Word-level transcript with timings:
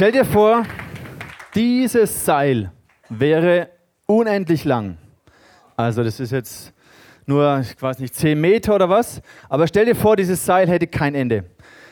Stell 0.00 0.12
dir 0.12 0.24
vor, 0.24 0.62
dieses 1.54 2.24
Seil 2.24 2.72
wäre 3.10 3.68
unendlich 4.06 4.64
lang. 4.64 4.96
Also 5.76 6.02
das 6.02 6.18
ist 6.20 6.32
jetzt 6.32 6.72
nur, 7.26 7.60
ich 7.60 7.82
weiß 7.82 7.98
nicht, 7.98 8.14
10 8.14 8.40
Meter 8.40 8.76
oder 8.76 8.88
was. 8.88 9.20
Aber 9.50 9.66
stell 9.66 9.84
dir 9.84 9.94
vor, 9.94 10.16
dieses 10.16 10.46
Seil 10.46 10.70
hätte 10.70 10.86
kein 10.86 11.14
Ende. 11.14 11.44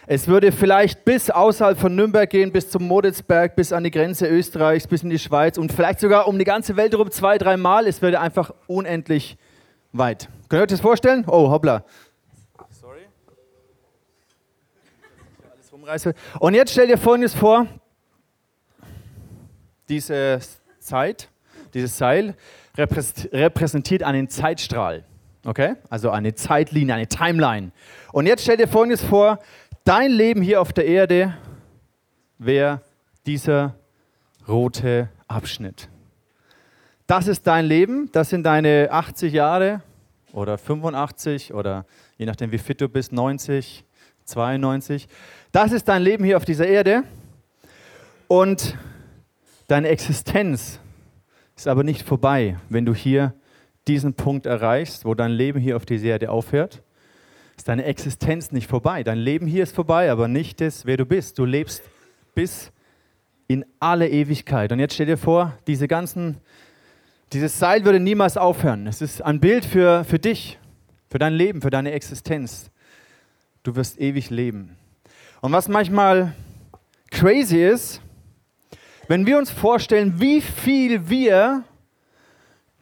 Es 0.07 0.27
würde 0.27 0.53
vielleicht 0.53 1.05
bis 1.05 1.29
außerhalb 1.29 1.79
von 1.79 1.95
Nürnberg 1.95 2.31
gehen, 2.31 2.51
bis 2.51 2.71
zum 2.71 2.85
Moritzberg, 2.85 3.55
bis 3.55 3.75
an 3.75 3.85
die 3.85 3.91
Grenze 3.91 4.27
Österreichs, 4.27 4.87
bis 4.87 5.03
in 5.03 5.11
die 5.11 5.19
Schweiz 5.19 5.59
und 5.59 5.71
vielleicht 5.71 6.01
sogar 6.01 6.29
um 6.29 6.39
die 6.39 6.47
ganze 6.47 6.77
Welt 6.77 6.93
herum 6.93 7.11
zwei, 7.11 7.37
dreimal. 7.37 7.87
Es 7.87 8.01
würde 8.01 8.21
einfach 8.21 8.55
unendlich 8.69 9.37
weit. 9.93 10.31
Könnt 10.49 10.61
ihr 10.61 10.63
euch 10.63 10.69
das 10.69 10.81
vorstellen? 10.81 11.25
Oh, 11.27 11.51
hoppla. 11.51 11.85
Sorry. 12.71 13.03
Und 16.39 16.55
jetzt 16.55 16.73
stell 16.73 16.87
dir 16.87 16.97
Folgendes 16.97 17.35
vor. 17.35 17.67
Diese 19.89 20.41
Zeit, 20.79 21.29
dieses 21.75 21.97
Seil 21.97 22.35
repräsentiert 22.77 24.03
einen 24.03 24.29
Zeitstrahl. 24.29 25.05
Okay? 25.45 25.77
Also 25.89 26.11
eine 26.11 26.35
Zeitlinie, 26.35 26.95
eine 26.95 27.07
Timeline. 27.07 27.73
Und 28.13 28.27
jetzt 28.27 28.43
stell 28.43 28.57
dir 28.57 28.69
Folgendes 28.69 29.03
vor 29.03 29.39
dein 29.85 30.11
Leben 30.11 30.43
hier 30.43 30.61
auf 30.61 30.73
der 30.73 30.87
Erde 30.87 31.35
wäre 32.39 32.83
dieser 33.27 33.75
rote 34.47 35.09
Abschnitt. 35.27 35.89
Das 37.07 37.27
ist 37.27 37.47
dein 37.47 37.65
Leben, 37.65 38.11
das 38.13 38.29
sind 38.29 38.45
deine 38.45 38.89
80 38.91 39.33
Jahre 39.33 39.83
oder 40.33 40.59
85 40.59 41.55
oder 41.55 41.87
je 42.19 42.27
nachdem 42.27 42.53
wie 42.53 42.59
fit 42.59 42.81
du 42.81 42.89
bist, 42.89 43.13
90, 43.13 43.85
92. 44.27 45.09
Das 45.53 45.73
ist 45.73 45.89
dein 45.89 46.03
Leben 46.03 46.23
hier 46.23 46.37
auf 46.37 46.45
dieser 46.45 46.67
Erde 46.67 47.05
und 48.29 48.77
deine 49.69 49.89
Existenz 49.89 50.81
ist 51.57 51.69
aber 51.69 51.85
nicht 51.85 52.03
vorbei, 52.03 52.57
wenn 52.69 52.85
du 52.85 52.95
hier 52.95 53.35
diesen 53.87 54.15
Punkt 54.15 54.47
erreichst, 54.47 55.05
wo 55.05 55.15
dein 55.15 55.31
Leben 55.31 55.61
hier 55.61 55.77
auf 55.77 55.87
dieser 55.87 56.09
Erde 56.09 56.31
aufhört 56.31 56.83
ist 57.59 57.69
deine 57.69 57.85
Existenz 57.85 58.53
nicht 58.53 58.69
vorbei. 58.69 59.03
Dein 59.03 59.19
Leben 59.19 59.47
hier 59.47 59.65
ist 59.65 59.75
vorbei, 59.75 60.11
aber 60.11 60.29
nicht 60.29 60.61
das, 60.61 60.87
wer 60.87 60.97
du 60.97 61.05
bist. 61.05 61.39
Du 61.39 61.45
lebst 61.45 61.83
bis 62.35 62.71
in 63.49 63.65
alle 63.81 64.09
Ewigkeit. 64.09 64.71
Und 64.71 64.79
jetzt 64.79 64.95
stell 64.95 65.07
dir 65.07 65.17
vor, 65.17 65.59
diese 65.67 65.89
ganzen, 65.89 66.37
dieses 67.33 67.59
Seil 67.59 67.85
würde 67.85 67.99
niemals 67.99 68.37
aufhören. 68.37 68.87
Es 68.87 69.03
ist 69.03 69.23
ein 69.23 69.41
Bild 69.41 69.65
für, 69.65 70.05
für 70.05 70.21
dich, 70.21 70.59
für 71.11 71.19
dein 71.19 71.33
Leben, 71.33 71.61
für 71.61 71.71
deine 71.71 71.91
Existenz. 71.93 72.71
Du 73.65 73.75
wirst 73.75 74.01
ewig 74.01 74.31
leben. 74.31 74.77
Und 75.41 75.51
was 75.51 75.67
manchmal 75.67 76.35
crazy 77.11 77.65
ist, 77.65 78.01
wenn 79.09 79.27
wir 79.27 79.39
uns 79.39 79.51
vorstellen, 79.51 80.21
wie 80.21 80.41
viel 80.41 81.09
wir 81.09 81.65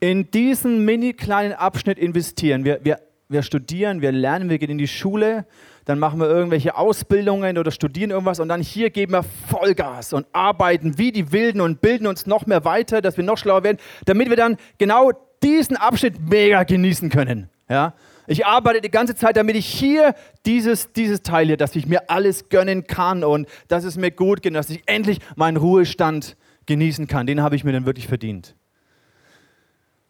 in 0.01 0.31
diesen 0.31 0.85
mini 0.85 1.15
kleinen 1.15 1.55
Abschnitt 1.55 1.99
investieren. 1.99 2.65
Wir, 2.65 2.81
wir 2.83 2.99
wir 3.29 3.43
studieren, 3.43 4.03
wir 4.03 4.13
lernen, 4.13 4.49
wir 4.49 4.59
gehen 4.59 4.71
in 4.71 4.79
die 4.79 4.89
Schule, 4.89 5.47
dann 5.85 5.99
machen 5.99 6.21
wir 6.21 6.29
irgendwelche 6.29 6.77
Ausbildungen 6.77 7.59
oder 7.59 7.71
studieren 7.71 8.11
irgendwas 8.11 8.41
und 8.41 8.49
dann 8.49 8.61
hier 8.61 8.91
geben 8.91 9.13
wir 9.13 9.25
Vollgas 9.49 10.13
und 10.13 10.27
arbeiten 10.33 10.99
wie 10.99 11.13
die 11.13 11.33
Wilden 11.33 11.61
und 11.61 11.81
bilden 11.81 12.07
uns 12.07 12.27
noch 12.27 12.47
mehr 12.47 12.65
weiter, 12.65 13.01
dass 13.01 13.17
wir 13.17 13.25
noch 13.25 13.39
schlauer 13.39 13.65
werden, 13.65 13.79
damit 14.05 14.31
wir 14.31 14.37
dann 14.37 14.57
genau 14.79 15.13
diesen 15.43 15.77
Abschnitt 15.77 16.21
mega 16.21 16.63
genießen 16.63 17.09
können. 17.11 17.51
Ja? 17.69 17.95
Ich 18.27 18.45
arbeite 18.47 18.81
die 18.81 18.91
ganze 18.91 19.15
Zeit, 19.15 19.37
damit 19.37 19.57
ich 19.57 19.67
hier 19.67 20.15
dieses, 20.45 20.93
dieses 20.93 21.23
Teil 21.23 21.47
hier, 21.47 21.57
dass 21.57 21.77
ich 21.77 21.87
mir 21.87 22.11
alles 22.11 22.49
gönnen 22.49 22.87
kann 22.87 23.23
und 23.25 23.49
dass 23.69 23.85
es 23.85 23.97
mir 23.97 24.11
gut 24.11 24.43
geht, 24.43 24.55
dass 24.55 24.71
ich 24.71 24.83
endlich 24.87 25.21
meinen 25.37 25.57
Ruhestand 25.57 26.37
genießen 26.67 27.07
kann. 27.07 27.27
Den 27.27 27.43
habe 27.43 27.57
ich 27.57 27.65
mir 27.65 27.73
dann 27.73 27.87
wirklich 27.87 28.09
verdient. 28.09 28.57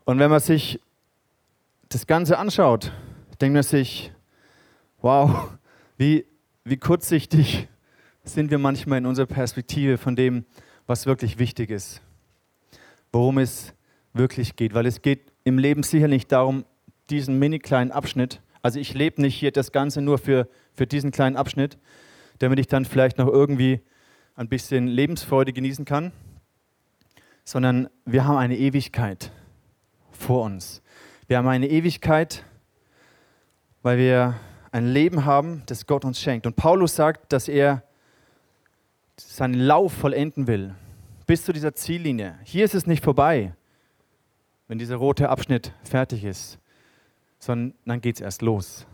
Und 0.04 0.18
wenn 0.18 0.30
man 0.30 0.40
sich 0.40 0.80
das 1.88 2.06
Ganze 2.06 2.38
anschaut, 2.38 2.92
denkt 3.40 3.54
man 3.54 3.62
sich, 3.62 4.12
wow, 5.02 5.50
wie, 5.98 6.24
wie 6.64 6.76
kurzsichtig 6.76 7.68
sind 8.24 8.50
wir 8.50 8.58
manchmal 8.58 8.98
in 8.98 9.06
unserer 9.06 9.26
Perspektive 9.26 9.98
von 9.98 10.16
dem, 10.16 10.44
was 10.86 11.06
wirklich 11.06 11.38
wichtig 11.38 11.70
ist, 11.70 12.00
worum 13.12 13.38
es 13.38 13.72
wirklich 14.12 14.56
geht. 14.56 14.74
Weil 14.74 14.86
es 14.86 15.02
geht 15.02 15.32
im 15.44 15.58
Leben 15.58 15.82
sicher 15.82 16.08
nicht 16.08 16.32
darum, 16.32 16.64
diesen 17.10 17.38
mini 17.38 17.58
kleinen 17.58 17.90
Abschnitt, 17.90 18.40
also 18.62 18.80
ich 18.80 18.94
lebe 18.94 19.22
nicht 19.22 19.36
hier 19.36 19.52
das 19.52 19.72
Ganze 19.72 20.00
nur 20.02 20.18
für, 20.18 20.48
für 20.72 20.86
diesen 20.86 21.12
kleinen 21.12 21.36
Abschnitt, 21.36 21.78
damit 22.38 22.58
ich 22.58 22.66
dann 22.66 22.84
vielleicht 22.84 23.18
noch 23.18 23.28
irgendwie 23.28 23.80
ein 24.34 24.48
bisschen 24.48 24.86
Lebensfreude 24.86 25.52
genießen 25.52 25.84
kann, 25.84 26.12
sondern 27.44 27.88
wir 28.04 28.24
haben 28.24 28.36
eine 28.36 28.56
Ewigkeit 28.56 29.30
vor 30.10 30.44
uns. 30.44 30.82
Wir 31.28 31.38
haben 31.38 31.48
eine 31.48 31.68
Ewigkeit, 31.68 32.44
weil 33.82 33.98
wir 33.98 34.34
ein 34.72 34.86
Leben 34.86 35.24
haben, 35.24 35.62
das 35.66 35.86
Gott 35.86 36.04
uns 36.04 36.20
schenkt. 36.20 36.46
Und 36.46 36.56
Paulus 36.56 36.96
sagt, 36.96 37.32
dass 37.32 37.48
er 37.48 37.82
seinen 39.16 39.54
Lauf 39.54 39.92
vollenden 39.92 40.46
will, 40.46 40.74
bis 41.26 41.44
zu 41.44 41.52
dieser 41.52 41.74
Ziellinie. 41.74 42.38
Hier 42.42 42.64
ist 42.64 42.74
es 42.74 42.86
nicht 42.86 43.02
vorbei, 43.02 43.54
wenn 44.68 44.78
dieser 44.78 44.96
rote 44.96 45.28
Abschnitt 45.28 45.72
fertig 45.84 46.24
ist, 46.24 46.58
sondern 47.46 47.74
dann 47.84 48.00
geht 48.00 48.16
es 48.16 48.20
erst 48.20 48.42
los 48.42 48.86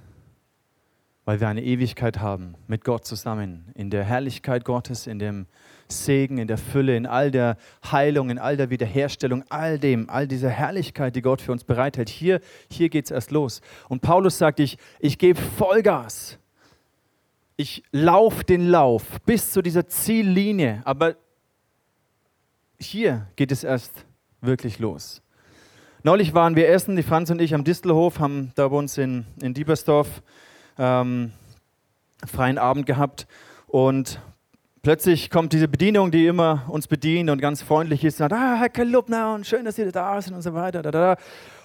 weil 1.25 1.41
wir 1.41 1.49
eine 1.49 1.63
Ewigkeit 1.63 2.19
haben 2.19 2.55
mit 2.67 2.85
Gott 2.85 3.05
zusammen, 3.05 3.67
in 3.75 3.91
der 3.91 4.05
Herrlichkeit 4.05 4.65
Gottes, 4.65 5.07
in 5.07 5.19
dem 5.19 5.47
Segen, 5.89 6.39
in 6.39 6.49
der 6.49 6.59
Fülle, 6.59 6.97
in 6.97 7.07
all 7.07 7.31
der 7.31 7.57
Heilung, 7.91 8.31
in 8.31 8.39
all 8.39 8.57
der 8.57 8.71
Wiederherstellung, 8.71 9.45
all 9.49 9.79
dem, 9.79 10.11
all 10.11 10.27
dieser 10.27 10.51
Herrlichkeit, 10.51 11.15
die 11.15 11.23
Gott 11.23 11.41
für 11.41 11.53
uns 11.53 11.65
bereithält. 11.65 12.09
Hier, 12.09 12.41
hier 12.71 12.89
geht 12.89 13.05
es 13.05 13.11
erst 13.13 13.31
los. 13.31 13.61
Und 13.89 14.03
Paulus 14.03 14.39
sagt, 14.39 14.59
ich, 14.59 14.79
ich 14.99 15.19
gebe 15.19 15.41
Vollgas. 15.41 16.39
Ich 17.57 17.85
laufe 17.93 18.43
den 18.43 18.67
Lauf 18.67 19.21
bis 19.25 19.53
zu 19.53 19.63
dieser 19.63 19.87
Ziellinie, 19.87 20.83
aber 20.85 21.15
hier 22.81 23.29
geht 23.37 23.53
es 23.53 23.63
erst 23.63 24.07
wirklich 24.41 24.81
los. 24.81 25.22
Neulich 26.05 26.35
waren 26.35 26.57
wir 26.57 26.69
essen, 26.69 26.97
die 26.97 27.05
Franz 27.05 27.31
und 27.31 27.41
ich 27.41 27.55
am 27.55 27.63
Distelhof, 27.63 28.19
haben 28.19 28.51
da 28.57 28.67
bei 28.67 28.77
uns 28.77 28.99
in, 28.99 29.25
in 29.41 29.55
Diebersdorf 29.55 30.21
ähm, 30.77 31.31
freien 32.27 32.59
Abend 32.59 32.87
gehabt 32.87 33.29
und 33.69 34.21
plötzlich 34.83 35.31
kommt 35.31 35.53
diese 35.53 35.69
Bedienung, 35.69 36.11
die 36.11 36.27
immer 36.27 36.65
uns 36.67 36.89
bedient 36.89 37.31
und 37.31 37.41
ganz 37.41 37.63
freundlich 37.63 38.03
ist, 38.03 38.15
und 38.15 38.31
sagt, 38.31 38.33
ah, 38.33 38.57
Herr 38.59 38.69
Kalubner, 38.69 39.33
und 39.33 39.47
schön, 39.47 39.65
dass 39.65 39.77
Sie 39.77 39.93
da 39.93 40.21
sind 40.21 40.35
und 40.35 40.43
so 40.43 40.53
weiter. 40.55 40.83
Da, 40.83 40.91
da. 40.91 41.17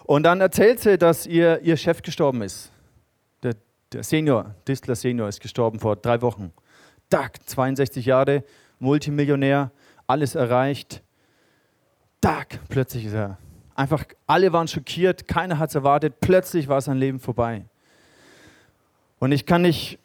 Und 0.04 0.22
dann 0.22 0.40
erzählt 0.40 0.82
sie, 0.82 1.00
dass 1.00 1.26
ihr, 1.26 1.60
ihr 1.64 1.76
Chef 1.76 2.04
gestorben 2.04 2.44
ist. 2.44 2.72
Der, 3.42 3.56
der 3.92 4.04
Senior, 4.04 4.54
Distler 4.68 4.96
Senior 4.96 5.30
ist 5.30 5.42
gestorben 5.42 5.80
vor 5.80 5.96
drei 5.96 6.22
Wochen. 6.22 6.54
Tag, 7.10 7.40
62 7.44 8.06
Jahre, 8.06 8.44
Multimillionär, 8.78 9.72
alles 10.06 10.36
erreicht. 10.36 11.02
Tag, 12.22 12.60
plötzlich 12.70 13.06
ist 13.06 13.14
er. 13.14 13.40
Einfach, 13.78 14.06
alle 14.26 14.52
waren 14.54 14.68
schockiert, 14.68 15.28
keiner 15.28 15.60
hat 15.60 15.70
es 15.70 15.76
erwartet, 15.76 16.16
plötzlich 16.20 16.68
war 16.68 16.82
sein 16.82 16.98
Leben 16.98 17.20
vorbei. 17.20 17.64
Und 19.20 19.32
ich 19.32 19.46
kann 19.46 19.62
nicht, 19.62 20.00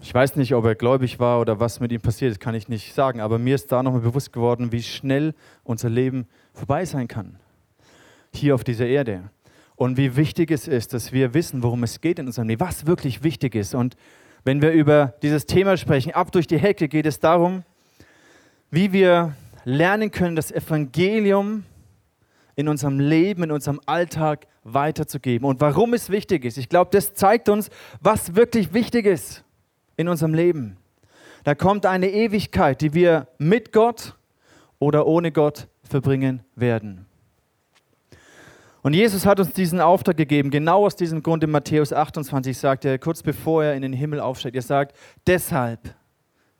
ich 0.00 0.14
weiß 0.14 0.36
nicht, 0.36 0.54
ob 0.54 0.64
er 0.64 0.74
gläubig 0.74 1.18
war 1.20 1.38
oder 1.38 1.60
was 1.60 1.80
mit 1.80 1.92
ihm 1.92 2.00
passiert 2.00 2.32
ist, 2.32 2.40
kann 2.40 2.54
ich 2.54 2.66
nicht 2.70 2.94
sagen, 2.94 3.20
aber 3.20 3.38
mir 3.38 3.56
ist 3.56 3.70
da 3.70 3.82
nochmal 3.82 4.00
bewusst 4.00 4.32
geworden, 4.32 4.72
wie 4.72 4.82
schnell 4.82 5.34
unser 5.64 5.90
Leben 5.90 6.26
vorbei 6.54 6.86
sein 6.86 7.06
kann. 7.06 7.36
Hier 8.32 8.54
auf 8.54 8.64
dieser 8.64 8.86
Erde. 8.86 9.24
Und 9.76 9.98
wie 9.98 10.16
wichtig 10.16 10.50
es 10.50 10.66
ist, 10.66 10.94
dass 10.94 11.12
wir 11.12 11.34
wissen, 11.34 11.62
worum 11.62 11.82
es 11.82 12.00
geht 12.00 12.18
in 12.18 12.26
unserem 12.26 12.48
Leben, 12.48 12.60
was 12.60 12.86
wirklich 12.86 13.22
wichtig 13.22 13.54
ist. 13.54 13.74
Und 13.74 13.98
wenn 14.44 14.62
wir 14.62 14.72
über 14.72 15.12
dieses 15.20 15.44
Thema 15.44 15.76
sprechen, 15.76 16.14
ab 16.14 16.32
durch 16.32 16.46
die 16.46 16.58
Hecke, 16.58 16.88
geht 16.88 17.04
es 17.04 17.20
darum, 17.20 17.64
wie 18.70 18.92
wir 18.92 19.34
lernen 19.64 20.10
können, 20.10 20.36
das 20.36 20.50
Evangelium 20.50 21.64
in 22.56 22.68
unserem 22.68 23.00
Leben, 23.00 23.42
in 23.42 23.50
unserem 23.50 23.80
Alltag 23.86 24.46
weiterzugeben. 24.62 25.46
Und 25.46 25.60
warum 25.60 25.94
es 25.94 26.10
wichtig 26.10 26.44
ist, 26.44 26.56
ich 26.56 26.68
glaube, 26.68 26.90
das 26.92 27.14
zeigt 27.14 27.48
uns, 27.48 27.70
was 28.00 28.34
wirklich 28.34 28.72
wichtig 28.72 29.06
ist 29.06 29.44
in 29.96 30.08
unserem 30.08 30.34
Leben. 30.34 30.76
Da 31.44 31.54
kommt 31.54 31.84
eine 31.86 32.10
Ewigkeit, 32.10 32.80
die 32.80 32.94
wir 32.94 33.28
mit 33.38 33.72
Gott 33.72 34.14
oder 34.78 35.06
ohne 35.06 35.30
Gott 35.30 35.68
verbringen 35.82 36.42
werden. 36.54 37.06
Und 38.82 38.92
Jesus 38.92 39.24
hat 39.24 39.40
uns 39.40 39.52
diesen 39.52 39.80
Auftrag 39.80 40.16
gegeben, 40.16 40.50
genau 40.50 40.84
aus 40.84 40.94
diesem 40.94 41.22
Grund 41.22 41.42
in 41.42 41.50
Matthäus 41.50 41.92
28 41.92 42.56
sagt 42.56 42.84
er, 42.84 42.98
kurz 42.98 43.22
bevor 43.22 43.64
er 43.64 43.74
in 43.74 43.82
den 43.82 43.94
Himmel 43.94 44.20
aufsteigt, 44.20 44.56
er 44.56 44.62
sagt, 44.62 44.94
deshalb 45.26 45.94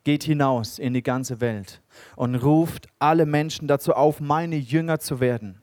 geht 0.05 0.25
hinaus 0.25 0.79
in 0.79 0.95
die 0.95 1.03
ganze 1.03 1.41
Welt 1.41 1.83
und 2.17 2.35
ruft 2.37 2.89
alle 2.99 3.27
Menschen 3.27 3.69
dazu 3.69 3.93
auf, 3.93 4.21
meine 4.21 4.57
Jünger 4.57 5.01
zu 5.01 5.21
werden 5.21 5.61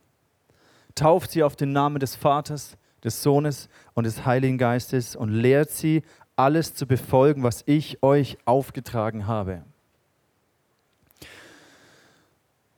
tauft 0.95 1.31
sie 1.31 1.43
auf 1.43 1.55
den 1.55 1.71
Namen 1.71 1.99
des 1.99 2.15
Vaters, 2.15 2.77
des 3.03 3.23
Sohnes 3.23 3.69
und 3.93 4.05
des 4.05 4.25
Heiligen 4.25 4.57
Geistes 4.57 5.15
und 5.15 5.29
lehrt 5.29 5.71
sie, 5.71 6.03
alles 6.35 6.73
zu 6.73 6.87
befolgen, 6.87 7.43
was 7.43 7.63
ich 7.67 8.01
euch 8.01 8.37
aufgetragen 8.45 9.27
habe. 9.27 9.63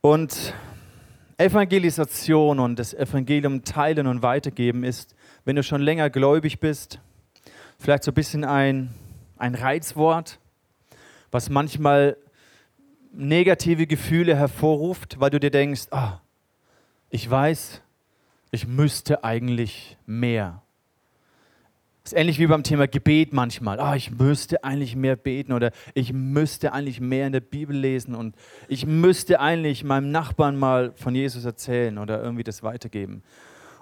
Und 0.01 0.53
Evangelisation 1.37 2.59
und 2.59 2.77
das 2.77 2.93
Evangelium 2.93 3.63
teilen 3.63 4.07
und 4.07 4.21
weitergeben 4.21 4.83
ist, 4.83 5.15
wenn 5.45 5.55
du 5.55 5.63
schon 5.63 5.81
länger 5.81 6.09
gläubig 6.09 6.59
bist, 6.59 6.99
vielleicht 7.79 8.03
so 8.03 8.11
ein 8.11 8.15
bisschen 8.15 8.43
ein, 8.43 8.93
ein 9.37 9.55
Reizwort, 9.55 10.39
was 11.31 11.49
manchmal 11.49 12.17
negative 13.13 13.87
Gefühle 13.87 14.35
hervorruft, 14.35 15.19
weil 15.19 15.29
du 15.29 15.39
dir 15.39 15.51
denkst, 15.51 15.83
ah, 15.91 16.19
ich 17.09 17.29
weiß, 17.29 17.82
ich 18.53 18.67
müsste 18.67 19.23
eigentlich 19.23 19.97
mehr. 20.05 20.61
Das 22.03 22.13
ist 22.13 22.19
ähnlich 22.19 22.37
wie 22.37 22.45
beim 22.45 22.61
Thema 22.61 22.87
Gebet 22.87 23.33
manchmal. 23.33 23.79
Ah, 23.79 23.95
ich 23.95 24.11
müsste 24.11 24.63
eigentlich 24.63 24.95
mehr 24.95 25.15
beten 25.15 25.53
oder 25.53 25.71
ich 25.95 26.13
müsste 26.13 26.71
eigentlich 26.71 27.01
mehr 27.01 27.25
in 27.25 27.33
der 27.33 27.39
Bibel 27.39 27.75
lesen 27.75 28.13
und 28.13 28.35
ich 28.67 28.85
müsste 28.85 29.39
eigentlich 29.39 29.83
meinem 29.83 30.11
Nachbarn 30.11 30.55
mal 30.55 30.93
von 30.95 31.15
Jesus 31.15 31.45
erzählen 31.45 31.97
oder 31.97 32.21
irgendwie 32.21 32.43
das 32.43 32.61
weitergeben. 32.61 33.23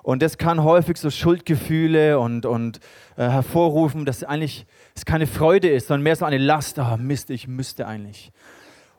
Und 0.04 0.22
das 0.22 0.38
kann 0.38 0.64
häufig 0.64 0.96
so 0.96 1.10
Schuldgefühle 1.10 2.18
und, 2.18 2.46
und 2.46 2.80
äh, 3.18 3.28
hervorrufen, 3.28 4.06
dass 4.06 4.24
eigentlich 4.24 4.66
es 4.96 5.04
keine 5.04 5.28
Freude 5.28 5.68
ist, 5.68 5.88
sondern 5.88 6.04
mehr 6.04 6.16
so 6.16 6.24
eine 6.24 6.38
Last. 6.38 6.80
Ah, 6.80 6.96
Mist, 6.96 7.30
ich 7.30 7.46
müsste 7.46 7.88
eigentlich. 7.88 8.32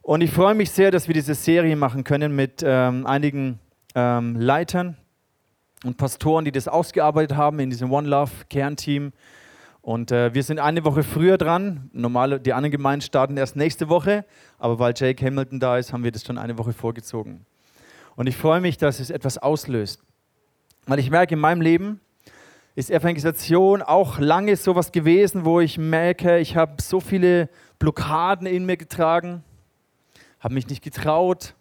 Und 0.03 0.21
ich 0.21 0.33
freue 0.33 0.55
mich 0.55 0.71
sehr, 0.71 0.91
dass 0.91 1.09
wir 1.09 1.15
diese 1.15 1.35
Serie 1.35 1.77
machen 1.77 2.05
können 2.05 2.37
mit 2.37 2.63
ähm, 2.63 3.07
einigen 3.07 3.59
ähm, 3.95 4.37
Leitern 4.37 4.99
und 5.85 5.97
Pastoren, 5.97 6.45
die 6.45 6.53
das 6.53 6.69
ausgearbeitet 6.69 7.37
haben 7.37 7.59
in 7.59 7.71
diesem 7.71 7.91
One 7.93 8.09
Love 8.09 8.31
Kernteam. 8.49 9.13
Und 9.81 10.13
äh, 10.13 10.33
wir 10.33 10.45
sind 10.45 10.61
eine 10.61 10.85
Woche 10.85 11.03
früher 11.03 11.39
dran. 11.39 11.91
Normal, 11.93 12.39
die 12.39 12.53
anderen 12.53 12.71
Gemeinden 12.71 13.03
starten 13.03 13.37
erst 13.37 13.57
nächste 13.57 13.89
Woche, 13.89 14.25
aber 14.59 14.79
weil 14.79 14.95
Jake 14.97 15.25
Hamilton 15.25 15.59
da 15.59 15.77
ist, 15.77 15.93
haben 15.93 16.05
wir 16.05 16.13
das 16.13 16.25
schon 16.25 16.39
eine 16.39 16.57
Woche 16.57 16.73
vorgezogen. 16.73 17.45
Und 18.15 18.29
ich 18.29 18.37
freue 18.37 18.61
mich, 18.61 18.77
dass 18.77 19.01
es 19.01 19.11
etwas 19.11 19.39
auslöst. 19.39 20.03
Weil 20.87 20.99
ich 20.99 21.11
merke, 21.11 21.35
in 21.35 21.41
meinem 21.41 21.61
Leben 21.61 22.01
ist 22.75 22.91
Evangelisation 22.91 23.83
auch 23.83 24.19
lange 24.19 24.57
sowas 24.57 24.93
gewesen, 24.93 25.45
wo 25.45 25.61
ich 25.61 25.79
merke, 25.79 26.39
ich 26.39 26.57
habe 26.57 26.81
so 26.81 27.01
viele 27.01 27.49
Blockaden 27.79 28.47
in 28.47 28.65
mir 28.65 28.77
getragen, 28.77 29.43
habe 30.41 30.55
mich 30.55 30.69
nicht 30.69 30.83
getraut, 30.83 31.55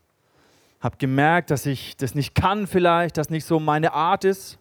habe 0.81 0.97
gemerkt, 0.97 1.51
dass 1.51 1.65
ich 1.65 1.95
das 1.95 2.15
nicht 2.15 2.35
kann 2.35 2.67
vielleicht, 2.67 3.17
dass 3.17 3.29
nicht 3.29 3.45
so 3.45 3.59
meine 3.59 3.93
Art 3.93 4.25
ist. 4.25 4.57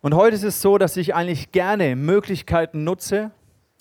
Und 0.00 0.14
heute 0.14 0.36
ist 0.36 0.44
es 0.44 0.62
so, 0.62 0.78
dass 0.78 0.96
ich 0.96 1.14
eigentlich 1.14 1.50
gerne 1.50 1.96
Möglichkeiten 1.96 2.84
nutze, 2.84 3.30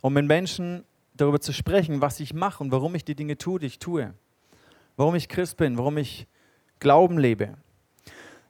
um 0.01 0.13
mit 0.13 0.25
Menschen 0.25 0.83
darüber 1.15 1.39
zu 1.39 1.51
sprechen, 1.51 2.01
was 2.01 2.19
ich 2.19 2.33
mache 2.33 2.63
und 2.63 2.71
warum 2.71 2.95
ich 2.95 3.05
die 3.05 3.15
Dinge 3.15 3.37
tue, 3.37 3.59
die 3.59 3.67
ich 3.67 3.79
tue. 3.79 4.13
Warum 4.95 5.15
ich 5.15 5.29
Christ 5.29 5.57
bin, 5.57 5.77
warum 5.77 5.97
ich 5.97 6.27
Glauben 6.79 7.17
lebe. 7.17 7.55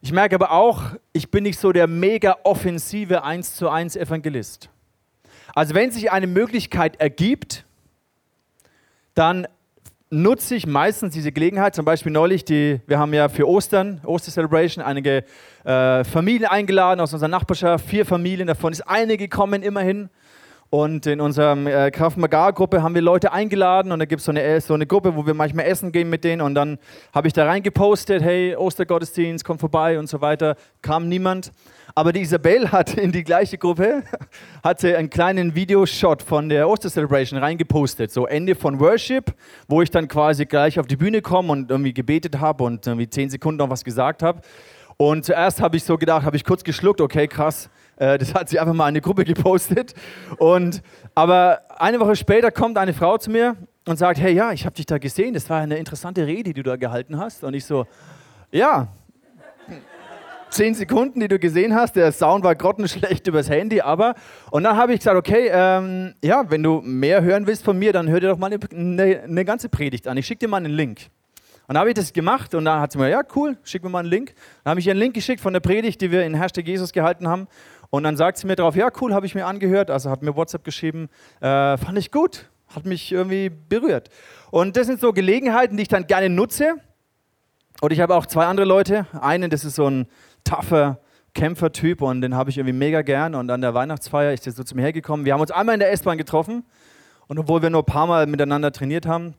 Ich 0.02 0.12
merke 0.12 0.36
aber 0.36 0.52
auch, 0.52 0.96
ich 1.14 1.32
bin 1.32 1.44
nicht 1.44 1.60
so 1.60 1.72
der 1.72 1.88
mega 1.88 2.38
offensive 2.44 3.24
1 3.24 3.56
zu 3.56 3.70
1 3.70 3.96
Evangelist. 3.96 4.70
Also 5.56 5.74
wenn 5.74 5.92
sich 5.92 6.12
eine 6.12 6.28
Möglichkeit 6.28 7.00
ergibt, 7.00 7.66
dann 9.14 9.48
nutze 10.10 10.56
ich 10.56 10.66
meistens 10.66 11.14
diese 11.14 11.32
Gelegenheit, 11.32 11.76
zum 11.76 11.86
Beispiel 11.86 12.12
neulich, 12.12 12.46
die, 12.46 12.80
wir 12.88 13.00
haben 13.00 13.14
ja 13.14 13.30
für 13.30 13.48
Ostern, 13.48 14.02
Oster-Celebration, 14.06 14.84
einige 14.84 15.24
äh, 15.66 16.04
Familien 16.04 16.46
eingeladen 16.46 17.02
aus 17.02 17.14
unserer 17.14 17.30
Nachbarschaft, 17.30 17.86
vier 17.86 18.06
Familien, 18.06 18.48
davon 18.48 18.72
ist 18.72 18.82
eine 18.82 19.18
gekommen 19.18 19.64
immerhin. 19.64 20.10
Und 20.70 21.06
in 21.06 21.22
unserer 21.22 21.56
äh, 21.66 21.92
Kraft 21.92 22.18
Magar-Gruppe 22.18 22.84
haben 22.84 22.94
wir 22.94 23.02
Leute 23.02 23.32
eingeladen 23.32 23.94
und 23.94 24.00
da 24.00 24.06
gibt 24.06 24.22
so 24.22 24.32
es 24.32 24.38
eine, 24.38 24.60
so 24.60 24.74
eine 24.74 24.86
Gruppe, 24.86 25.16
wo 25.16 25.26
wir 25.26 25.34
manchmal 25.34 25.66
essen 25.66 25.94
gehen 25.94 26.10
mit 26.10 26.26
denen 26.26 26.42
und 26.42 26.56
dann 26.56 26.78
habe 27.14 27.28
ich 27.28 27.34
da 27.34 27.46
reingepostet, 27.46 28.22
hey, 28.22 28.54
Ostergottesdienst, 28.54 29.46
komm 29.46 29.60
vorbei 29.60 29.98
und 29.98 30.08
so 30.10 30.20
weiter. 30.20 30.58
Kam 30.82 31.08
niemand. 31.08 31.52
Aber 31.96 32.12
die 32.12 32.22
Isabel 32.22 32.72
hat 32.72 32.96
in 32.96 33.14
die 33.14 33.24
gleiche 33.24 33.58
Gruppe 33.58 34.04
hatte 34.62 34.98
einen 34.98 35.10
kleinen 35.10 35.56
Videoshot 35.56 36.22
von 36.22 36.50
der 36.50 36.68
Oster-Celebration 36.68 37.40
reingepostet. 37.40 38.12
So 38.12 38.28
Ende 38.28 38.54
von 38.54 38.80
Worship, 38.82 39.34
wo 39.70 39.82
ich 39.82 39.90
dann 39.90 40.10
quasi 40.10 40.46
gleich 40.46 40.80
auf 40.80 40.88
die 40.88 40.98
Bühne 40.98 41.22
komme 41.22 41.54
und 41.54 41.72
irgendwie 41.72 41.94
gebetet 41.94 42.42
habe 42.42 42.66
und 42.66 42.86
irgendwie 42.86 43.10
zehn 43.10 43.30
Sekunden 43.30 43.60
noch 43.60 43.70
was 43.70 43.86
gesagt 43.86 44.22
habe. 44.22 44.42
Und 44.98 45.26
zuerst 45.26 45.62
habe 45.62 45.78
ich 45.78 45.84
so 45.84 45.98
gedacht, 45.98 46.26
habe 46.26 46.36
ich 46.36 46.44
kurz 46.44 46.64
geschluckt, 46.64 47.02
okay, 47.02 47.28
krass, 47.28 47.68
äh, 47.68 47.70
das 47.98 48.34
hat 48.34 48.50
sie 48.50 48.60
einfach 48.60 48.74
mal 48.74 48.86
in 48.86 48.90
eine 48.90 49.02
Gruppe 49.02 49.26
gepostet. 49.26 49.94
Und, 50.38 50.82
aber 51.16 51.62
eine 51.78 52.00
Woche 52.00 52.16
später 52.16 52.52
kommt 52.52 52.78
eine 52.78 52.94
Frau 52.94 53.18
zu 53.18 53.30
mir 53.32 53.56
und 53.86 53.98
sagt, 53.98 54.20
hey, 54.20 54.34
ja, 54.34 54.52
ich 54.52 54.66
habe 54.66 54.76
dich 54.76 54.86
da 54.86 54.98
gesehen, 54.98 55.34
das 55.34 55.50
war 55.50 55.62
eine 55.62 55.78
interessante 55.78 56.26
Rede, 56.26 56.54
die 56.54 56.62
du 56.62 56.64
da 56.64 56.76
gehalten 56.76 57.18
hast. 57.18 57.44
Und 57.44 57.54
ich 57.54 57.66
so, 57.66 57.86
ja, 58.52 58.88
zehn 60.50 60.74
Sekunden, 60.74 61.20
die 61.20 61.28
du 61.28 61.40
gesehen 61.40 61.76
hast, 61.76 61.96
der 61.96 62.12
Sound 62.12 62.44
war 62.44 62.56
grottenschlecht 62.56 63.28
übers 63.28 63.50
Handy, 63.50 63.82
aber, 63.82 64.16
und 64.52 64.64
dann 64.64 64.78
habe 64.78 64.94
ich 64.94 65.00
gesagt, 65.00 65.18
okay, 65.18 65.50
ähm, 65.52 66.14
ja, 66.24 66.50
wenn 66.50 66.64
du 66.64 66.82
mehr 66.82 67.22
hören 67.22 67.48
willst 67.48 67.64
von 67.64 67.78
mir, 67.78 67.94
dann 67.94 68.10
hör 68.10 68.20
dir 68.20 68.30
doch 68.30 68.38
mal 68.38 68.52
eine, 68.52 68.60
eine, 68.72 69.24
eine 69.24 69.46
ganze 69.46 69.70
Predigt 69.70 70.08
an. 70.08 70.18
Ich 70.18 70.26
schicke 70.26 70.40
dir 70.40 70.48
mal 70.48 70.58
einen 70.58 70.74
Link. 70.74 71.10
Und 71.68 71.74
dann 71.74 71.82
habe 71.82 71.90
ich 71.90 71.96
das 71.96 72.14
gemacht 72.14 72.56
und 72.56 72.64
dann 72.64 72.80
hat 72.80 72.94
sie 72.94 72.98
mir, 72.98 73.10
ja, 73.10 73.22
cool, 73.36 73.58
schick 73.64 73.84
mir 73.84 73.90
mal 73.90 74.00
einen 74.00 74.10
Link. 74.10 74.34
Dann 74.64 74.72
habe 74.72 74.80
ich 74.80 74.88
ihr 74.88 74.92
einen 74.92 75.02
Link 75.02 75.14
geschickt 75.14 75.42
von 75.42 75.52
der 75.52 75.60
Predigt, 75.60 76.00
die 76.00 76.12
wir 76.12 76.24
in 76.24 76.34
Hashtag 76.34 76.66
Jesus 76.66 76.94
gehalten 76.94 77.28
haben. 77.28 77.48
Und 77.90 78.04
dann 78.04 78.18
sagt 78.18 78.38
sie 78.38 78.48
mir 78.48 78.56
drauf, 78.56 78.76
ja, 78.76 78.90
cool, 79.02 79.14
habe 79.14 79.26
ich 79.26 79.36
mir 79.36 79.46
angehört. 79.46 79.90
Also 79.92 80.10
hat 80.10 80.22
mir 80.22 80.36
WhatsApp 80.36 80.64
geschrieben, 80.64 81.10
äh, 81.40 81.78
fand 81.78 81.98
ich 81.98 82.12
gut, 82.12 82.50
hat 82.76 82.86
mich 82.86 83.12
irgendwie 83.12 83.50
berührt. 83.50 84.10
Und 84.52 84.78
das 84.78 84.88
sind 84.88 85.00
so 85.00 85.14
Gelegenheiten, 85.14 85.78
die 85.78 85.84
ich 85.84 85.90
dann 85.90 86.08
gerne 86.08 86.30
nutze. 86.30 86.76
Und 87.82 87.94
ich 87.94 88.00
habe 88.00 88.16
auch 88.16 88.26
zwei 88.26 88.46
andere 88.46 88.66
Leute. 88.66 89.06
Einen, 89.20 89.50
das 89.50 89.64
ist 89.64 89.76
so 89.76 89.88
ein 89.90 90.08
tougher 90.44 91.00
Kämpfertyp 91.34 92.02
und 92.02 92.22
den 92.22 92.36
habe 92.36 92.50
ich 92.50 92.58
irgendwie 92.58 92.74
mega 92.74 93.04
gern. 93.04 93.36
Und 93.36 93.50
an 93.52 93.62
der 93.62 93.74
Weihnachtsfeier 93.74 94.34
ist 94.34 94.48
er 94.48 94.54
so 94.54 94.64
zu 94.64 94.76
mir 94.76 94.82
hergekommen. 94.82 95.26
Wir 95.26 95.34
haben 95.34 95.42
uns 95.42 95.52
einmal 95.52 95.76
in 95.76 95.80
der 95.80 95.92
S-Bahn 95.92 96.18
getroffen. 96.18 96.66
Und 97.28 97.38
obwohl 97.38 97.62
wir 97.62 97.70
nur 97.70 97.84
ein 97.84 97.86
paar 97.86 98.08
Mal 98.08 98.26
miteinander 98.26 98.72
trainiert 98.72 99.06
haben, 99.06 99.36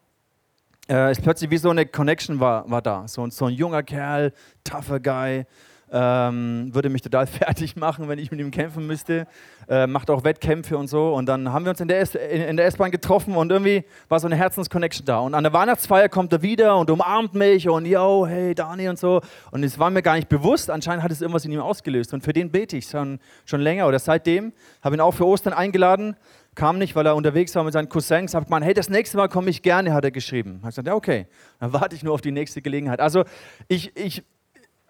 äh, 0.88 1.10
ist 1.10 1.22
plötzlich 1.22 1.50
wie 1.50 1.58
so 1.58 1.70
eine 1.70 1.86
Connection 1.86 2.38
war, 2.38 2.70
war 2.70 2.82
da. 2.82 3.08
So, 3.08 3.28
so 3.30 3.46
ein 3.46 3.54
junger 3.54 3.82
Kerl, 3.82 4.32
tougher 4.62 5.00
Guy, 5.00 5.44
ähm, 5.92 6.70
würde 6.72 6.88
mich 6.88 7.02
total 7.02 7.26
fertig 7.26 7.76
machen, 7.76 8.08
wenn 8.08 8.18
ich 8.18 8.30
mit 8.30 8.40
ihm 8.40 8.50
kämpfen 8.50 8.86
müsste. 8.86 9.26
Äh, 9.68 9.86
macht 9.86 10.10
auch 10.10 10.24
Wettkämpfe 10.24 10.76
und 10.76 10.88
so. 10.88 11.14
Und 11.14 11.26
dann 11.26 11.52
haben 11.52 11.64
wir 11.64 11.70
uns 11.70 11.80
in 11.80 11.88
der, 11.88 12.00
S-Bahn 12.00 12.90
getroffen 12.90 13.36
und 13.36 13.50
irgendwie 13.50 13.84
war 14.08 14.20
so 14.20 14.26
eine 14.26 14.36
Herzensconnection 14.36 15.04
da. 15.04 15.20
Und 15.20 15.34
an 15.34 15.44
der 15.44 15.52
Weihnachtsfeier 15.52 16.08
kommt 16.08 16.32
er 16.32 16.42
wieder 16.42 16.76
und 16.76 16.90
umarmt 16.90 17.34
mich 17.34 17.68
und 17.68 17.86
yo, 17.86 18.26
hey 18.26 18.54
Dani 18.54 18.88
und 18.88 18.98
so. 18.98 19.20
Und 19.50 19.62
es 19.62 19.78
war 19.78 19.90
mir 19.90 20.02
gar 20.02 20.16
nicht 20.16 20.28
bewusst. 20.28 20.70
Anscheinend 20.70 21.02
hat 21.02 21.10
es 21.10 21.20
irgendwas 21.20 21.44
in 21.44 21.52
ihm 21.52 21.60
ausgelöst. 21.60 22.14
Und 22.14 22.22
für 22.22 22.32
den 22.32 22.50
bete 22.50 22.76
ich 22.76 22.86
schon, 22.86 23.20
schon 23.44 23.60
länger 23.60 23.86
oder 23.86 23.98
seitdem. 23.98 24.52
Habe 24.82 24.96
ihn 24.96 25.00
auch 25.00 25.12
für 25.12 25.26
Ostern 25.26 25.52
eingeladen 25.52 26.16
kam 26.58 26.76
nicht, 26.76 26.96
weil 26.96 27.06
er 27.06 27.14
unterwegs 27.14 27.54
war 27.54 27.62
mit 27.62 27.72
seinen 27.72 27.88
Cousins. 27.88 28.34
Hat 28.34 28.50
man, 28.50 28.62
hey, 28.62 28.74
das 28.74 28.90
nächste 28.90 29.16
Mal 29.16 29.28
komme 29.28 29.48
ich 29.48 29.62
gerne, 29.62 29.94
hat 29.94 30.04
er 30.04 30.10
geschrieben. 30.10 30.60
Hat 30.62 30.70
gesagt, 30.70 30.88
ja, 30.88 30.94
okay. 30.94 31.28
Dann 31.60 31.72
warte 31.72 31.94
ich 31.94 32.02
nur 32.02 32.12
auf 32.12 32.20
die 32.20 32.32
nächste 32.32 32.60
Gelegenheit. 32.60 33.00
Also 33.00 33.24
ich, 33.68 33.96
ich, 33.96 34.24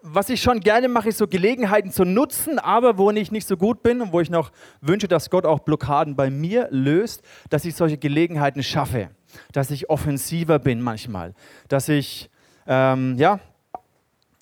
was 0.02 0.28
ich 0.30 0.40
schon 0.40 0.60
gerne 0.60 0.88
mache, 0.88 1.08
ist 1.08 1.18
so 1.18 1.26
Gelegenheiten 1.26 1.90
zu 1.90 2.04
nutzen, 2.04 2.58
aber 2.58 2.98
wo 2.98 3.10
ich 3.10 3.32
nicht 3.32 3.48
so 3.48 3.56
gut 3.56 3.82
bin 3.82 4.00
und 4.00 4.12
wo 4.12 4.20
ich 4.20 4.30
noch 4.30 4.52
wünsche, 4.80 5.08
dass 5.08 5.30
Gott 5.30 5.44
auch 5.44 5.60
Blockaden 5.60 6.14
bei 6.14 6.30
mir 6.30 6.68
löst, 6.70 7.22
dass 7.50 7.64
ich 7.64 7.74
solche 7.74 7.98
Gelegenheiten 7.98 8.62
schaffe, 8.62 9.10
dass 9.52 9.70
ich 9.70 9.90
offensiver 9.90 10.58
bin 10.58 10.80
manchmal, 10.80 11.34
dass 11.68 11.88
ich 11.88 12.30
ähm, 12.66 13.16
ja 13.18 13.40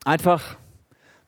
einfach 0.04 0.56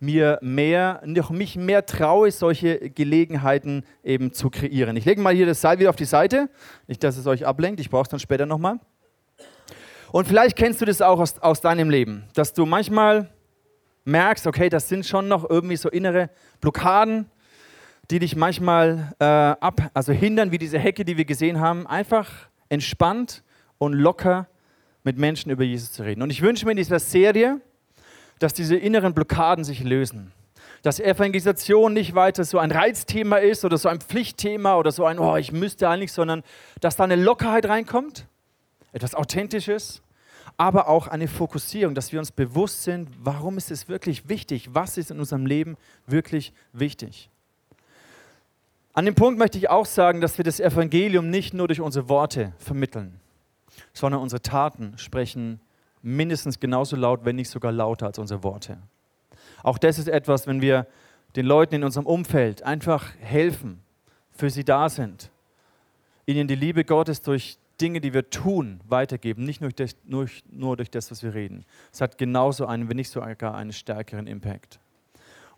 mir 0.01 0.39
mehr, 0.43 1.01
noch 1.05 1.31
mich 1.31 1.57
mehr 1.57 1.85
traue, 1.87 2.31
solche 2.31 2.91
Gelegenheiten 2.91 3.85
eben 4.05 4.33
zu 4.33 4.51
kreieren. 4.51 4.97
Ich 4.97 5.05
lege 5.05 5.21
mal 5.21 5.35
hier 5.35 5.47
das 5.47 5.61
Seil 5.61 5.79
wieder 5.79 5.91
auf 5.91 5.97
die 5.97 6.05
Seite, 6.05 6.51
nicht, 6.87 7.03
dass 7.03 7.17
es 7.17 7.27
euch 7.27 7.47
ablenkt, 7.47 7.81
ich 7.81 7.91
brauche 7.91 8.03
es 8.03 8.09
dann 8.09 8.21
später 8.21 8.47
nochmal. 8.47 8.79
Und 10.13 10.27
vielleicht 10.27 10.57
kennst 10.57 10.81
du 10.81 10.85
das 10.85 11.03
auch 11.03 11.19
aus, 11.19 11.39
aus 11.41 11.61
deinem 11.61 11.91
Leben, 11.91 12.25
dass 12.35 12.53
du 12.53 12.65
manchmal 12.65 13.29
merkst, 14.09 14.47
okay, 14.47 14.69
das 14.69 14.89
sind 14.89 15.07
schon 15.07 15.29
noch 15.29 15.49
irgendwie 15.49 15.77
so 15.77 15.89
innere 15.89 16.31
Blockaden, 16.61 17.31
die 18.11 18.19
dich 18.19 18.37
manchmal 18.37 19.15
äh, 19.21 19.25
ab, 19.25 19.91
also 19.95 20.13
hindern, 20.13 20.51
wie 20.51 20.59
diese 20.59 20.79
Hecke, 20.79 21.05
die 21.05 21.17
wir 21.17 21.27
gesehen 21.27 21.61
haben, 21.61 21.87
einfach 21.87 22.49
entspannt 22.69 23.43
und 23.77 23.93
locker 23.93 24.49
mit 25.05 25.19
Menschen 25.19 25.51
über 25.51 25.63
Jesus 25.63 25.93
zu 25.93 26.03
reden. 26.03 26.23
Und 26.23 26.31
ich 26.31 26.43
wünsche 26.43 26.65
mir 26.65 26.73
in 26.73 26.79
dieser 26.79 26.99
Serie, 26.99 27.61
dass 28.39 28.55
diese 28.55 28.77
inneren 28.77 29.15
Blockaden 29.15 29.65
sich 29.65 29.85
lösen. 29.85 30.33
Dass 30.83 31.01
Evangelisation 31.01 31.93
nicht 31.93 32.15
weiter 32.15 32.45
so 32.45 32.59
ein 32.59 32.71
Reizthema 32.71 33.37
ist 33.37 33.65
oder 33.65 33.79
so 33.79 33.89
ein 33.89 34.01
Pflichtthema 34.01 34.77
oder 34.77 34.93
so 34.93 35.05
ein, 35.05 35.19
oh, 35.19 35.37
ich 35.37 35.53
müsste 35.53 35.89
eigentlich, 35.89 36.13
sondern 36.13 36.43
dass 36.81 36.97
da 36.97 37.05
eine 37.05 37.17
Lockerheit 37.17 37.67
reinkommt, 37.67 38.27
etwas 38.93 39.15
Authentisches, 39.15 40.03
aber 40.59 40.89
auch 40.89 41.07
eine 41.07 41.29
Fokussierung, 41.29 41.95
dass 41.95 42.13
wir 42.13 42.19
uns 42.19 42.33
bewusst 42.33 42.83
sind, 42.83 43.09
warum 43.23 43.57
ist 43.57 43.71
es 43.71 43.89
wirklich 43.89 44.29
wichtig, 44.29 44.69
was 44.75 44.99
ist 44.99 45.13
in 45.13 45.21
unserem 45.21 45.47
Leben 45.47 45.77
wirklich 46.07 46.53
wichtig. 46.73 47.31
An 48.93 49.07
dem 49.07 49.15
Punkt 49.15 49.39
möchte 49.39 49.57
ich 49.57 49.71
auch 49.71 49.87
sagen, 49.87 50.21
dass 50.21 50.37
wir 50.37 50.45
das 50.45 50.59
Evangelium 50.59 51.31
nicht 51.31 51.55
nur 51.55 51.69
durch 51.69 51.81
unsere 51.81 52.09
Worte 52.09 52.53
vermitteln, 52.59 53.21
sondern 53.93 54.21
unsere 54.21 54.43
Taten 54.43 54.99
sprechen 54.99 55.61
mindestens 56.03 56.59
genauso 56.59 56.97
laut, 56.97 57.25
wenn 57.25 57.37
nicht 57.37 57.51
sogar 57.51 57.71
lauter 57.71 58.07
als 58.07 58.19
unsere 58.19 58.43
Worte. 58.43 58.79
Auch 59.63 59.79
das 59.79 59.99
ist 59.99 60.09
etwas, 60.09 60.49
wenn 60.49 60.61
wir 60.61 60.89
den 61.37 61.47
Leuten 61.47 61.77
in 61.77 61.85
unserem 61.85 62.07
Umfeld 62.07 62.65
einfach 62.65 63.13
helfen, 63.21 63.81
für 64.33 64.51
sie 64.51 64.65
da 64.65 64.89
sind, 64.89 65.31
ihnen 66.27 66.49
die 66.49 66.57
Liebe 66.57 66.85
Gottes 66.85 67.23
durch 67.23 67.59
Dinge, 67.81 68.01
die 68.01 68.13
wir 68.13 68.31
tun, 68.31 68.81
weitergeben, 68.89 69.45
nicht 69.45 69.61
nur 69.61 69.71
durch, 69.71 69.95
nur, 70.51 70.77
durch 70.77 70.91
das, 70.91 71.11
was 71.11 71.23
wir 71.23 71.35
reden. 71.35 71.65
Es 71.93 72.01
hat 72.01 72.19
genauso 72.19 72.67
einen, 72.67 72.89
wenn 72.89 72.97
nicht 72.97 73.11
sogar 73.11 73.55
einen 73.55 73.73
stärkeren 73.73 74.27
Impact. 74.27 74.81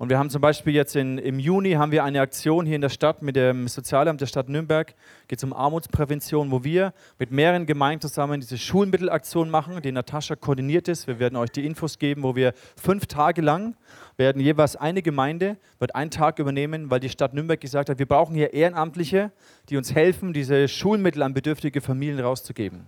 Und 0.01 0.09
wir 0.09 0.19
haben 0.19 0.31
zum 0.31 0.41
Beispiel 0.41 0.73
jetzt 0.73 0.97
in, 0.97 1.19
im 1.19 1.39
Juni 1.39 1.73
haben 1.73 1.93
wir 1.93 2.05
eine 2.05 2.23
Aktion 2.23 2.65
hier 2.65 2.77
in 2.77 2.81
der 2.81 2.89
Stadt 2.89 3.21
mit 3.21 3.37
dem 3.37 3.69
Sozialamt 3.69 4.19
der 4.23 4.27
Stadt 4.27 4.49
Nürnberg. 4.49 4.95
Geht 5.29 5.45
um 5.45 5.53
Armutsprävention, 5.53 6.51
wo 6.51 6.65
wir 6.65 6.95
mit 7.19 7.31
mehreren 7.31 7.67
Gemeinden 7.67 8.01
zusammen 8.01 8.41
diese 8.41 8.57
Schulmittelaktion 8.57 9.51
machen, 9.51 9.79
die 9.83 9.93
Natascha 9.93 10.37
koordiniert 10.37 10.89
ist. 10.89 11.07
Wir 11.07 11.19
werden 11.19 11.37
euch 11.37 11.51
die 11.51 11.67
Infos 11.67 11.99
geben, 11.99 12.23
wo 12.23 12.35
wir 12.35 12.55
fünf 12.83 13.09
Tage 13.09 13.43
lang 13.43 13.77
werden 14.17 14.41
jeweils 14.41 14.75
eine 14.75 15.03
Gemeinde, 15.03 15.59
wird 15.79 15.95
einen 15.95 16.11
Tag 16.11 16.39
übernehmen, 16.39 16.91
weil 16.91 17.01
die 17.01 17.11
Stadt 17.11 17.35
Nürnberg 17.35 17.61
gesagt 17.61 17.91
hat, 17.91 17.99
wir 17.99 18.07
brauchen 18.07 18.35
hier 18.35 18.55
Ehrenamtliche, 18.55 19.33
die 19.69 19.77
uns 19.77 19.95
helfen, 19.95 20.33
diese 20.33 20.67
Schulmittel 20.67 21.23
an 21.23 21.35
bedürftige 21.35 21.83
Familien 21.83 22.21
rauszugeben. 22.21 22.87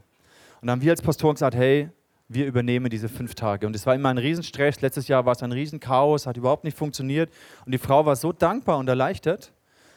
Und 0.63 0.69
dann 0.69 0.71
haben 0.71 0.83
wir 0.83 0.93
als 0.93 1.03
Pastoren 1.03 1.35
gesagt, 1.35 1.57
hey, 1.57 1.91
wir 2.35 2.47
übernehmen 2.47 2.91
diese 2.91 3.09
fünf 3.09 3.35
Tage. 3.35 3.67
Und 3.67 3.77
es 3.77 3.87
war 3.87 3.95
immer 3.95 4.09
ein 4.09 4.19
Riesenstress. 4.19 4.81
Letztes 4.81 5.09
Jahr 5.09 5.25
war 5.27 5.33
es 5.33 5.43
ein 5.43 5.53
Riesenchaos, 5.53 6.27
hat 6.27 6.37
überhaupt 6.37 6.65
nicht 6.65 6.77
funktioniert. 6.77 7.31
Und 7.65 7.73
die 7.73 7.79
Frau 7.79 8.07
war 8.07 8.17
so 8.17 8.33
dankbar 8.33 8.79
und 8.79 8.89
erleichtert, 8.89 9.53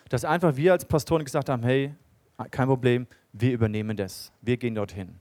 dass 0.09 0.25
einfach 0.25 0.55
wir 0.55 0.73
als 0.73 0.85
Pastoren 0.85 1.23
gesagt 1.23 1.49
haben, 1.49 1.63
hey, 1.63 1.95
kein 2.51 2.67
Problem, 2.67 3.07
wir 3.33 3.51
übernehmen 3.51 3.97
das. 3.97 4.31
Wir 4.41 4.57
gehen 4.57 4.75
dorthin. 4.75 5.19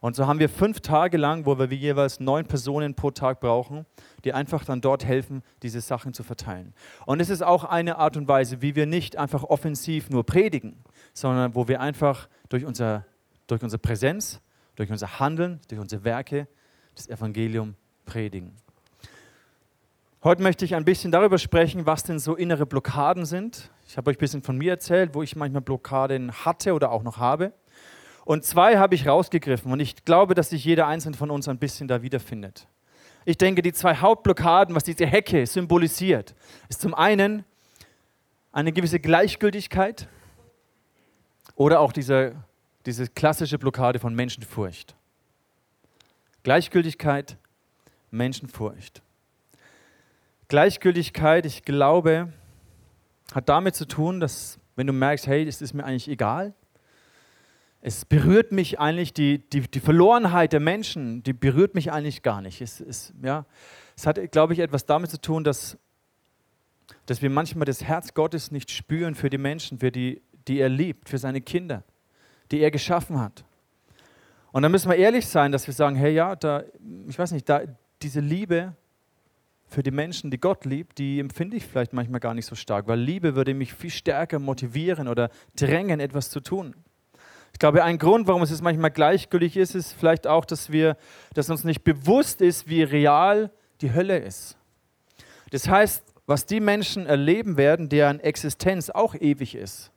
Und 0.00 0.16
so 0.16 0.26
haben 0.26 0.38
wir 0.38 0.50
fünf 0.50 0.80
Tage 0.80 1.16
lang, 1.16 1.46
wo 1.46 1.58
wir 1.58 1.66
jeweils 1.66 2.20
neun 2.20 2.44
Personen 2.44 2.94
pro 2.94 3.10
Tag 3.10 3.40
brauchen, 3.40 3.86
die 4.24 4.34
einfach 4.34 4.62
dann 4.64 4.82
dort 4.82 5.02
helfen, 5.02 5.42
diese 5.62 5.80
Sachen 5.80 6.12
zu 6.12 6.22
verteilen. 6.22 6.74
Und 7.06 7.20
es 7.20 7.30
ist 7.30 7.42
auch 7.42 7.64
eine 7.64 7.96
Art 7.96 8.18
und 8.18 8.28
Weise, 8.28 8.60
wie 8.60 8.76
wir 8.76 8.84
nicht 8.84 9.16
einfach 9.16 9.44
offensiv 9.44 10.10
nur 10.10 10.26
predigen, 10.26 10.84
sondern 11.14 11.54
wo 11.54 11.68
wir 11.68 11.80
einfach 11.80 12.28
durch, 12.50 12.66
unser, 12.66 13.06
durch 13.46 13.62
unsere 13.62 13.78
Präsenz, 13.78 14.42
durch 14.76 14.90
unser 14.90 15.18
Handeln, 15.20 15.60
durch 15.68 15.80
unsere 15.80 16.04
Werke 16.04 16.48
das 16.94 17.08
Evangelium 17.08 17.74
predigen. 18.04 18.56
Heute 20.22 20.42
möchte 20.42 20.64
ich 20.64 20.74
ein 20.74 20.84
bisschen 20.84 21.12
darüber 21.12 21.36
sprechen, 21.38 21.84
was 21.84 22.02
denn 22.02 22.18
so 22.18 22.34
innere 22.34 22.64
Blockaden 22.64 23.26
sind. 23.26 23.70
Ich 23.86 23.98
habe 23.98 24.10
euch 24.10 24.16
ein 24.16 24.20
bisschen 24.20 24.42
von 24.42 24.56
mir 24.56 24.72
erzählt, 24.72 25.14
wo 25.14 25.22
ich 25.22 25.36
manchmal 25.36 25.60
Blockaden 25.60 26.32
hatte 26.32 26.72
oder 26.72 26.90
auch 26.90 27.02
noch 27.02 27.18
habe. 27.18 27.52
Und 28.24 28.44
zwei 28.44 28.78
habe 28.78 28.94
ich 28.94 29.06
rausgegriffen 29.06 29.70
und 29.70 29.80
ich 29.80 30.04
glaube, 30.06 30.34
dass 30.34 30.50
sich 30.50 30.64
jeder 30.64 30.86
einzelne 30.86 31.16
von 31.16 31.30
uns 31.30 31.46
ein 31.46 31.58
bisschen 31.58 31.88
da 31.88 32.00
wiederfindet. 32.00 32.66
Ich 33.26 33.36
denke, 33.36 33.60
die 33.60 33.72
zwei 33.72 33.96
Hauptblockaden, 33.96 34.74
was 34.74 34.84
diese 34.84 35.04
Hecke 35.06 35.46
symbolisiert, 35.46 36.34
ist 36.70 36.80
zum 36.80 36.94
einen 36.94 37.44
eine 38.50 38.72
gewisse 38.72 39.00
Gleichgültigkeit 39.00 40.08
oder 41.54 41.80
auch 41.80 41.92
dieser 41.92 42.32
diese 42.86 43.08
klassische 43.08 43.58
Blockade 43.58 43.98
von 43.98 44.14
Menschenfurcht. 44.14 44.94
Gleichgültigkeit, 46.42 47.38
Menschenfurcht. 48.10 49.02
Gleichgültigkeit, 50.48 51.46
ich 51.46 51.62
glaube, 51.62 52.32
hat 53.34 53.48
damit 53.48 53.74
zu 53.74 53.86
tun, 53.86 54.20
dass 54.20 54.58
wenn 54.76 54.86
du 54.86 54.92
merkst, 54.92 55.26
hey, 55.26 55.46
es 55.46 55.62
ist 55.62 55.72
mir 55.72 55.84
eigentlich 55.84 56.08
egal, 56.08 56.54
es 57.80 58.04
berührt 58.04 58.52
mich 58.52 58.78
eigentlich, 58.78 59.12
die, 59.12 59.38
die, 59.38 59.62
die 59.62 59.80
Verlorenheit 59.80 60.52
der 60.52 60.60
Menschen, 60.60 61.22
die 61.22 61.32
berührt 61.32 61.74
mich 61.74 61.92
eigentlich 61.92 62.22
gar 62.22 62.40
nicht. 62.40 62.60
Es, 62.60 62.80
es, 62.80 63.12
ja, 63.22 63.46
es 63.96 64.06
hat, 64.06 64.32
glaube 64.32 64.52
ich, 64.52 64.58
etwas 64.58 64.86
damit 64.86 65.10
zu 65.10 65.20
tun, 65.20 65.44
dass, 65.44 65.78
dass 67.06 67.22
wir 67.22 67.30
manchmal 67.30 67.66
das 67.66 67.84
Herz 67.84 68.14
Gottes 68.14 68.50
nicht 68.50 68.70
spüren 68.70 69.14
für 69.14 69.30
die 69.30 69.38
Menschen, 69.38 69.78
für 69.78 69.92
die, 69.92 70.22
die 70.48 70.58
er 70.58 70.70
liebt, 70.70 71.08
für 71.08 71.18
seine 71.18 71.40
Kinder 71.40 71.84
die 72.50 72.60
er 72.60 72.70
geschaffen 72.70 73.20
hat. 73.20 73.44
Und 74.52 74.62
dann 74.62 74.70
müssen 74.70 74.88
wir 74.88 74.96
ehrlich 74.96 75.26
sein, 75.26 75.50
dass 75.50 75.66
wir 75.66 75.74
sagen, 75.74 75.96
hey 75.96 76.14
ja, 76.14 76.36
da, 76.36 76.62
ich 77.08 77.18
weiß 77.18 77.32
nicht, 77.32 77.48
da, 77.48 77.62
diese 78.02 78.20
Liebe 78.20 78.74
für 79.66 79.82
die 79.82 79.90
Menschen, 79.90 80.30
die 80.30 80.38
Gott 80.38 80.64
liebt, 80.64 80.98
die 80.98 81.18
empfinde 81.18 81.56
ich 81.56 81.66
vielleicht 81.66 81.92
manchmal 81.92 82.20
gar 82.20 82.34
nicht 82.34 82.46
so 82.46 82.54
stark, 82.54 82.86
weil 82.86 83.00
Liebe 83.00 83.34
würde 83.34 83.54
mich 83.54 83.74
viel 83.74 83.90
stärker 83.90 84.38
motivieren 84.38 85.08
oder 85.08 85.30
drängen, 85.56 85.98
etwas 85.98 86.30
zu 86.30 86.40
tun. 86.40 86.74
Ich 87.52 87.58
glaube, 87.58 87.82
ein 87.82 87.98
Grund, 87.98 88.26
warum 88.26 88.42
es 88.42 88.62
manchmal 88.62 88.90
gleichgültig 88.90 89.56
ist, 89.56 89.74
ist 89.74 89.92
vielleicht 89.92 90.26
auch, 90.26 90.44
dass, 90.44 90.70
wir, 90.70 90.96
dass 91.34 91.50
uns 91.50 91.64
nicht 91.64 91.82
bewusst 91.82 92.40
ist, 92.40 92.68
wie 92.68 92.82
real 92.82 93.50
die 93.80 93.92
Hölle 93.92 94.18
ist. 94.18 94.56
Das 95.50 95.68
heißt, 95.68 96.04
was 96.26 96.46
die 96.46 96.60
Menschen 96.60 97.06
erleben 97.06 97.56
werden, 97.56 97.88
deren 97.88 98.20
Existenz 98.20 98.90
auch 98.90 99.14
ewig 99.14 99.54
ist, 99.54 99.90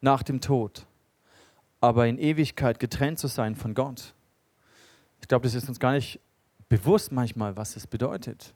nach 0.00 0.22
dem 0.22 0.40
Tod 0.40 0.86
aber 1.82 2.06
in 2.06 2.16
Ewigkeit 2.16 2.78
getrennt 2.78 3.18
zu 3.18 3.26
sein 3.26 3.56
von 3.56 3.74
Gott. 3.74 4.14
Ich 5.20 5.28
glaube, 5.28 5.44
das 5.44 5.54
ist 5.54 5.68
uns 5.68 5.80
gar 5.80 5.92
nicht 5.92 6.20
bewusst 6.68 7.12
manchmal, 7.12 7.56
was 7.56 7.74
das 7.74 7.86
bedeutet. 7.86 8.54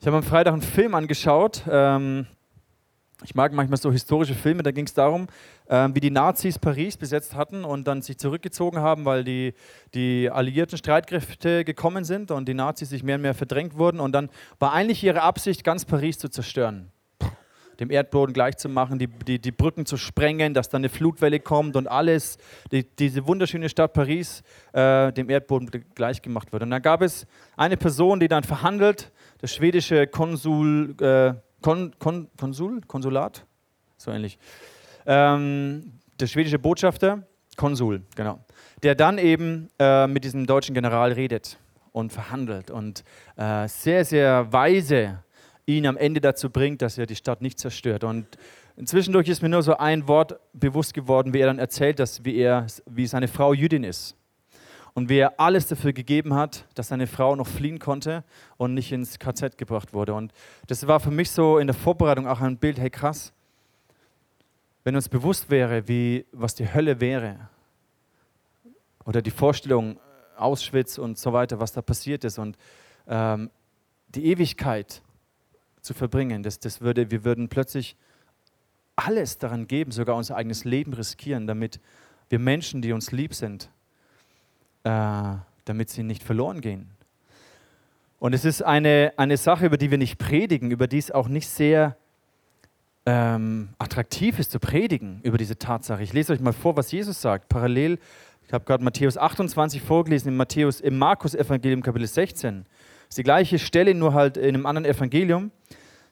Ich 0.00 0.06
habe 0.06 0.16
am 0.16 0.22
Freitag 0.22 0.54
einen 0.54 0.62
Film 0.62 0.94
angeschaut. 0.94 1.62
Ähm, 1.70 2.26
ich 3.24 3.34
mag 3.34 3.52
manchmal 3.52 3.78
so 3.78 3.92
historische 3.92 4.34
Filme. 4.34 4.62
Da 4.62 4.70
ging 4.70 4.86
es 4.86 4.94
darum, 4.94 5.26
ähm, 5.68 5.94
wie 5.94 6.00
die 6.00 6.10
Nazis 6.10 6.58
Paris 6.58 6.96
besetzt 6.96 7.34
hatten 7.34 7.64
und 7.64 7.86
dann 7.86 8.00
sich 8.00 8.18
zurückgezogen 8.18 8.78
haben, 8.78 9.04
weil 9.04 9.22
die, 9.22 9.52
die 9.92 10.30
alliierten 10.30 10.78
Streitkräfte 10.78 11.64
gekommen 11.64 12.04
sind 12.04 12.30
und 12.30 12.48
die 12.48 12.54
Nazis 12.54 12.88
sich 12.88 13.02
mehr 13.02 13.16
und 13.16 13.22
mehr 13.22 13.34
verdrängt 13.34 13.76
wurden. 13.76 14.00
Und 14.00 14.12
dann 14.12 14.30
war 14.58 14.72
eigentlich 14.72 15.04
ihre 15.04 15.22
Absicht, 15.22 15.62
ganz 15.62 15.84
Paris 15.84 16.18
zu 16.18 16.30
zerstören 16.30 16.90
dem 17.80 17.90
Erdboden 17.90 18.32
gleichzumachen, 18.32 18.98
die, 18.98 19.06
die, 19.06 19.38
die 19.38 19.52
Brücken 19.52 19.86
zu 19.86 19.96
sprengen, 19.96 20.54
dass 20.54 20.68
dann 20.68 20.80
eine 20.80 20.88
Flutwelle 20.88 21.40
kommt 21.40 21.76
und 21.76 21.86
alles, 21.88 22.38
die, 22.72 22.84
diese 22.84 23.26
wunderschöne 23.26 23.68
Stadt 23.68 23.92
Paris, 23.92 24.42
äh, 24.72 25.12
dem 25.12 25.28
Erdboden 25.28 25.70
gleichgemacht 25.94 26.52
wird. 26.52 26.62
Und 26.62 26.70
dann 26.70 26.82
gab 26.82 27.02
es 27.02 27.26
eine 27.56 27.76
Person, 27.76 28.20
die 28.20 28.28
dann 28.28 28.44
verhandelt, 28.44 29.12
das 29.38 29.54
schwedische 29.54 30.06
Konsul, 30.06 30.94
äh, 31.00 31.34
Kon, 31.62 31.92
Kon, 31.98 32.28
Konsul, 32.38 32.80
Konsulat, 32.86 33.44
so 33.96 34.10
ähnlich, 34.10 34.38
ähm, 35.06 36.00
der 36.18 36.26
schwedische 36.26 36.58
Botschafter, 36.58 37.22
Konsul, 37.56 38.02
genau, 38.14 38.40
der 38.82 38.94
dann 38.94 39.18
eben 39.18 39.68
äh, 39.78 40.06
mit 40.06 40.24
diesem 40.24 40.46
deutschen 40.46 40.74
General 40.74 41.12
redet 41.12 41.58
und 41.92 42.12
verhandelt 42.12 42.70
und 42.70 43.04
äh, 43.36 43.66
sehr, 43.68 44.04
sehr 44.04 44.52
weise 44.52 45.22
ihn 45.66 45.86
am 45.86 45.96
Ende 45.96 46.20
dazu 46.20 46.50
bringt, 46.50 46.80
dass 46.82 46.96
er 46.96 47.06
die 47.06 47.16
Stadt 47.16 47.42
nicht 47.42 47.58
zerstört. 47.58 48.04
Und 48.04 48.26
zwischendurch 48.84 49.28
ist 49.28 49.42
mir 49.42 49.48
nur 49.48 49.62
so 49.62 49.76
ein 49.76 50.08
Wort 50.08 50.38
bewusst 50.52 50.94
geworden, 50.94 51.34
wie 51.34 51.40
er 51.40 51.46
dann 51.46 51.58
erzählt, 51.58 51.98
dass 51.98 52.24
wie 52.24 52.36
er, 52.36 52.66
wie 52.86 53.06
seine 53.06 53.28
Frau 53.28 53.52
Jüdin 53.52 53.84
ist. 53.84 54.16
Und 54.94 55.10
wie 55.10 55.18
er 55.18 55.38
alles 55.38 55.66
dafür 55.66 55.92
gegeben 55.92 56.32
hat, 56.32 56.64
dass 56.74 56.88
seine 56.88 57.06
Frau 57.06 57.36
noch 57.36 57.46
fliehen 57.46 57.78
konnte 57.78 58.24
und 58.56 58.72
nicht 58.72 58.92
ins 58.92 59.18
KZ 59.18 59.58
gebracht 59.58 59.92
wurde. 59.92 60.14
Und 60.14 60.32
das 60.68 60.86
war 60.86 61.00
für 61.00 61.10
mich 61.10 61.30
so 61.30 61.58
in 61.58 61.66
der 61.66 61.74
Vorbereitung 61.74 62.26
auch 62.26 62.40
ein 62.40 62.56
Bild, 62.56 62.78
hey 62.78 62.88
krass, 62.88 63.34
wenn 64.84 64.94
uns 64.94 65.10
bewusst 65.10 65.50
wäre, 65.50 65.86
wie, 65.88 66.24
was 66.32 66.54
die 66.54 66.72
Hölle 66.72 67.00
wäre, 67.00 67.50
oder 69.06 69.22
die 69.22 69.30
Vorstellung 69.30 69.98
Auschwitz 70.36 70.98
und 70.98 71.18
so 71.18 71.32
weiter, 71.32 71.60
was 71.60 71.72
da 71.72 71.80
passiert 71.80 72.24
ist 72.24 72.38
und 72.38 72.56
ähm, 73.08 73.50
die 74.08 74.26
Ewigkeit, 74.26 75.02
zu 75.86 75.94
verbringen. 75.94 76.42
Das, 76.42 76.58
das 76.58 76.80
würde, 76.80 77.10
wir 77.10 77.24
würden 77.24 77.48
plötzlich 77.48 77.96
alles 78.96 79.38
daran 79.38 79.66
geben, 79.66 79.92
sogar 79.92 80.16
unser 80.16 80.36
eigenes 80.36 80.64
Leben 80.64 80.92
riskieren, 80.92 81.46
damit 81.46 81.80
wir 82.28 82.38
Menschen, 82.38 82.82
die 82.82 82.92
uns 82.92 83.12
lieb 83.12 83.34
sind, 83.34 83.70
äh, 84.84 85.34
damit 85.64 85.90
sie 85.90 86.02
nicht 86.02 86.22
verloren 86.22 86.60
gehen. 86.60 86.90
Und 88.18 88.32
es 88.32 88.44
ist 88.44 88.62
eine, 88.62 89.12
eine 89.16 89.36
Sache, 89.36 89.66
über 89.66 89.76
die 89.76 89.90
wir 89.90 89.98
nicht 89.98 90.18
predigen, 90.18 90.70
über 90.70 90.86
die 90.86 90.98
es 90.98 91.10
auch 91.10 91.28
nicht 91.28 91.48
sehr 91.48 91.96
ähm, 93.04 93.68
attraktiv 93.78 94.38
ist 94.38 94.50
zu 94.50 94.58
predigen, 94.58 95.20
über 95.22 95.38
diese 95.38 95.58
Tatsache. 95.58 96.02
Ich 96.02 96.12
lese 96.12 96.32
euch 96.32 96.40
mal 96.40 96.52
vor, 96.52 96.76
was 96.76 96.90
Jesus 96.90 97.20
sagt. 97.20 97.48
Parallel, 97.48 97.98
ich 98.46 98.52
habe 98.52 98.64
gerade 98.64 98.82
Matthäus 98.82 99.18
28 99.18 99.82
vorgelesen, 99.82 100.28
im, 100.28 100.36
Matthäus, 100.36 100.80
im 100.80 100.98
Markus-Evangelium, 100.98 101.82
Kapitel 101.82 102.06
16. 102.06 102.64
Das 103.06 103.12
ist 103.12 103.18
die 103.18 103.22
gleiche 103.22 103.58
Stelle, 103.58 103.94
nur 103.94 104.14
halt 104.14 104.36
in 104.36 104.54
einem 104.54 104.66
anderen 104.66 104.84
Evangelium. 104.84 105.50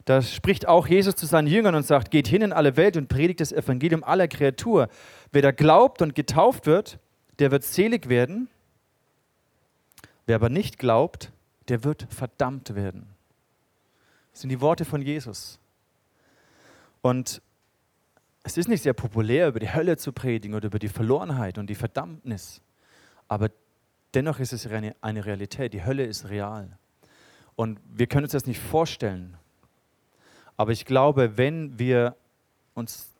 Da 0.05 0.21
spricht 0.21 0.69
auch 0.69 0.87
Jesus 0.87 1.17
zu 1.17 1.27
seinen 1.27 1.49
Jüngern 1.49 1.75
und 1.75 1.87
sagt, 1.87 2.11
geht 2.11 2.29
hin 2.29 2.43
in 2.43 2.53
alle 2.53 2.77
Welt 2.77 2.97
und 2.97 3.09
predigt 3.09 3.41
das 3.41 3.53
Evangelium 3.53 4.05
aller 4.05 4.29
Kreatur. 4.29 4.89
Wer 5.33 5.43
da 5.43 5.51
glaubt 5.51 6.03
und 6.03 6.15
getauft 6.15 6.67
wird, 6.67 6.99
der 7.39 7.51
wird 7.51 7.65
selig 7.65 8.09
werden. 8.09 8.49
Wer 10.27 10.37
aber 10.37 10.51
nicht 10.51 10.79
glaubt, 10.79 11.33
der 11.69 11.85
wird 11.85 12.07
verdammt 12.11 12.75
werden. 12.75 13.07
Das 14.33 14.43
sind 14.43 14.51
die 14.51 14.61
Worte 14.61 14.85
von 14.85 15.01
Jesus. 15.01 15.59
Und 17.01 17.41
es 18.43 18.59
ist 18.59 18.69
nicht 18.69 18.83
sehr 18.83 18.93
populär, 18.93 19.49
über 19.49 19.61
die 19.61 19.73
Hölle 19.73 19.97
zu 19.97 20.13
predigen 20.13 20.55
oder 20.55 20.67
über 20.67 20.79
die 20.79 20.89
Verlorenheit 20.89 21.57
und 21.57 21.69
die 21.69 21.75
Verdammnis. 21.75 22.61
Aber 23.27 23.51
dennoch 24.13 24.39
ist 24.39 24.53
es 24.53 24.67
eine 24.67 25.25
Realität. 25.25 25.73
Die 25.73 25.85
Hölle 25.85 26.05
ist 26.05 26.29
real. 26.29 26.79
Und 27.57 27.81
wir 27.93 28.07
können 28.07 28.25
uns 28.25 28.33
das 28.33 28.47
nicht 28.47 28.61
vorstellen. 28.61 29.37
Aber 30.57 30.73
ich 30.73 30.85
glaube, 30.85 31.37
wenn 31.37 31.79
wir 31.79 32.17
uns 32.75 33.11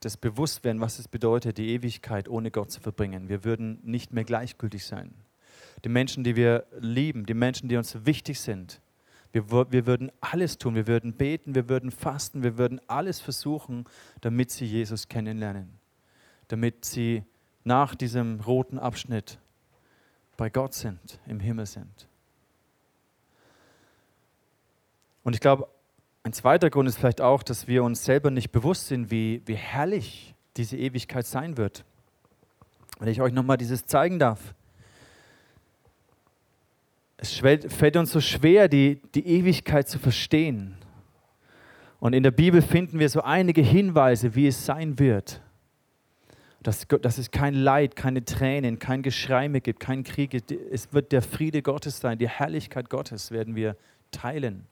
das 0.00 0.16
bewusst 0.16 0.64
werden, 0.64 0.80
was 0.80 0.98
es 0.98 1.08
bedeutet, 1.08 1.58
die 1.58 1.70
Ewigkeit 1.70 2.28
ohne 2.28 2.50
Gott 2.50 2.70
zu 2.70 2.80
verbringen, 2.80 3.28
wir 3.28 3.44
würden 3.44 3.80
nicht 3.82 4.12
mehr 4.12 4.24
gleichgültig 4.24 4.86
sein. 4.86 5.14
Die 5.84 5.88
Menschen, 5.88 6.24
die 6.24 6.36
wir 6.36 6.66
lieben, 6.78 7.26
die 7.26 7.34
Menschen, 7.34 7.68
die 7.68 7.76
uns 7.76 8.04
wichtig 8.06 8.40
sind, 8.40 8.80
wir, 9.32 9.48
wir 9.70 9.86
würden 9.86 10.10
alles 10.20 10.58
tun. 10.58 10.74
Wir 10.74 10.86
würden 10.86 11.12
beten, 11.12 11.54
wir 11.54 11.68
würden 11.68 11.90
fasten, 11.90 12.42
wir 12.42 12.58
würden 12.58 12.80
alles 12.88 13.20
versuchen, 13.20 13.84
damit 14.20 14.50
sie 14.50 14.64
Jesus 14.64 15.08
kennenlernen. 15.08 15.78
Damit 16.48 16.84
sie 16.84 17.24
nach 17.62 17.94
diesem 17.94 18.40
roten 18.40 18.78
Abschnitt 18.78 19.38
bei 20.36 20.50
Gott 20.50 20.74
sind, 20.74 21.20
im 21.26 21.38
Himmel 21.38 21.66
sind. 21.66 22.08
Und 25.22 25.34
ich 25.34 25.40
glaube, 25.40 25.68
ein 26.22 26.32
zweiter 26.32 26.70
Grund 26.70 26.88
ist 26.88 26.98
vielleicht 26.98 27.20
auch, 27.20 27.42
dass 27.42 27.66
wir 27.66 27.82
uns 27.82 28.04
selber 28.04 28.30
nicht 28.30 28.50
bewusst 28.52 28.88
sind, 28.88 29.10
wie, 29.10 29.42
wie 29.46 29.54
herrlich 29.54 30.34
diese 30.56 30.76
Ewigkeit 30.76 31.26
sein 31.26 31.56
wird. 31.56 31.84
Wenn 32.98 33.08
ich 33.08 33.22
euch 33.22 33.32
nochmal 33.32 33.56
dieses 33.56 33.86
zeigen 33.86 34.18
darf. 34.18 34.54
Es 37.16 37.32
fällt 37.34 37.96
uns 37.96 38.12
so 38.12 38.20
schwer, 38.20 38.68
die, 38.68 39.00
die 39.14 39.26
Ewigkeit 39.26 39.88
zu 39.88 39.98
verstehen. 39.98 40.76
Und 41.98 42.14
in 42.14 42.22
der 42.22 42.30
Bibel 42.30 42.62
finden 42.62 42.98
wir 42.98 43.08
so 43.08 43.22
einige 43.22 43.60
Hinweise, 43.60 44.34
wie 44.34 44.46
es 44.46 44.64
sein 44.64 44.98
wird. 44.98 45.42
Dass, 46.62 46.86
dass 46.88 47.18
es 47.18 47.30
kein 47.30 47.54
Leid, 47.54 47.96
keine 47.96 48.24
Tränen, 48.24 48.78
kein 48.78 49.02
Geschrei 49.02 49.48
mehr 49.48 49.60
gibt, 49.60 49.80
kein 49.80 50.02
Krieg. 50.04 50.34
Es 50.70 50.92
wird 50.92 51.12
der 51.12 51.22
Friede 51.22 51.62
Gottes 51.62 52.00
sein, 52.00 52.18
die 52.18 52.28
Herrlichkeit 52.28 52.90
Gottes 52.90 53.30
werden 53.30 53.54
wir 53.54 53.76
teilen. 54.10 54.66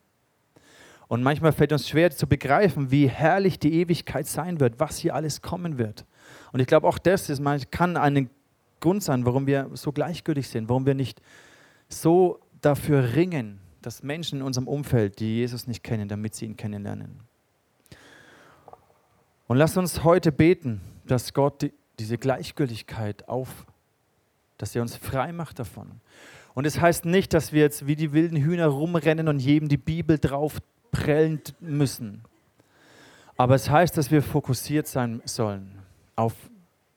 Und 1.08 1.22
manchmal 1.22 1.52
fällt 1.52 1.72
uns 1.72 1.88
schwer 1.88 2.10
zu 2.10 2.26
begreifen, 2.26 2.90
wie 2.90 3.08
herrlich 3.08 3.58
die 3.58 3.72
Ewigkeit 3.80 4.26
sein 4.26 4.60
wird, 4.60 4.78
was 4.78 4.98
hier 4.98 5.14
alles 5.14 5.40
kommen 5.40 5.78
wird. 5.78 6.04
Und 6.52 6.60
ich 6.60 6.66
glaube, 6.66 6.86
auch 6.86 6.98
das 6.98 7.30
ist, 7.30 7.42
kann 7.70 7.96
ein 7.96 8.28
Grund 8.80 9.02
sein, 9.02 9.24
warum 9.24 9.46
wir 9.46 9.70
so 9.72 9.90
gleichgültig 9.90 10.48
sind, 10.48 10.68
warum 10.68 10.84
wir 10.84 10.94
nicht 10.94 11.20
so 11.88 12.40
dafür 12.60 13.14
ringen, 13.14 13.58
dass 13.80 14.02
Menschen 14.02 14.40
in 14.40 14.44
unserem 14.44 14.68
Umfeld, 14.68 15.18
die 15.20 15.36
Jesus 15.36 15.66
nicht 15.66 15.82
kennen, 15.82 16.08
damit 16.08 16.34
sie 16.34 16.44
ihn 16.44 16.56
kennenlernen. 16.56 17.20
Und 19.46 19.56
lass 19.56 19.76
uns 19.78 20.04
heute 20.04 20.30
beten, 20.30 20.82
dass 21.06 21.32
Gott 21.32 21.62
die, 21.62 21.72
diese 21.98 22.18
Gleichgültigkeit 22.18 23.28
auf, 23.28 23.64
dass 24.58 24.76
er 24.76 24.82
uns 24.82 24.94
frei 24.94 25.32
macht 25.32 25.58
davon. 25.58 26.02
Und 26.54 26.66
es 26.66 26.74
das 26.74 26.82
heißt 26.82 27.04
nicht, 27.06 27.32
dass 27.32 27.52
wir 27.52 27.62
jetzt 27.62 27.86
wie 27.86 27.96
die 27.96 28.12
wilden 28.12 28.36
Hühner 28.36 28.66
rumrennen 28.66 29.28
und 29.28 29.38
jedem 29.38 29.68
die 29.68 29.76
Bibel 29.78 30.18
drauf 30.18 30.60
prellen 30.90 31.40
müssen. 31.60 32.24
Aber 33.36 33.54
es 33.54 33.70
heißt, 33.70 33.96
dass 33.96 34.10
wir 34.10 34.22
fokussiert 34.22 34.86
sein 34.86 35.22
sollen 35.24 35.78
auf 36.16 36.34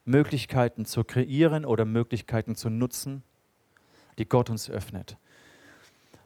Möglichkeiten 0.06 0.86
zu 0.86 1.04
kreieren 1.04 1.66
oder 1.66 1.86
Möglichkeiten 1.86 2.56
zu 2.56 2.70
nutzen, 2.70 3.22
die 4.18 4.28
Gott 4.28 4.50
uns 4.50 4.70
öffnet. 4.70 5.18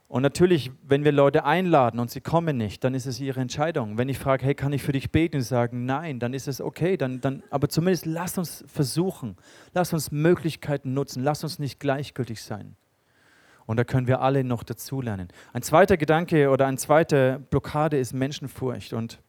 Und 0.07 0.21
natürlich, 0.21 0.71
wenn 0.87 1.03
wir 1.03 1.11
Leute 1.11 1.45
einladen 1.45 1.99
und 1.99 2.11
sie 2.11 2.21
kommen 2.21 2.57
nicht, 2.57 2.83
dann 2.83 2.93
ist 2.93 3.07
es 3.07 3.19
ihre 3.19 3.41
Entscheidung. 3.41 3.97
Wenn 3.97 4.07
ich 4.07 4.19
frage, 4.19 4.45
hey, 4.45 4.55
kann 4.55 4.71
ich 4.71 4.83
für 4.83 4.91
dich 4.91 5.11
beten? 5.11 5.37
Und 5.37 5.41
sie 5.41 5.49
sagen, 5.49 5.85
nein, 5.85 6.19
dann 6.19 6.33
ist 6.33 6.47
es 6.47 6.61
okay. 6.61 6.95
Dann, 6.95 7.21
dann, 7.21 7.43
aber 7.49 7.69
zumindest 7.69 8.05
lass 8.05 8.37
uns 8.37 8.63
versuchen. 8.67 9.35
Lass 9.73 9.93
uns 9.93 10.11
Möglichkeiten 10.11 10.93
nutzen. 10.93 11.23
Lass 11.23 11.43
uns 11.43 11.57
nicht 11.57 11.79
gleichgültig 11.79 12.41
sein. 12.43 12.77
Und 13.65 13.77
da 13.77 13.83
können 13.83 14.07
wir 14.07 14.21
alle 14.21 14.43
noch 14.43 14.63
dazulernen. 14.63 15.29
Ein 15.53 15.61
zweiter 15.61 15.97
Gedanke 15.97 16.49
oder 16.49 16.67
eine 16.67 16.77
zweite 16.77 17.41
Blockade 17.49 17.97
ist 17.97 18.13
Menschenfurcht. 18.13 18.93
Und 18.93 19.19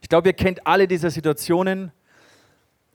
ich 0.00 0.08
glaube, 0.08 0.28
ihr 0.28 0.32
kennt 0.32 0.66
alle 0.66 0.88
diese 0.88 1.10
Situationen, 1.10 1.92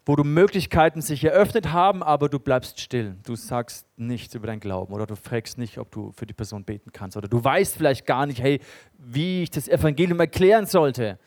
wo 0.08 0.15
du 0.15 0.23
Möglichkeiten 0.23 1.01
sich 1.01 1.23
eröffnet 1.25 1.73
haben, 1.73 2.01
aber 2.01 2.30
du 2.30 2.39
bleibst 2.39 2.80
still. 2.80 3.17
Du 3.25 3.36
sagst 3.36 3.86
nichts 3.97 4.34
über 4.36 4.47
deinen 4.47 4.62
Glauben 4.62 4.93
oder 4.93 5.06
du 5.06 5.15
fragst 5.17 5.58
nicht, 5.58 5.77
ob 5.77 5.91
du 5.91 6.13
für 6.13 6.25
die 6.25 6.34
Person 6.34 6.63
beten 6.63 6.91
kannst 6.93 7.17
oder 7.17 7.27
du 7.27 7.43
weißt 7.43 7.75
vielleicht 7.75 8.06
gar 8.06 8.25
nicht, 8.25 8.41
hey, 8.41 8.62
wie 8.97 9.43
ich 9.43 9.51
das 9.51 9.67
Evangelium 9.67 10.19
erklären 10.21 10.65
sollte. 10.65 11.19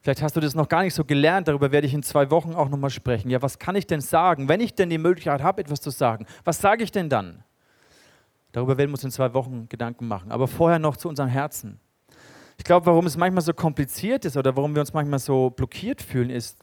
Vielleicht 0.00 0.22
hast 0.22 0.36
du 0.36 0.40
das 0.40 0.54
noch 0.54 0.68
gar 0.68 0.84
nicht 0.84 0.94
so 0.94 1.04
gelernt, 1.04 1.48
darüber 1.48 1.72
werde 1.72 1.88
ich 1.88 1.94
in 1.94 2.04
zwei 2.04 2.30
Wochen 2.30 2.54
auch 2.54 2.68
nochmal 2.68 2.90
sprechen. 2.90 3.28
Ja, 3.28 3.42
was 3.42 3.58
kann 3.58 3.74
ich 3.74 3.88
denn 3.88 4.00
sagen, 4.00 4.48
wenn 4.48 4.60
ich 4.60 4.72
denn 4.74 4.88
die 4.88 4.98
Möglichkeit 4.98 5.42
habe, 5.42 5.60
etwas 5.60 5.80
zu 5.80 5.90
sagen? 5.90 6.24
Was 6.44 6.60
sage 6.60 6.84
ich 6.84 6.92
denn 6.92 7.08
dann? 7.08 7.42
Darüber 8.52 8.78
werden 8.78 8.90
wir 8.90 8.94
uns 8.94 9.04
in 9.04 9.10
zwei 9.10 9.34
Wochen 9.34 9.68
Gedanken 9.68 10.08
machen. 10.08 10.32
Aber 10.32 10.48
vorher 10.48 10.78
noch 10.78 10.96
zu 10.96 11.08
unserem 11.08 11.28
Herzen. 11.28 11.80
Ich 12.56 12.64
glaube, 12.64 12.86
warum 12.86 13.06
es 13.06 13.16
manchmal 13.16 13.42
so 13.42 13.52
kompliziert 13.52 14.24
ist 14.24 14.36
oder 14.36 14.56
warum 14.56 14.74
wir 14.74 14.80
uns 14.80 14.92
manchmal 14.92 15.18
so 15.18 15.50
blockiert 15.50 16.02
fühlen, 16.02 16.30
ist, 16.30 16.58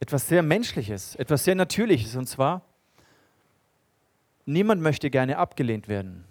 etwas 0.00 0.28
sehr 0.28 0.42
Menschliches, 0.42 1.14
etwas 1.14 1.44
sehr 1.44 1.54
Natürliches. 1.54 2.16
Und 2.16 2.26
zwar, 2.26 2.62
niemand 4.44 4.82
möchte 4.82 5.10
gerne 5.10 5.38
abgelehnt 5.38 5.88
werden. 5.88 6.24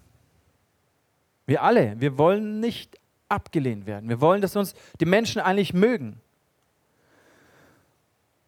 Wir 1.46 1.62
alle, 1.62 2.00
wir 2.00 2.16
wollen 2.18 2.60
nicht 2.60 2.98
abgelehnt 3.28 3.86
werden. 3.86 4.08
Wir 4.08 4.20
wollen, 4.20 4.40
dass 4.40 4.56
uns 4.56 4.74
die 5.00 5.06
Menschen 5.06 5.40
eigentlich 5.40 5.74
mögen. 5.74 6.20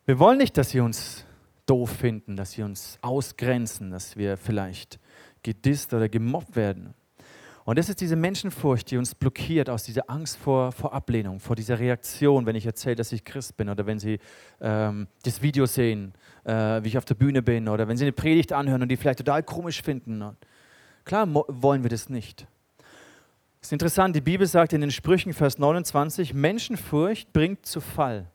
Wir 0.05 0.19
wollen 0.19 0.39
nicht, 0.39 0.57
dass 0.57 0.71
sie 0.71 0.81
uns 0.81 1.25
doof 1.67 1.91
finden, 1.91 2.37
dass 2.37 2.53
sie 2.53 2.63
uns 2.63 2.99
ausgrenzen, 3.03 3.91
dass 3.91 4.17
wir 4.17 4.37
vielleicht 4.37 4.99
gedisst 5.43 5.93
oder 5.95 6.09
gemobbt 6.09 6.57
werden. 6.57 6.95
Und 7.67 7.79
das 7.79 7.89
ist 7.89 8.01
diese 8.01 8.15
Menschenfurcht, 8.15 8.93
die 8.93 8.97
uns 8.97 9.13
blockiert 9.17 9.69
aus 9.69 9.83
dieser 9.83 10.09
Angst 10.09 10.37
vor, 10.37 10.71
vor 10.71 10.93
Ablehnung, 10.93 11.41
vor 11.41 11.57
dieser 11.57 11.81
Reaktion, 11.81 12.47
wenn 12.47 12.55
ich 12.55 12.65
erzähle, 12.65 12.95
dass 12.95 13.11
ich 13.11 13.25
Christ 13.25 13.57
bin 13.57 13.69
oder 13.69 13.87
wenn 13.87 13.99
sie 13.99 14.21
ähm, 14.61 15.09
das 15.25 15.43
Video 15.43 15.67
sehen, 15.67 16.15
äh, 16.45 16.53
wie 16.85 16.89
ich 16.89 16.97
auf 16.99 17.05
der 17.05 17.17
Bühne 17.17 17.43
bin 17.43 17.69
oder 17.69 17.89
wenn 17.89 17.97
sie 17.97 18.05
eine 18.05 18.13
Predigt 18.13 18.53
anhören 18.53 18.83
und 18.83 18.89
die 18.89 18.97
vielleicht 18.97 19.19
total 19.19 19.43
komisch 19.43 19.83
finden. 19.83 20.25
Klar 21.05 21.27
wollen 21.33 21.83
wir 21.83 21.91
das 21.91 22.09
nicht. 22.09 22.47
Es 23.61 23.69
ist 23.69 23.73
interessant, 23.73 24.15
die 24.15 24.21
Bibel 24.21 24.47
sagt 24.47 24.73
in 24.73 24.81
den 24.81 24.93
Sprüchen, 24.93 25.33
Vers 25.33 25.59
29, 25.59 26.35
Menschenfurcht 26.35 27.33
bringt 27.33 27.67
zu 27.67 27.81
Fall. 27.81 28.31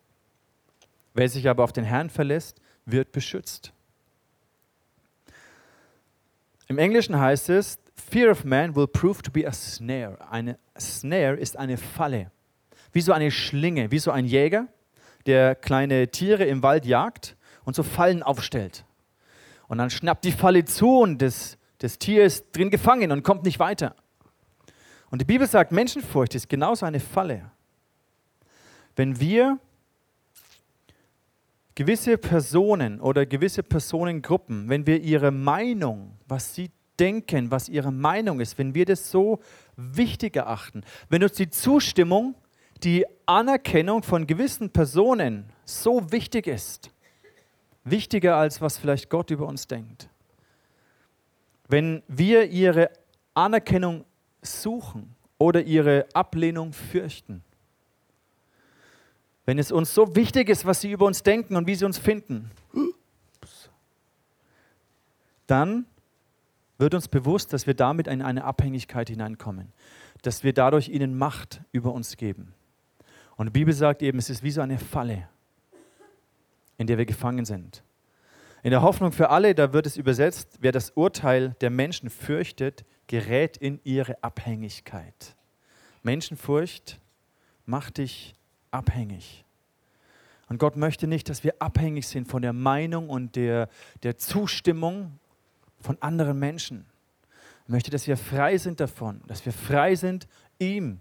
Wer 1.13 1.29
sich 1.29 1.47
aber 1.47 1.63
auf 1.63 1.71
den 1.71 1.85
Herrn 1.85 2.09
verlässt, 2.09 2.60
wird 2.85 3.11
beschützt. 3.11 3.73
Im 6.67 6.77
Englischen 6.77 7.19
heißt 7.19 7.49
es, 7.49 7.79
Fear 7.95 8.31
of 8.31 8.43
man 8.43 8.75
will 8.75 8.87
prove 8.87 9.21
to 9.21 9.31
be 9.31 9.47
a 9.47 9.51
snare. 9.51 10.17
Eine 10.29 10.57
Snare 10.79 11.35
ist 11.35 11.57
eine 11.57 11.77
Falle. 11.77 12.31
Wie 12.91 13.01
so 13.01 13.13
eine 13.13 13.31
Schlinge, 13.31 13.91
wie 13.91 13.99
so 13.99 14.11
ein 14.11 14.25
Jäger, 14.25 14.67
der 15.25 15.55
kleine 15.55 16.09
Tiere 16.09 16.45
im 16.45 16.63
Wald 16.63 16.85
jagt 16.85 17.35
und 17.63 17.75
so 17.75 17.83
Fallen 17.83 18.23
aufstellt. 18.23 18.85
Und 19.67 19.77
dann 19.77 19.89
schnappt 19.89 20.25
die 20.25 20.31
Falle 20.31 20.65
zu 20.65 20.99
und 20.99 21.21
das, 21.21 21.57
das 21.77 21.99
Tier 21.99 22.25
ist 22.25 22.45
drin 22.55 22.69
gefangen 22.69 23.11
und 23.11 23.23
kommt 23.23 23.43
nicht 23.43 23.59
weiter. 23.59 23.95
Und 25.09 25.21
die 25.21 25.25
Bibel 25.25 25.47
sagt, 25.47 25.71
Menschenfurcht 25.71 26.35
ist 26.35 26.49
genauso 26.49 26.85
eine 26.85 26.99
Falle. 26.99 27.51
Wenn 28.95 29.19
wir 29.19 29.59
gewisse 31.75 32.17
Personen 32.17 32.99
oder 32.99 33.25
gewisse 33.25 33.63
Personengruppen, 33.63 34.69
wenn 34.69 34.85
wir 34.85 35.01
ihre 35.01 35.31
Meinung, 35.31 36.17
was 36.27 36.55
sie 36.55 36.71
denken, 36.99 37.49
was 37.51 37.69
ihre 37.69 37.91
Meinung 37.91 38.39
ist, 38.39 38.57
wenn 38.57 38.75
wir 38.75 38.85
das 38.85 39.09
so 39.09 39.39
wichtig 39.75 40.35
erachten, 40.35 40.83
wenn 41.09 41.23
uns 41.23 41.33
die 41.33 41.49
Zustimmung, 41.49 42.35
die 42.83 43.05
Anerkennung 43.25 44.03
von 44.03 44.27
gewissen 44.27 44.69
Personen 44.71 45.45
so 45.65 46.11
wichtig 46.11 46.47
ist, 46.47 46.91
wichtiger 47.83 48.35
als 48.35 48.61
was 48.61 48.77
vielleicht 48.77 49.09
Gott 49.09 49.31
über 49.31 49.47
uns 49.47 49.67
denkt, 49.67 50.09
wenn 51.67 52.03
wir 52.07 52.49
ihre 52.49 52.91
Anerkennung 53.33 54.03
suchen 54.41 55.15
oder 55.37 55.63
ihre 55.63 56.05
Ablehnung 56.13 56.73
fürchten, 56.73 57.43
wenn 59.51 59.59
es 59.59 59.69
uns 59.69 59.93
so 59.93 60.15
wichtig 60.15 60.47
ist, 60.47 60.65
was 60.65 60.79
sie 60.79 60.93
über 60.93 61.05
uns 61.05 61.23
denken 61.23 61.57
und 61.57 61.67
wie 61.67 61.75
sie 61.75 61.83
uns 61.83 61.97
finden, 61.97 62.51
dann 65.45 65.85
wird 66.77 66.93
uns 66.93 67.09
bewusst, 67.09 67.51
dass 67.51 67.67
wir 67.67 67.73
damit 67.73 68.07
in 68.07 68.21
eine 68.21 68.45
Abhängigkeit 68.45 69.09
hineinkommen, 69.09 69.73
dass 70.21 70.45
wir 70.45 70.53
dadurch 70.53 70.87
ihnen 70.87 71.17
Macht 71.17 71.63
über 71.73 71.91
uns 71.91 72.15
geben. 72.15 72.53
Und 73.35 73.47
die 73.47 73.51
Bibel 73.51 73.73
sagt 73.73 74.01
eben, 74.03 74.19
es 74.19 74.29
ist 74.29 74.41
wie 74.41 74.51
so 74.51 74.61
eine 74.61 74.77
Falle, 74.77 75.27
in 76.77 76.87
der 76.87 76.97
wir 76.97 77.05
gefangen 77.05 77.43
sind. 77.43 77.83
In 78.63 78.71
der 78.71 78.83
Hoffnung 78.83 79.11
für 79.11 79.31
alle, 79.31 79.53
da 79.53 79.73
wird 79.73 79.85
es 79.85 79.97
übersetzt, 79.97 80.59
wer 80.61 80.71
das 80.71 80.91
Urteil 80.91 81.57
der 81.59 81.71
Menschen 81.71 82.09
fürchtet, 82.09 82.85
gerät 83.07 83.57
in 83.57 83.81
ihre 83.83 84.23
Abhängigkeit. 84.23 85.35
Menschenfurcht 86.03 87.01
macht 87.65 87.97
dich 87.97 88.33
abhängig. 88.71 89.45
Und 90.47 90.57
Gott 90.57 90.75
möchte 90.75 91.07
nicht, 91.07 91.29
dass 91.29 91.43
wir 91.43 91.55
abhängig 91.59 92.07
sind 92.07 92.27
von 92.27 92.41
der 92.41 92.53
Meinung 92.53 93.09
und 93.09 93.35
der, 93.35 93.69
der 94.03 94.17
Zustimmung 94.17 95.19
von 95.79 95.97
anderen 96.01 96.39
Menschen. 96.39 96.85
Er 97.67 97.71
möchte, 97.71 97.91
dass 97.91 98.07
wir 98.07 98.17
frei 98.17 98.57
sind 98.57 98.79
davon, 98.79 99.21
dass 99.27 99.45
wir 99.45 99.53
frei 99.53 99.95
sind, 99.95 100.27
ihm 100.59 100.99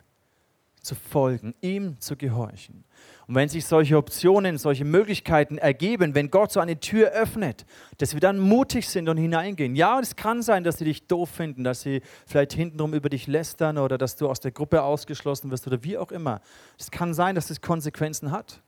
zu 0.80 0.94
folgen, 0.94 1.54
ihm 1.60 2.00
zu 2.00 2.16
gehorchen. 2.16 2.84
Und 3.26 3.34
wenn 3.34 3.48
sich 3.48 3.66
solche 3.66 3.96
Optionen, 3.96 4.58
solche 4.58 4.84
Möglichkeiten 4.84 5.58
ergeben, 5.58 6.14
wenn 6.14 6.30
Gott 6.30 6.50
so 6.50 6.60
eine 6.60 6.80
Tür 6.80 7.10
öffnet, 7.10 7.64
dass 7.98 8.14
wir 8.14 8.20
dann 8.20 8.38
mutig 8.38 8.88
sind 8.88 9.08
und 9.08 9.16
hineingehen. 9.16 9.76
Ja, 9.76 10.00
es 10.00 10.16
kann 10.16 10.42
sein, 10.42 10.64
dass 10.64 10.78
sie 10.78 10.84
dich 10.84 11.06
doof 11.06 11.30
finden, 11.30 11.62
dass 11.62 11.82
sie 11.82 12.02
vielleicht 12.26 12.52
hintenrum 12.52 12.94
über 12.94 13.08
dich 13.08 13.26
lästern 13.26 13.78
oder 13.78 13.98
dass 13.98 14.16
du 14.16 14.28
aus 14.28 14.40
der 14.40 14.50
Gruppe 14.50 14.82
ausgeschlossen 14.82 15.50
wirst 15.50 15.66
oder 15.66 15.84
wie 15.84 15.96
auch 15.96 16.10
immer. 16.10 16.40
Es 16.78 16.90
kann 16.90 17.14
sein, 17.14 17.34
dass 17.34 17.50
es 17.50 17.60
Konsequenzen 17.60 18.30
hat. 18.30 18.62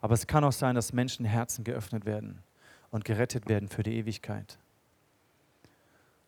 Aber 0.00 0.14
es 0.14 0.26
kann 0.26 0.44
auch 0.44 0.52
sein, 0.52 0.74
dass 0.74 0.92
Menschenherzen 0.92 1.62
geöffnet 1.62 2.06
werden 2.06 2.42
und 2.90 3.04
gerettet 3.04 3.48
werden 3.48 3.68
für 3.68 3.82
die 3.82 3.96
Ewigkeit. 3.96 4.58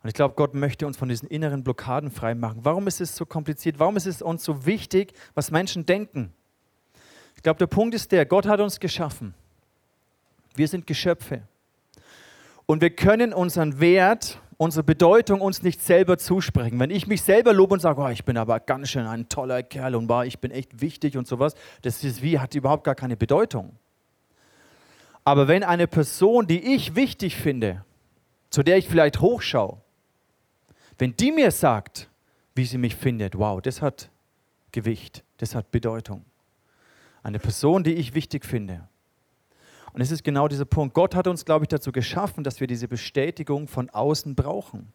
Und 0.02 0.08
ich 0.08 0.14
glaube, 0.14 0.34
Gott 0.34 0.54
möchte 0.54 0.86
uns 0.86 0.96
von 0.96 1.08
diesen 1.08 1.28
inneren 1.28 1.62
Blockaden 1.62 2.10
freimachen. 2.10 2.64
Warum 2.64 2.88
ist 2.88 3.00
es 3.00 3.14
so 3.14 3.24
kompliziert? 3.24 3.78
Warum 3.78 3.96
ist 3.96 4.06
es 4.06 4.20
uns 4.20 4.42
so 4.42 4.66
wichtig, 4.66 5.12
was 5.34 5.50
Menschen 5.50 5.86
denken? 5.86 6.32
Ich 7.36 7.42
glaube, 7.42 7.58
der 7.58 7.68
Punkt 7.68 7.94
ist 7.94 8.10
der, 8.10 8.26
Gott 8.26 8.46
hat 8.46 8.60
uns 8.60 8.80
geschaffen. 8.80 9.34
Wir 10.54 10.66
sind 10.66 10.86
Geschöpfe. 10.86 11.42
Und 12.66 12.80
wir 12.80 12.90
können 12.90 13.32
unseren 13.32 13.80
Wert, 13.80 14.38
unsere 14.56 14.82
Bedeutung 14.82 15.40
uns 15.40 15.62
nicht 15.62 15.80
selber 15.80 16.18
zusprechen. 16.18 16.78
Wenn 16.80 16.90
ich 16.90 17.06
mich 17.06 17.22
selber 17.22 17.52
lobe 17.52 17.74
und 17.74 17.80
sage, 17.80 18.00
oh, 18.00 18.08
ich 18.08 18.24
bin 18.24 18.36
aber 18.36 18.60
ganz 18.60 18.90
schön 18.90 19.06
ein 19.06 19.28
toller 19.28 19.62
Kerl 19.62 19.94
und 19.94 20.10
ich 20.26 20.38
bin 20.38 20.50
echt 20.50 20.80
wichtig 20.80 21.16
und 21.16 21.26
sowas, 21.26 21.54
das 21.82 22.02
ist 22.02 22.22
wie, 22.22 22.38
hat 22.38 22.54
überhaupt 22.54 22.84
gar 22.84 22.94
keine 22.94 23.16
Bedeutung. 23.16 23.76
Aber 25.24 25.48
wenn 25.48 25.62
eine 25.62 25.86
Person, 25.86 26.46
die 26.46 26.74
ich 26.74 26.96
wichtig 26.96 27.36
finde, 27.36 27.84
zu 28.50 28.62
der 28.62 28.76
ich 28.78 28.88
vielleicht 28.88 29.20
hochschaue, 29.20 29.81
wenn 31.02 31.16
die 31.16 31.32
mir 31.32 31.50
sagt, 31.50 32.08
wie 32.54 32.64
sie 32.64 32.78
mich 32.78 32.94
findet, 32.94 33.36
wow, 33.36 33.60
das 33.60 33.82
hat 33.82 34.08
Gewicht, 34.70 35.24
das 35.38 35.56
hat 35.56 35.72
Bedeutung. 35.72 36.24
Eine 37.24 37.40
Person, 37.40 37.82
die 37.82 37.94
ich 37.94 38.14
wichtig 38.14 38.44
finde. 38.44 38.86
Und 39.92 40.00
es 40.00 40.12
ist 40.12 40.22
genau 40.22 40.46
dieser 40.46 40.64
Punkt. 40.64 40.94
Gott 40.94 41.16
hat 41.16 41.26
uns, 41.26 41.44
glaube 41.44 41.64
ich, 41.64 41.68
dazu 41.70 41.90
geschaffen, 41.90 42.44
dass 42.44 42.60
wir 42.60 42.68
diese 42.68 42.86
Bestätigung 42.86 43.66
von 43.66 43.90
außen 43.90 44.36
brauchen. 44.36 44.92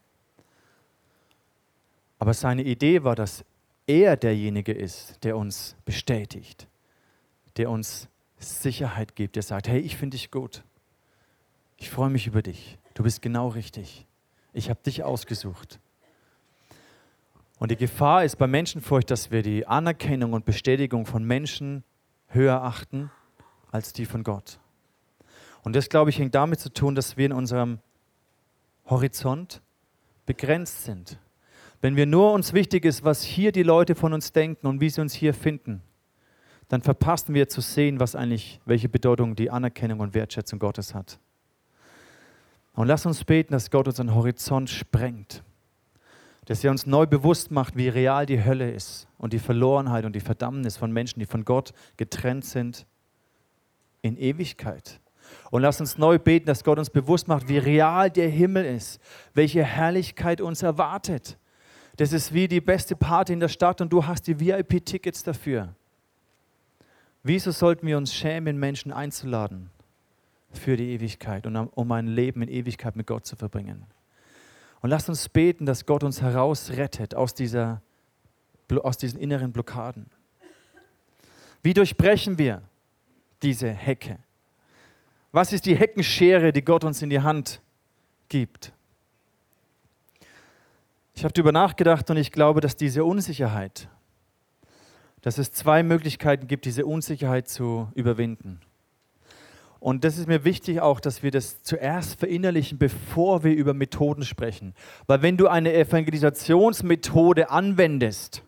Aber 2.19 2.33
seine 2.33 2.63
Idee 2.63 3.03
war, 3.03 3.15
dass 3.15 3.43
er 3.85 4.15
derjenige 4.15 4.71
ist, 4.71 5.21
der 5.25 5.35
uns 5.35 5.75
bestätigt, 5.83 6.69
der 7.57 7.69
uns 7.69 8.07
Sicherheit 8.37 9.13
gibt, 9.17 9.35
der 9.35 9.43
sagt, 9.43 9.67
hey, 9.67 9.81
ich 9.81 9.97
finde 9.97 10.15
dich 10.15 10.31
gut. 10.31 10.63
Ich 11.75 11.89
freue 11.89 12.09
mich 12.09 12.27
über 12.27 12.41
dich. 12.41 12.77
Du 12.93 13.03
bist 13.03 13.21
genau 13.21 13.49
richtig. 13.49 14.07
Ich 14.53 14.69
habe 14.69 14.79
dich 14.85 15.03
ausgesucht. 15.03 15.81
Und 17.59 17.71
die 17.71 17.75
Gefahr 17.75 18.23
ist 18.23 18.35
bei 18.35 18.47
Menschenfurcht, 18.47 19.09
dass 19.09 19.31
wir 19.31 19.41
die 19.41 19.65
Anerkennung 19.65 20.33
und 20.33 20.45
Bestätigung 20.45 21.05
von 21.05 21.23
Menschen 21.23 21.83
höher 22.27 22.61
achten 22.61 23.09
als 23.71 23.93
die 23.93 24.05
von 24.05 24.23
Gott. 24.23 24.59
Und 25.63 25.75
das, 25.75 25.89
glaube 25.89 26.09
ich, 26.09 26.19
hängt 26.19 26.35
damit 26.35 26.59
zu 26.59 26.71
tun, 26.71 26.93
dass 26.95 27.17
wir 27.17 27.25
in 27.25 27.33
unserem 27.33 27.79
Horizont 28.85 29.61
begrenzt 30.25 30.83
sind. 30.83 31.19
Wenn 31.81 31.95
wir 31.95 32.05
nur 32.05 32.31
uns 32.31 32.53
wichtig 32.53 32.85
ist, 32.85 33.03
was 33.03 33.23
hier 33.23 33.51
die 33.51 33.63
Leute 33.63 33.95
von 33.95 34.13
uns 34.13 34.31
denken 34.31 34.67
und 34.67 34.79
wie 34.79 34.89
sie 34.89 35.01
uns 35.01 35.13
hier 35.13 35.33
finden, 35.33 35.81
dann 36.69 36.81
verpassen 36.81 37.33
wir 37.33 37.47
zu 37.49 37.61
sehen, 37.61 37.99
was 37.99 38.15
eigentlich, 38.15 38.59
welche 38.65 38.89
Bedeutung 38.89 39.35
die 39.35 39.49
Anerkennung 39.49 39.99
und 39.99 40.13
Wertschätzung 40.13 40.59
Gottes 40.59 40.93
hat. 40.93 41.19
Und 42.73 42.87
lass 42.87 43.05
uns 43.05 43.23
beten, 43.23 43.53
dass 43.53 43.71
Gott 43.71 43.87
unseren 43.87 44.13
Horizont 44.13 44.69
sprengt 44.69 45.43
dass 46.47 46.63
er 46.63 46.71
uns 46.71 46.85
neu 46.85 47.05
bewusst 47.05 47.51
macht, 47.51 47.75
wie 47.75 47.89
real 47.89 48.25
die 48.25 48.43
Hölle 48.43 48.71
ist 48.71 49.09
und 49.17 49.33
die 49.33 49.39
Verlorenheit 49.39 50.05
und 50.05 50.15
die 50.15 50.21
Verdammnis 50.21 50.77
von 50.77 50.93
Menschen, 50.93 51.19
die 51.19 51.25
von 51.25 51.43
Gott 51.43 51.73
getrennt 51.97 52.45
sind 52.45 52.87
in 54.01 54.17
Ewigkeit. 54.17 55.01
Und 55.51 55.61
lass 55.61 55.81
uns 55.81 55.97
neu 55.97 56.17
beten, 56.17 56.45
dass 56.45 56.63
Gott 56.63 56.79
uns 56.79 56.89
bewusst 56.89 57.27
macht, 57.27 57.49
wie 57.49 57.57
real 57.57 58.09
der 58.09 58.29
Himmel 58.29 58.63
ist, 58.63 59.01
welche 59.33 59.61
Herrlichkeit 59.61 60.39
uns 60.39 60.63
erwartet. 60.63 61.37
Das 61.97 62.13
ist 62.13 62.33
wie 62.33 62.47
die 62.47 62.61
beste 62.61 62.95
Party 62.95 63.33
in 63.33 63.41
der 63.41 63.49
Stadt 63.49 63.81
und 63.81 63.91
du 63.91 64.05
hast 64.05 64.25
die 64.25 64.39
VIP-Tickets 64.39 65.23
dafür. 65.23 65.75
Wieso 67.23 67.51
sollten 67.51 67.85
wir 67.85 67.97
uns 67.97 68.13
schämen, 68.13 68.57
Menschen 68.57 68.93
einzuladen 68.93 69.69
für 70.53 70.77
die 70.77 70.91
Ewigkeit 70.91 71.45
und 71.45 71.57
um 71.57 71.91
ein 71.91 72.07
Leben 72.07 72.41
in 72.41 72.47
Ewigkeit 72.47 72.95
mit 72.95 73.05
Gott 73.05 73.25
zu 73.25 73.35
verbringen? 73.35 73.85
Und 74.81 74.89
lasst 74.89 75.09
uns 75.09 75.27
beten, 75.29 75.65
dass 75.65 75.85
Gott 75.85 76.03
uns 76.03 76.21
herausrettet 76.21 77.15
aus, 77.15 77.33
dieser, 77.33 77.81
aus 78.83 78.97
diesen 78.97 79.19
inneren 79.19 79.51
Blockaden. 79.51 80.09
Wie 81.63 81.73
durchbrechen 81.73 82.37
wir 82.37 82.61
diese 83.41 83.69
Hecke? 83.69 84.19
Was 85.31 85.53
ist 85.53 85.65
die 85.65 85.75
Heckenschere, 85.75 86.53
die 86.53 86.63
Gott 86.63 86.83
uns 86.83 87.01
in 87.01 87.09
die 87.09 87.19
Hand 87.19 87.61
gibt? 88.29 88.71
Ich 91.13 91.23
habe 91.23 91.33
darüber 91.33 91.51
nachgedacht 91.51 92.09
und 92.11 92.17
ich 92.17 92.31
glaube, 92.31 92.61
dass 92.61 92.75
diese 92.75 93.03
Unsicherheit, 93.03 93.89
dass 95.21 95.39
es 95.39 95.51
zwei 95.51 95.81
Möglichkeiten 95.81 96.47
gibt, 96.47 96.65
diese 96.65 96.85
Unsicherheit 96.85 97.49
zu 97.49 97.91
überwinden. 97.95 98.61
Und 99.79 100.03
das 100.03 100.17
ist 100.17 100.27
mir 100.27 100.43
wichtig 100.43 100.81
auch, 100.81 100.99
dass 100.99 101.23
wir 101.23 101.31
das 101.31 101.61
zuerst 101.63 102.19
verinnerlichen, 102.19 102.77
bevor 102.77 103.43
wir 103.43 103.53
über 103.53 103.73
Methoden 103.73 104.23
sprechen. 104.23 104.73
Weil 105.05 105.21
wenn 105.21 105.37
du 105.37 105.47
eine 105.47 105.73
Evangelisationsmethode 105.73 107.51
anwendest, 107.51 108.43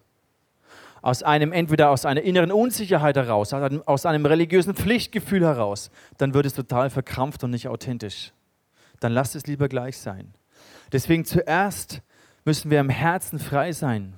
aus 1.02 1.24
einem 1.24 1.54
entweder 1.54 1.92
aus 1.92 2.06
einer 2.06 2.22
inneren 2.22 2.52
Unsicherheit 2.52 3.16
heraus, 3.16 3.54
aus 3.54 3.64
einem, 3.64 3.84
aus 3.86 4.06
einem 4.06 4.26
religiösen 4.26 4.76
Pflichtgefühl 4.76 5.46
heraus, 5.46 5.92
dann 6.18 6.34
wird 6.34 6.46
es 6.46 6.54
total 6.54 6.90
verkrampft 6.90 7.44
und 7.44 7.52
nicht 7.52 7.68
authentisch. 7.68 8.34
Dann 9.00 9.14
lass 9.14 9.36
es 9.36 9.48
lieber 9.48 9.70
gleich 9.70 9.98
sein. 9.98 10.34
Deswegen 10.92 11.24
zuerst 11.24 12.02
müssen 12.44 12.72
wir 12.72 12.80
im 12.80 12.90
Herzen 12.90 13.40
frei 13.40 13.72
sein. 13.72 14.16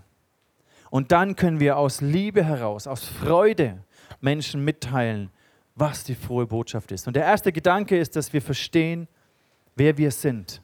Und 0.89 1.12
dann 1.12 1.36
können 1.36 1.60
wir 1.60 1.78
aus 1.78 2.02
Liebe 2.02 2.43
heraus, 2.43 2.88
aus 2.88 3.06
Freude 3.06 3.84
Menschen 4.19 4.63
mitteilen, 4.63 5.30
was 5.75 6.03
die 6.03 6.15
frohe 6.15 6.45
Botschaft 6.45 6.91
ist. 6.91 7.07
Und 7.07 7.15
der 7.15 7.23
erste 7.23 7.51
Gedanke 7.51 7.97
ist, 7.97 8.15
dass 8.15 8.34
wir 8.34 8.41
verstehen, 8.41 9.07
wer 9.75 9.97
wir 9.97 10.12
sind. 10.12 10.62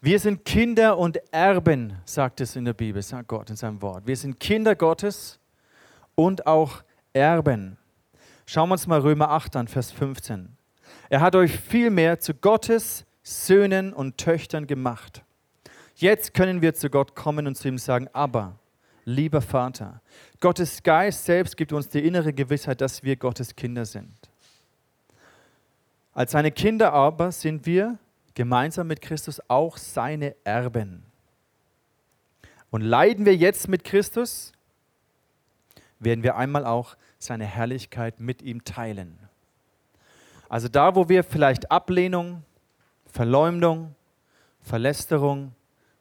Wir 0.00 0.20
sind 0.20 0.44
Kinder 0.44 0.96
und 0.96 1.18
Erben, 1.32 1.94
sagt 2.04 2.40
es 2.40 2.54
in 2.54 2.64
der 2.64 2.72
Bibel, 2.72 3.02
sagt 3.02 3.28
Gott 3.28 3.50
in 3.50 3.56
seinem 3.56 3.82
Wort. 3.82 4.06
Wir 4.06 4.16
sind 4.16 4.38
Kinder 4.38 4.76
Gottes 4.76 5.40
und 6.14 6.46
auch 6.46 6.82
Erben. 7.12 7.76
Schauen 8.46 8.68
wir 8.68 8.74
uns 8.74 8.86
mal 8.86 9.00
Römer 9.00 9.30
8 9.30 9.56
an, 9.56 9.68
Vers 9.68 9.90
15. 9.90 10.56
Er 11.10 11.20
hat 11.20 11.34
euch 11.34 11.58
vielmehr 11.58 12.20
zu 12.20 12.32
Gottes 12.32 13.04
Söhnen 13.22 13.92
und 13.92 14.18
Töchtern 14.18 14.66
gemacht. 14.66 15.22
Jetzt 15.96 16.32
können 16.32 16.62
wir 16.62 16.74
zu 16.74 16.90
Gott 16.90 17.14
kommen 17.14 17.46
und 17.46 17.56
zu 17.56 17.68
ihm 17.68 17.78
sagen, 17.78 18.08
aber 18.12 18.58
lieber 19.04 19.40
Vater. 19.40 20.00
Gottes 20.40 20.82
Geist 20.82 21.24
selbst 21.24 21.56
gibt 21.56 21.72
uns 21.72 21.88
die 21.88 22.06
innere 22.06 22.32
Gewissheit, 22.32 22.80
dass 22.80 23.02
wir 23.02 23.16
Gottes 23.16 23.56
Kinder 23.56 23.84
sind. 23.84 24.14
Als 26.12 26.32
seine 26.32 26.52
Kinder 26.52 26.92
aber 26.92 27.32
sind 27.32 27.66
wir 27.66 27.98
gemeinsam 28.34 28.86
mit 28.86 29.00
Christus 29.00 29.40
auch 29.48 29.76
seine 29.76 30.36
Erben. 30.44 31.04
Und 32.70 32.82
leiden 32.82 33.24
wir 33.24 33.34
jetzt 33.34 33.68
mit 33.68 33.82
Christus, 33.82 34.52
werden 35.98 36.22
wir 36.22 36.36
einmal 36.36 36.64
auch 36.64 36.96
seine 37.18 37.44
Herrlichkeit 37.44 38.20
mit 38.20 38.42
ihm 38.42 38.64
teilen. 38.64 39.18
Also 40.48 40.68
da, 40.68 40.94
wo 40.94 41.08
wir 41.08 41.24
vielleicht 41.24 41.70
Ablehnung, 41.70 42.44
Verleumdung, 43.06 43.94
Verlästerung, 44.60 45.52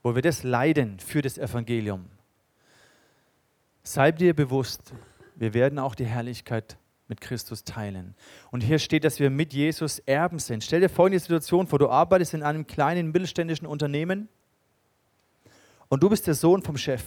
wo 0.03 0.13
wir 0.13 0.21
das 0.21 0.43
leiden 0.43 0.99
für 0.99 1.21
das 1.21 1.37
Evangelium, 1.37 2.05
Sei 3.87 4.11
dir 4.11 4.33
bewusst, 4.33 4.91
wir 5.35 5.53
werden 5.53 5.79
auch 5.79 5.95
die 5.95 6.05
Herrlichkeit 6.05 6.77
mit 7.07 7.21
Christus 7.21 7.63
teilen. 7.63 8.15
Und 8.51 8.59
hier 8.59 8.79
steht, 8.79 9.05
dass 9.05 9.21
wir 9.21 9.29
mit 9.29 9.53
Jesus 9.53 9.99
Erben 9.99 10.39
sind. 10.39 10.61
Stell 10.61 10.81
dir 10.81 10.89
folgende 10.89 11.21
Situation 11.21 11.67
vor, 11.67 11.79
du 11.79 11.87
arbeitest 11.87 12.33
in 12.33 12.43
einem 12.43 12.67
kleinen 12.67 13.13
mittelständischen 13.13 13.65
Unternehmen 13.65 14.27
und 15.87 16.03
du 16.03 16.09
bist 16.09 16.27
der 16.27 16.33
Sohn 16.33 16.63
vom 16.63 16.75
Chef. 16.75 17.01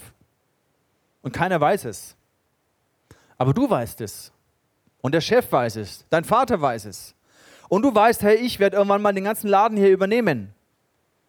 Und 1.21 1.33
keiner 1.33 1.61
weiß 1.61 1.85
es. 1.85 2.16
Aber 3.37 3.53
du 3.53 3.69
weißt 3.69 4.01
es. 4.01 4.33
Und 5.03 5.12
der 5.12 5.21
Chef 5.21 5.53
weiß 5.53 5.77
es. 5.77 6.07
Dein 6.09 6.25
Vater 6.25 6.62
weiß 6.62 6.87
es. 6.87 7.14
Und 7.69 7.83
du 7.83 7.95
weißt, 7.95 8.23
hey, 8.23 8.37
ich 8.37 8.59
werde 8.59 8.79
irgendwann 8.79 9.03
mal 9.03 9.12
den 9.12 9.25
ganzen 9.25 9.49
Laden 9.49 9.77
hier 9.77 9.90
übernehmen. 9.90 10.55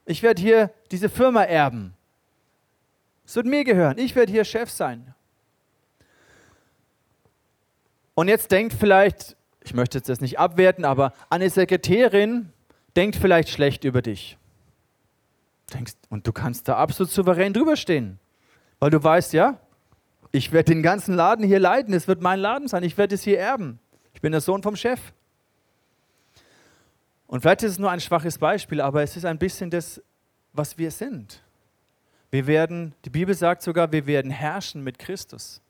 Ich 0.05 0.23
werde 0.23 0.41
hier 0.41 0.71
diese 0.91 1.09
Firma 1.09 1.43
erben. 1.43 1.93
Es 3.25 3.35
wird 3.35 3.47
mir 3.47 3.65
gehören. 3.65 3.97
Ich 3.97 4.15
werde 4.15 4.31
hier 4.31 4.45
Chef 4.45 4.69
sein. 4.71 5.13
Und 8.13 8.27
jetzt 8.27 8.51
denkt 8.51 8.73
vielleicht, 8.73 9.35
ich 9.63 9.73
möchte 9.73 9.97
jetzt 9.97 10.09
das 10.09 10.21
nicht 10.21 10.39
abwerten, 10.39 10.85
aber 10.85 11.13
eine 11.29 11.49
Sekretärin 11.49 12.51
denkt 12.95 13.15
vielleicht 13.15 13.49
schlecht 13.49 13.83
über 13.83 14.01
dich. 14.01 14.37
Denkst, 15.73 15.93
und 16.09 16.27
du 16.27 16.33
kannst 16.33 16.67
da 16.67 16.75
absolut 16.77 17.11
souverän 17.11 17.53
drüber 17.53 17.75
stehen. 17.75 18.19
Weil 18.79 18.89
du 18.89 19.01
weißt, 19.01 19.33
ja, 19.33 19.59
ich 20.31 20.51
werde 20.51 20.73
den 20.73 20.83
ganzen 20.83 21.15
Laden 21.15 21.45
hier 21.45 21.59
leiten, 21.59 21.93
es 21.93 22.07
wird 22.07 22.21
mein 22.21 22.39
Laden 22.39 22.67
sein, 22.67 22.83
ich 22.83 22.97
werde 22.97 23.15
es 23.15 23.23
hier 23.23 23.39
erben. 23.39 23.79
Ich 24.13 24.21
bin 24.21 24.31
der 24.31 24.41
Sohn 24.41 24.63
vom 24.63 24.75
Chef. 24.75 24.99
Und 27.27 27.41
vielleicht 27.41 27.63
ist 27.63 27.71
es 27.71 27.79
nur 27.79 27.91
ein 27.91 28.01
schwaches 28.01 28.37
Beispiel, 28.37 28.81
aber 28.81 29.03
es 29.03 29.15
ist 29.15 29.25
ein 29.25 29.37
bisschen 29.37 29.69
das, 29.69 30.01
was 30.51 30.77
wir 30.77 30.91
sind. 30.91 31.41
Wir 32.29 32.47
werden, 32.47 32.93
die 33.05 33.09
Bibel 33.09 33.35
sagt 33.35 33.61
sogar, 33.61 33.91
wir 33.91 34.05
werden 34.05 34.31
herrschen 34.31 34.83
mit 34.83 34.99
Christus. 34.99 35.61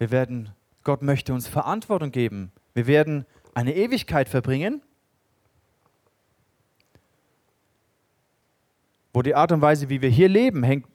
Wir 0.00 0.10
werden, 0.10 0.48
Gott 0.82 1.02
möchte 1.02 1.34
uns 1.34 1.46
Verantwortung 1.46 2.10
geben. 2.10 2.52
Wir 2.72 2.86
werden 2.86 3.26
eine 3.52 3.76
Ewigkeit 3.76 4.30
verbringen, 4.30 4.80
wo 9.12 9.20
die 9.20 9.34
Art 9.34 9.52
und 9.52 9.60
Weise, 9.60 9.90
wie 9.90 10.00
wir 10.00 10.08
hier 10.08 10.30
leben, 10.30 10.62
hängt, 10.62 10.86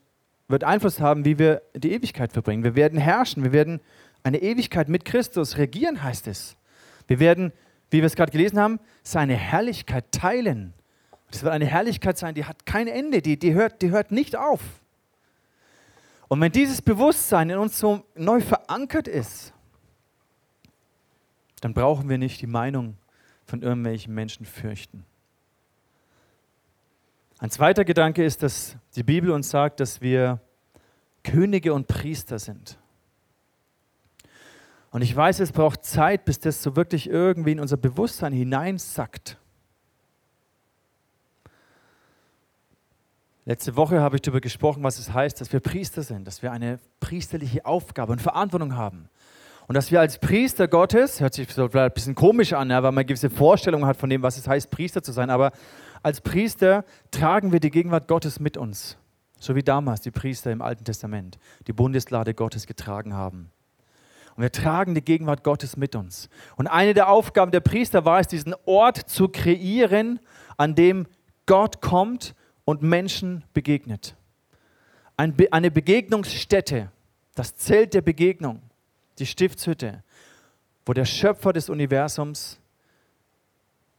wird 0.48 0.64
Einfluss 0.64 1.00
haben, 1.00 1.24
wie 1.24 1.38
wir 1.38 1.62
die 1.76 1.92
Ewigkeit 1.92 2.34
verbringen. 2.34 2.64
Wir 2.64 2.74
werden 2.74 2.98
herrschen, 2.98 3.44
wir 3.44 3.52
werden 3.52 3.80
eine 4.24 4.42
Ewigkeit 4.42 4.90
mit 4.90 5.06
Christus 5.06 5.58
regieren, 5.58 6.02
heißt 6.02 6.26
es. 6.26 6.58
Wir 7.06 7.20
werden, 7.20 7.54
wie 7.92 8.00
wir 8.00 8.06
es 8.06 8.16
gerade 8.16 8.32
gelesen 8.32 8.60
haben, 8.60 8.80
seine 9.04 9.36
Herrlichkeit 9.36 10.12
teilen. 10.12 10.74
Das 11.30 11.44
wird 11.44 11.54
eine 11.54 11.68
Herrlichkeit 11.68 12.18
sein, 12.18 12.34
die 12.34 12.46
hat 12.46 12.66
kein 12.66 12.88
Ende, 12.88 13.22
die, 13.22 13.38
die, 13.38 13.54
hört, 13.54 13.84
die 13.84 13.92
hört 13.92 14.12
nicht 14.12 14.36
auf. 14.36 14.62
Und 16.28 16.42
wenn 16.42 16.52
dieses 16.52 16.82
Bewusstsein 16.82 17.50
in 17.50 17.58
uns 17.58 17.80
so 17.80 18.04
neu 18.16 18.42
verankert 18.42 19.08
ist, 19.08 19.54
dann 21.62 21.74
brauchen 21.74 22.10
wir 22.10 22.18
nicht 22.18 22.42
die 22.42 22.48
Meinung 22.48 22.98
von 23.46 23.62
irgendwelchen 23.62 24.14
Menschen 24.14 24.46
fürchten. 24.46 25.06
Ein 27.38 27.52
zweiter 27.52 27.86
Gedanke 27.86 28.24
ist, 28.24 28.44
dass 28.44 28.76
die 28.96 29.04
Bibel 29.04 29.30
uns 29.32 29.50
sagt, 29.50 29.80
dass 29.80 30.02
wir 30.02 30.40
Könige 31.24 31.74
und 31.74 31.88
Priester 31.88 32.40
sind. 32.40 32.78
Und 34.92 35.02
ich 35.02 35.14
weiß, 35.14 35.42
es 35.42 35.52
braucht 35.52 35.84
Zeit, 35.84 36.24
bis 36.24 36.40
das 36.40 36.64
so 36.64 36.76
wirklich 36.76 37.10
irgendwie 37.10 37.52
in 37.52 37.60
unser 37.60 37.78
Bewusstsein 37.78 38.32
hineinsackt. 38.32 39.38
Letzte 43.48 43.76
Woche 43.76 44.02
habe 44.02 44.16
ich 44.16 44.24
darüber 44.24 44.42
gesprochen, 44.42 44.82
was 44.82 44.98
es 44.98 45.14
heißt, 45.14 45.40
dass 45.40 45.54
wir 45.54 45.60
Priester 45.60 46.02
sind, 46.02 46.26
dass 46.26 46.42
wir 46.42 46.52
eine 46.52 46.80
priesterliche 47.00 47.64
Aufgabe 47.64 48.12
und 48.12 48.20
Verantwortung 48.20 48.76
haben. 48.76 49.08
Und 49.68 49.76
dass 49.76 49.92
wir 49.92 50.00
als 50.00 50.18
Priester 50.18 50.68
Gottes, 50.68 51.22
hört 51.22 51.36
sich 51.36 51.52
so 51.54 51.70
ein 51.72 51.92
bisschen 51.92 52.16
komisch 52.16 52.54
an, 52.54 52.72
ja, 52.72 52.78
weil 52.78 52.92
man 52.92 53.00
eine 53.00 53.06
gewisse 53.06 53.30
Vorstellung 53.30 53.86
hat 53.86 53.98
von 53.98 54.10
dem, 54.10 54.24
was 54.24 54.38
es 54.38 54.48
heißt, 54.48 54.72
Priester 54.72 55.04
zu 55.04 55.12
sein, 55.12 55.30
aber 55.30 55.52
als 56.02 56.22
Priester 56.22 56.86
tragen 57.12 57.52
wir 57.52 57.60
die 57.60 57.70
Gegenwart 57.70 58.08
Gottes 58.08 58.40
mit 58.40 58.58
uns. 58.58 58.98
So 59.40 59.56
wie 59.56 59.64
damals 59.64 60.02
die 60.02 60.12
Priester 60.12 60.52
im 60.52 60.64
Alten 60.64 60.84
Testament 60.84 61.38
die 61.68 61.74
Bundeslade 61.74 62.34
Gottes 62.34 62.66
getragen 62.66 63.14
haben. 63.14 63.52
Und 64.36 64.42
wir 64.42 64.52
tragen 64.52 64.96
die 64.96 65.06
Gegenwart 65.06 65.44
Gottes 65.44 65.78
mit 65.78 65.96
uns. 65.96 66.30
Und 66.56 66.66
eine 66.66 66.96
der 66.96 67.10
Aufgaben 67.10 67.52
der 67.52 67.60
Priester 67.60 68.06
war 68.06 68.20
es, 68.20 68.28
diesen 68.28 68.56
Ort 68.66 68.98
zu 68.98 69.30
kreieren, 69.30 70.20
an 70.58 70.74
dem 70.74 71.06
Gott 71.46 71.82
kommt 71.82 72.34
und 72.66 72.82
Menschen 72.82 73.44
begegnet. 73.54 74.16
Eine 75.18 75.72
Begegnungsstätte, 75.72 76.92
das 77.36 77.56
Zelt 77.56 77.94
der 77.94 78.02
Begegnung, 78.02 78.62
die 79.20 79.26
Stiftshütte, 79.26 80.04
wo 80.86 80.94
der 80.94 81.06
Schöpfer 81.06 81.54
des 81.54 81.70
Universums 81.70 82.60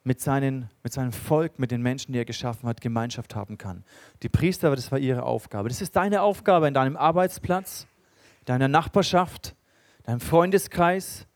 mit, 0.05 0.21
seinen, 0.21 0.71
mit 0.83 0.93
seinem 0.93 1.13
Volk, 1.13 1.59
mit 1.59 1.71
den 1.71 1.83
Menschen, 1.83 2.13
die 2.13 2.19
er 2.19 2.25
geschaffen 2.25 2.69
hat, 2.69 2.81
Gemeinschaft 2.81 3.35
haben 3.35 3.59
kann. 3.59 3.83
Die 4.23 4.29
Priester, 4.29 4.75
das 4.77 4.93
war 4.93 4.99
ihre 4.99 5.25
Aufgabe. 5.25 5.69
Das 5.69 5.81
ist 5.81 5.97
deine 5.97 6.23
Aufgabe 6.23 6.69
in 6.69 6.75
deinem 6.75 6.97
Arbeitsplatz, 6.97 7.87
deiner 8.45 8.69
Nachbarschaft, 8.69 9.57
deinem 10.05 10.21
Freundeskreis, 10.21 11.27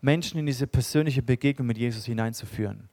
Menschen 0.00 0.38
in 0.38 0.46
diese 0.46 0.66
persönliche 0.66 1.22
Begegnung 1.22 1.66
mit 1.66 1.78
Jesus 1.78 2.04
hineinzuführen. 2.06 2.88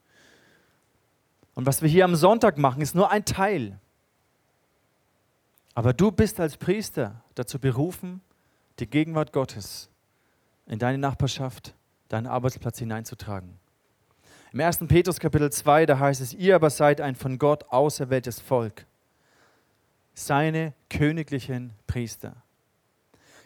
Und 1.54 1.66
was 1.66 1.82
wir 1.82 1.88
hier 1.88 2.04
am 2.04 2.16
Sonntag 2.16 2.58
machen, 2.58 2.82
ist 2.82 2.94
nur 2.94 3.10
ein 3.10 3.24
Teil. 3.24 3.78
Aber 5.74 5.92
du 5.92 6.10
bist 6.10 6.40
als 6.40 6.56
Priester 6.56 7.22
dazu 7.34 7.58
berufen, 7.58 8.20
die 8.78 8.86
Gegenwart 8.86 9.32
Gottes 9.32 9.88
in 10.66 10.78
deine 10.78 10.98
Nachbarschaft, 10.98 11.74
deinen 12.08 12.26
Arbeitsplatz 12.26 12.78
hineinzutragen. 12.78 13.58
Im 14.52 14.60
1. 14.60 14.78
Petrus 14.86 15.18
Kapitel 15.18 15.50
2, 15.50 15.86
da 15.86 15.98
heißt 15.98 16.20
es, 16.20 16.32
ihr 16.32 16.54
aber 16.54 16.70
seid 16.70 17.00
ein 17.00 17.16
von 17.16 17.38
Gott 17.38 17.64
auserwähltes 17.70 18.40
Volk, 18.40 18.86
seine 20.14 20.74
königlichen 20.88 21.72
Priester. 21.88 22.36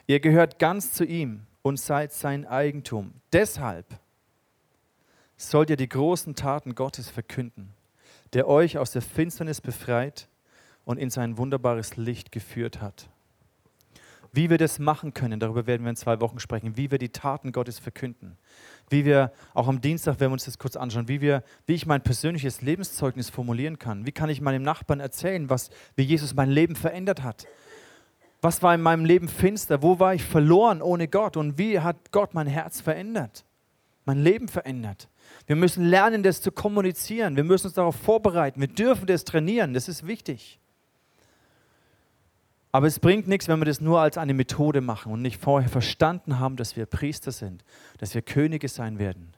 Ihr 0.06 0.20
gehört 0.20 0.58
ganz 0.58 0.92
zu 0.92 1.04
ihm 1.04 1.46
und 1.62 1.80
seid 1.80 2.12
sein 2.12 2.46
Eigentum. 2.46 3.12
Deshalb 3.32 3.86
sollt 5.38 5.70
ihr 5.70 5.76
die 5.76 5.88
großen 5.88 6.34
Taten 6.34 6.74
Gottes 6.74 7.08
verkünden, 7.08 7.72
der 8.32 8.48
euch 8.48 8.78
aus 8.78 8.90
der 8.90 9.02
Finsternis 9.02 9.60
befreit 9.60 10.28
und 10.84 10.98
in 10.98 11.10
sein 11.10 11.38
wunderbares 11.38 11.96
Licht 11.96 12.32
geführt 12.32 12.80
hat. 12.80 13.08
Wie 14.32 14.50
wir 14.50 14.58
das 14.58 14.78
machen 14.78 15.14
können, 15.14 15.40
darüber 15.40 15.66
werden 15.66 15.84
wir 15.84 15.90
in 15.90 15.96
zwei 15.96 16.20
Wochen 16.20 16.38
sprechen, 16.38 16.76
wie 16.76 16.90
wir 16.90 16.98
die 16.98 17.08
Taten 17.08 17.52
Gottes 17.52 17.78
verkünden. 17.78 18.36
Wie 18.90 19.04
wir, 19.04 19.32
auch 19.54 19.68
am 19.68 19.80
Dienstag 19.80 20.20
werden 20.20 20.30
wir 20.30 20.34
uns 20.34 20.44
das 20.44 20.58
kurz 20.58 20.76
anschauen, 20.76 21.08
wie, 21.08 21.20
wir, 21.20 21.42
wie 21.66 21.74
ich 21.74 21.86
mein 21.86 22.02
persönliches 22.02 22.60
Lebenszeugnis 22.60 23.30
formulieren 23.30 23.78
kann. 23.78 24.06
Wie 24.06 24.12
kann 24.12 24.28
ich 24.28 24.40
meinem 24.40 24.62
Nachbarn 24.62 25.00
erzählen, 25.00 25.48
was, 25.48 25.70
wie 25.96 26.02
Jesus 26.02 26.34
mein 26.34 26.50
Leben 26.50 26.76
verändert 26.76 27.22
hat. 27.22 27.46
Was 28.40 28.62
war 28.62 28.74
in 28.74 28.82
meinem 28.82 29.04
Leben 29.04 29.28
finster? 29.28 29.82
Wo 29.82 29.98
war 29.98 30.14
ich 30.14 30.22
verloren 30.22 30.82
ohne 30.82 31.08
Gott? 31.08 31.36
Und 31.36 31.58
wie 31.58 31.80
hat 31.80 32.12
Gott 32.12 32.34
mein 32.34 32.46
Herz 32.46 32.80
verändert? 32.80 33.44
Mein 34.04 34.22
Leben 34.22 34.48
verändert. 34.48 35.08
Wir 35.46 35.56
müssen 35.56 35.84
lernen, 35.84 36.22
das 36.22 36.40
zu 36.40 36.52
kommunizieren. 36.52 37.36
Wir 37.36 37.44
müssen 37.44 37.66
uns 37.68 37.74
darauf 37.74 37.96
vorbereiten. 37.96 38.60
Wir 38.60 38.68
dürfen 38.68 39.06
das 39.06 39.24
trainieren. 39.24 39.74
Das 39.74 39.88
ist 39.88 40.06
wichtig. 40.06 40.58
Aber 42.70 42.86
es 42.86 42.98
bringt 42.98 43.26
nichts, 43.28 43.48
wenn 43.48 43.58
wir 43.60 43.64
das 43.64 43.80
nur 43.80 44.00
als 44.00 44.18
eine 44.18 44.34
Methode 44.34 44.80
machen 44.80 45.10
und 45.12 45.22
nicht 45.22 45.40
vorher 45.40 45.70
verstanden 45.70 46.38
haben, 46.38 46.56
dass 46.56 46.76
wir 46.76 46.86
Priester 46.86 47.32
sind, 47.32 47.64
dass 47.98 48.14
wir 48.14 48.22
Könige 48.22 48.68
sein 48.68 48.98
werden, 48.98 49.32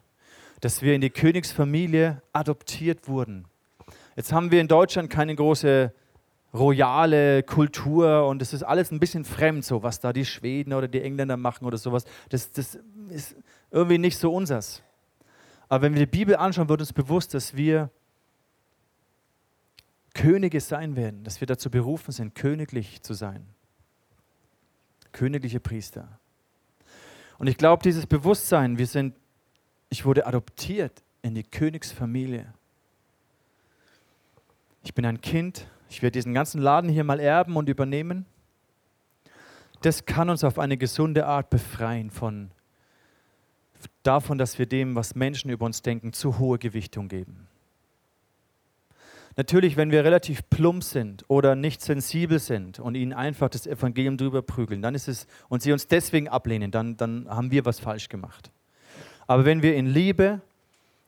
dass 0.60 0.82
wir 0.82 0.94
in 0.94 1.00
die 1.00 1.10
Königsfamilie 1.10 2.22
adoptiert 2.32 3.08
wurden. 3.08 3.46
Jetzt 4.16 4.32
haben 4.32 4.50
wir 4.50 4.60
in 4.60 4.68
Deutschland 4.68 5.10
keine 5.10 5.34
große 5.36 5.92
royale 6.52 7.44
Kultur 7.44 8.26
und 8.26 8.42
es 8.42 8.52
ist 8.52 8.64
alles 8.64 8.90
ein 8.90 8.98
bisschen 8.98 9.24
fremd, 9.24 9.64
so 9.64 9.84
was 9.84 10.00
da 10.00 10.12
die 10.12 10.24
Schweden 10.24 10.72
oder 10.72 10.88
die 10.88 11.00
Engländer 11.00 11.36
machen 11.36 11.64
oder 11.64 11.78
sowas. 11.78 12.04
Das, 12.28 12.50
das 12.50 12.78
ist 13.10 13.36
irgendwie 13.70 13.98
nicht 13.98 14.18
so 14.18 14.34
unsers. 14.34 14.82
Aber 15.70 15.82
wenn 15.82 15.94
wir 15.94 16.00
die 16.00 16.10
Bibel 16.10 16.36
anschauen, 16.36 16.68
wird 16.68 16.80
uns 16.80 16.92
bewusst, 16.92 17.32
dass 17.32 17.56
wir 17.56 17.90
Könige 20.14 20.60
sein 20.60 20.96
werden, 20.96 21.22
dass 21.22 21.40
wir 21.40 21.46
dazu 21.46 21.70
berufen 21.70 22.10
sind, 22.10 22.34
königlich 22.34 23.00
zu 23.02 23.14
sein. 23.14 23.46
Königliche 25.12 25.60
Priester. 25.60 26.18
Und 27.38 27.46
ich 27.46 27.56
glaube, 27.56 27.84
dieses 27.84 28.06
Bewusstsein, 28.06 28.78
wir 28.78 28.86
sind, 28.88 29.14
ich 29.88 30.04
wurde 30.04 30.26
adoptiert 30.26 31.04
in 31.22 31.36
die 31.36 31.44
Königsfamilie. 31.44 32.52
Ich 34.82 34.92
bin 34.92 35.06
ein 35.06 35.20
Kind, 35.20 35.68
ich 35.88 36.02
werde 36.02 36.14
diesen 36.18 36.34
ganzen 36.34 36.60
Laden 36.60 36.90
hier 36.90 37.04
mal 37.04 37.20
erben 37.20 37.56
und 37.56 37.68
übernehmen. 37.68 38.26
Das 39.82 40.04
kann 40.04 40.30
uns 40.30 40.42
auf 40.42 40.58
eine 40.58 40.76
gesunde 40.76 41.26
Art 41.26 41.48
befreien 41.48 42.10
von 42.10 42.50
davon, 44.02 44.38
dass 44.38 44.58
wir 44.58 44.66
dem, 44.66 44.94
was 44.94 45.14
Menschen 45.14 45.50
über 45.50 45.66
uns 45.66 45.82
denken, 45.82 46.12
zu 46.12 46.38
hohe 46.38 46.58
Gewichtung 46.58 47.08
geben. 47.08 47.48
Natürlich, 49.36 49.76
wenn 49.76 49.90
wir 49.90 50.04
relativ 50.04 50.42
plump 50.50 50.82
sind 50.82 51.24
oder 51.28 51.54
nicht 51.54 51.80
sensibel 51.80 52.38
sind 52.38 52.78
und 52.78 52.94
ihnen 52.94 53.12
einfach 53.12 53.48
das 53.48 53.66
Evangelium 53.66 54.16
drüber 54.16 54.42
prügeln, 54.42 54.82
dann 54.82 54.94
ist 54.94 55.08
es 55.08 55.26
und 55.48 55.62
sie 55.62 55.72
uns 55.72 55.86
deswegen 55.86 56.28
ablehnen, 56.28 56.70
dann, 56.70 56.96
dann 56.96 57.26
haben 57.28 57.50
wir 57.50 57.64
was 57.64 57.80
falsch 57.80 58.08
gemacht. 58.08 58.50
Aber 59.26 59.44
wenn 59.44 59.62
wir 59.62 59.76
in 59.76 59.86
Liebe 59.86 60.40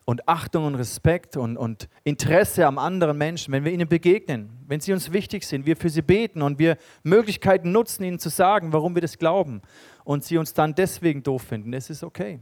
und 0.04 0.28
Achtung 0.28 0.64
und 0.64 0.76
Respekt 0.76 1.36
und, 1.36 1.56
und 1.56 1.88
Interesse 2.04 2.66
am 2.66 2.78
anderen 2.78 3.18
Menschen, 3.18 3.52
wenn 3.52 3.64
wir 3.64 3.72
ihnen 3.72 3.88
begegnen, 3.88 4.50
wenn 4.66 4.80
sie 4.80 4.92
uns 4.92 5.12
wichtig 5.12 5.44
sind, 5.44 5.66
wir 5.66 5.76
für 5.76 5.90
sie 5.90 6.02
beten 6.02 6.42
und 6.42 6.58
wir 6.58 6.76
Möglichkeiten 7.02 7.72
nutzen, 7.72 8.04
ihnen 8.04 8.18
zu 8.18 8.28
sagen, 8.28 8.72
warum 8.72 8.94
wir 8.94 9.02
das 9.02 9.18
glauben 9.18 9.62
und 10.04 10.24
sie 10.24 10.38
uns 10.38 10.54
dann 10.54 10.74
deswegen 10.74 11.22
doof 11.22 11.42
finden, 11.42 11.72
es 11.72 11.90
ist 11.90 12.04
okay. 12.04 12.40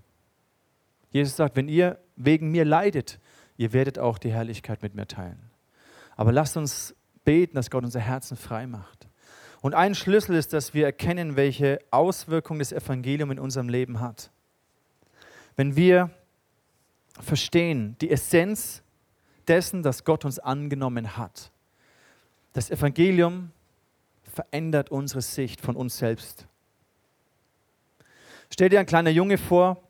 Jesus 1.11 1.37
sagt, 1.37 1.57
wenn 1.57 1.69
ihr 1.69 1.99
wegen 2.17 2.51
mir 2.51 2.65
leidet, 2.65 3.19
ihr 3.57 3.73
werdet 3.73 3.99
auch 3.99 4.19
die 4.19 4.33
Herrlichkeit 4.33 4.83
mit 4.83 4.95
mir 4.95 5.07
teilen. 5.07 5.51
Aber 6.17 6.33
lasst 6.33 6.57
uns 6.57 6.95
beten, 7.25 7.57
dass 7.57 7.71
Gott 7.71 7.85
unser 7.85 8.01
Herzen 8.01 8.37
frei 8.37 8.67
macht. 8.67 9.09
Und 9.61 9.75
ein 9.75 9.95
Schlüssel 9.95 10.37
ist, 10.37 10.53
dass 10.53 10.73
wir 10.73 10.87
erkennen, 10.87 11.37
welche 11.37 11.79
Auswirkungen 11.91 12.61
das 12.61 12.73
Evangelium 12.73 13.31
in 13.31 13.39
unserem 13.39 13.69
Leben 13.69 14.01
hat. 14.01 14.31
Wenn 15.57 15.77
wir 15.77 16.11
verstehen 17.21 17.97
die 18.01 18.11
Essenz 18.11 18.83
dessen, 19.49 19.83
dass 19.83 20.05
Gott 20.05 20.25
uns 20.25 20.39
angenommen 20.39 21.17
hat, 21.17 21.51
Das 22.53 22.71
Evangelium 22.71 23.53
verändert 24.25 24.91
unsere 24.91 25.23
Sicht 25.23 25.61
von 25.61 25.77
uns 25.77 25.99
selbst. 25.99 26.47
Stell 28.53 28.69
dir 28.69 28.81
ein 28.81 28.87
kleiner 28.87 29.11
Junge 29.11 29.39
vor, 29.39 29.81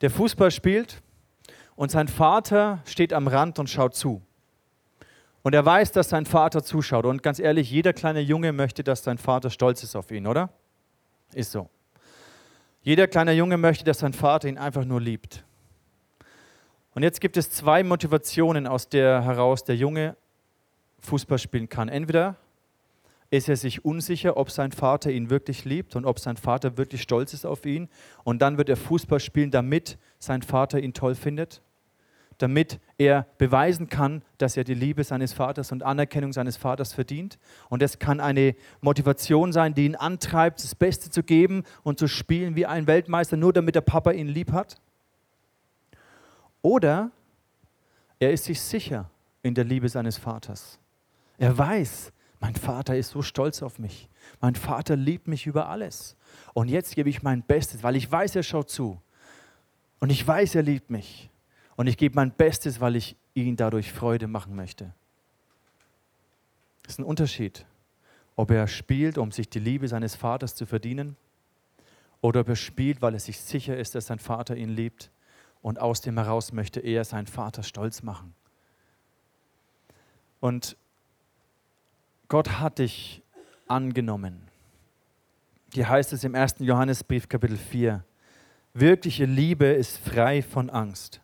der 0.00 0.10
Fußball 0.10 0.50
spielt 0.50 1.02
und 1.74 1.90
sein 1.90 2.08
Vater 2.08 2.80
steht 2.84 3.12
am 3.12 3.28
Rand 3.28 3.58
und 3.58 3.68
schaut 3.68 3.94
zu. 3.94 4.22
Und 5.42 5.54
er 5.54 5.64
weiß, 5.64 5.92
dass 5.92 6.08
sein 6.08 6.26
Vater 6.26 6.64
zuschaut. 6.64 7.04
Und 7.04 7.22
ganz 7.22 7.38
ehrlich, 7.38 7.70
jeder 7.70 7.92
kleine 7.92 8.20
Junge 8.20 8.52
möchte, 8.52 8.82
dass 8.82 9.04
sein 9.04 9.16
Vater 9.16 9.48
stolz 9.48 9.82
ist 9.84 9.94
auf 9.94 10.10
ihn, 10.10 10.26
oder? 10.26 10.50
Ist 11.32 11.52
so. 11.52 11.68
Jeder 12.82 13.06
kleine 13.06 13.32
Junge 13.32 13.56
möchte, 13.56 13.84
dass 13.84 14.00
sein 14.00 14.12
Vater 14.12 14.48
ihn 14.48 14.58
einfach 14.58 14.84
nur 14.84 15.00
liebt. 15.00 15.44
Und 16.94 17.02
jetzt 17.02 17.20
gibt 17.20 17.36
es 17.36 17.50
zwei 17.50 17.82
Motivationen, 17.82 18.66
aus 18.66 18.88
der 18.88 19.22
heraus 19.22 19.64
der 19.64 19.76
Junge 19.76 20.16
Fußball 21.00 21.38
spielen 21.38 21.68
kann. 21.68 21.88
Entweder 21.88 22.36
ist 23.30 23.48
er 23.48 23.56
sich 23.56 23.84
unsicher, 23.84 24.36
ob 24.36 24.50
sein 24.50 24.72
Vater 24.72 25.10
ihn 25.10 25.30
wirklich 25.30 25.64
liebt 25.64 25.96
und 25.96 26.04
ob 26.04 26.18
sein 26.18 26.36
Vater 26.36 26.76
wirklich 26.76 27.02
stolz 27.02 27.32
ist 27.34 27.44
auf 27.44 27.66
ihn. 27.66 27.88
Und 28.24 28.40
dann 28.40 28.58
wird 28.58 28.68
er 28.68 28.76
Fußball 28.76 29.20
spielen, 29.20 29.50
damit 29.50 29.98
sein 30.18 30.42
Vater 30.42 30.78
ihn 30.78 30.94
toll 30.94 31.14
findet, 31.14 31.60
damit 32.38 32.78
er 32.98 33.26
beweisen 33.38 33.88
kann, 33.88 34.22
dass 34.38 34.56
er 34.56 34.64
die 34.64 34.74
Liebe 34.74 35.02
seines 35.02 35.32
Vaters 35.32 35.72
und 35.72 35.82
Anerkennung 35.82 36.32
seines 36.32 36.56
Vaters 36.56 36.92
verdient. 36.92 37.38
Und 37.68 37.82
das 37.82 37.98
kann 37.98 38.20
eine 38.20 38.54
Motivation 38.80 39.52
sein, 39.52 39.74
die 39.74 39.86
ihn 39.86 39.96
antreibt, 39.96 40.62
das 40.62 40.74
Beste 40.74 41.10
zu 41.10 41.22
geben 41.22 41.64
und 41.82 41.98
zu 41.98 42.06
spielen 42.06 42.54
wie 42.54 42.66
ein 42.66 42.86
Weltmeister, 42.86 43.36
nur 43.36 43.52
damit 43.52 43.74
der 43.74 43.80
Papa 43.80 44.12
ihn 44.12 44.28
lieb 44.28 44.52
hat. 44.52 44.80
Oder 46.62 47.10
er 48.18 48.32
ist 48.32 48.44
sich 48.44 48.60
sicher 48.60 49.10
in 49.42 49.54
der 49.54 49.64
Liebe 49.64 49.88
seines 49.88 50.16
Vaters. 50.16 50.78
Er 51.38 51.56
weiß, 51.56 52.12
mein 52.46 52.54
Vater 52.54 52.96
ist 52.96 53.10
so 53.10 53.22
stolz 53.22 53.60
auf 53.60 53.80
mich. 53.80 54.08
Mein 54.40 54.54
Vater 54.54 54.94
liebt 54.94 55.26
mich 55.26 55.48
über 55.48 55.68
alles. 55.68 56.16
Und 56.54 56.68
jetzt 56.68 56.94
gebe 56.94 57.10
ich 57.10 57.24
mein 57.24 57.42
Bestes, 57.42 57.82
weil 57.82 57.96
ich 57.96 58.08
weiß, 58.08 58.36
er 58.36 58.44
schaut 58.44 58.70
zu. 58.70 59.02
Und 59.98 60.10
ich 60.10 60.24
weiß, 60.24 60.54
er 60.54 60.62
liebt 60.62 60.88
mich. 60.88 61.28
Und 61.74 61.88
ich 61.88 61.96
gebe 61.96 62.14
mein 62.14 62.30
Bestes, 62.30 62.80
weil 62.80 62.94
ich 62.94 63.16
ihn 63.34 63.56
dadurch 63.56 63.92
Freude 63.92 64.28
machen 64.28 64.54
möchte. 64.54 64.94
Das 66.84 66.92
ist 66.92 66.98
ein 67.00 67.04
Unterschied, 67.04 67.66
ob 68.36 68.52
er 68.52 68.68
spielt, 68.68 69.18
um 69.18 69.32
sich 69.32 69.50
die 69.50 69.58
Liebe 69.58 69.88
seines 69.88 70.14
Vaters 70.14 70.54
zu 70.54 70.66
verdienen, 70.66 71.16
oder 72.20 72.42
ob 72.42 72.48
er 72.48 72.56
spielt, 72.56 73.02
weil 73.02 73.14
er 73.14 73.20
sich 73.20 73.40
sicher 73.40 73.76
ist, 73.76 73.96
dass 73.96 74.06
sein 74.06 74.20
Vater 74.20 74.54
ihn 74.56 74.70
liebt 74.70 75.10
und 75.62 75.80
aus 75.80 76.00
dem 76.00 76.16
heraus 76.16 76.52
möchte 76.52 76.78
er 76.78 77.04
seinen 77.04 77.26
Vater 77.26 77.64
stolz 77.64 78.04
machen. 78.04 78.36
Und 80.38 80.76
Gott 82.28 82.58
hat 82.58 82.80
dich 82.80 83.22
angenommen. 83.68 84.48
Hier 85.72 85.88
heißt 85.88 86.12
es 86.12 86.24
im 86.24 86.34
1. 86.34 86.56
Johannesbrief 86.58 87.28
Kapitel 87.28 87.56
4, 87.56 88.04
wirkliche 88.74 89.26
Liebe 89.26 89.66
ist 89.66 89.98
frei 89.98 90.42
von 90.42 90.70
Angst. 90.70 91.20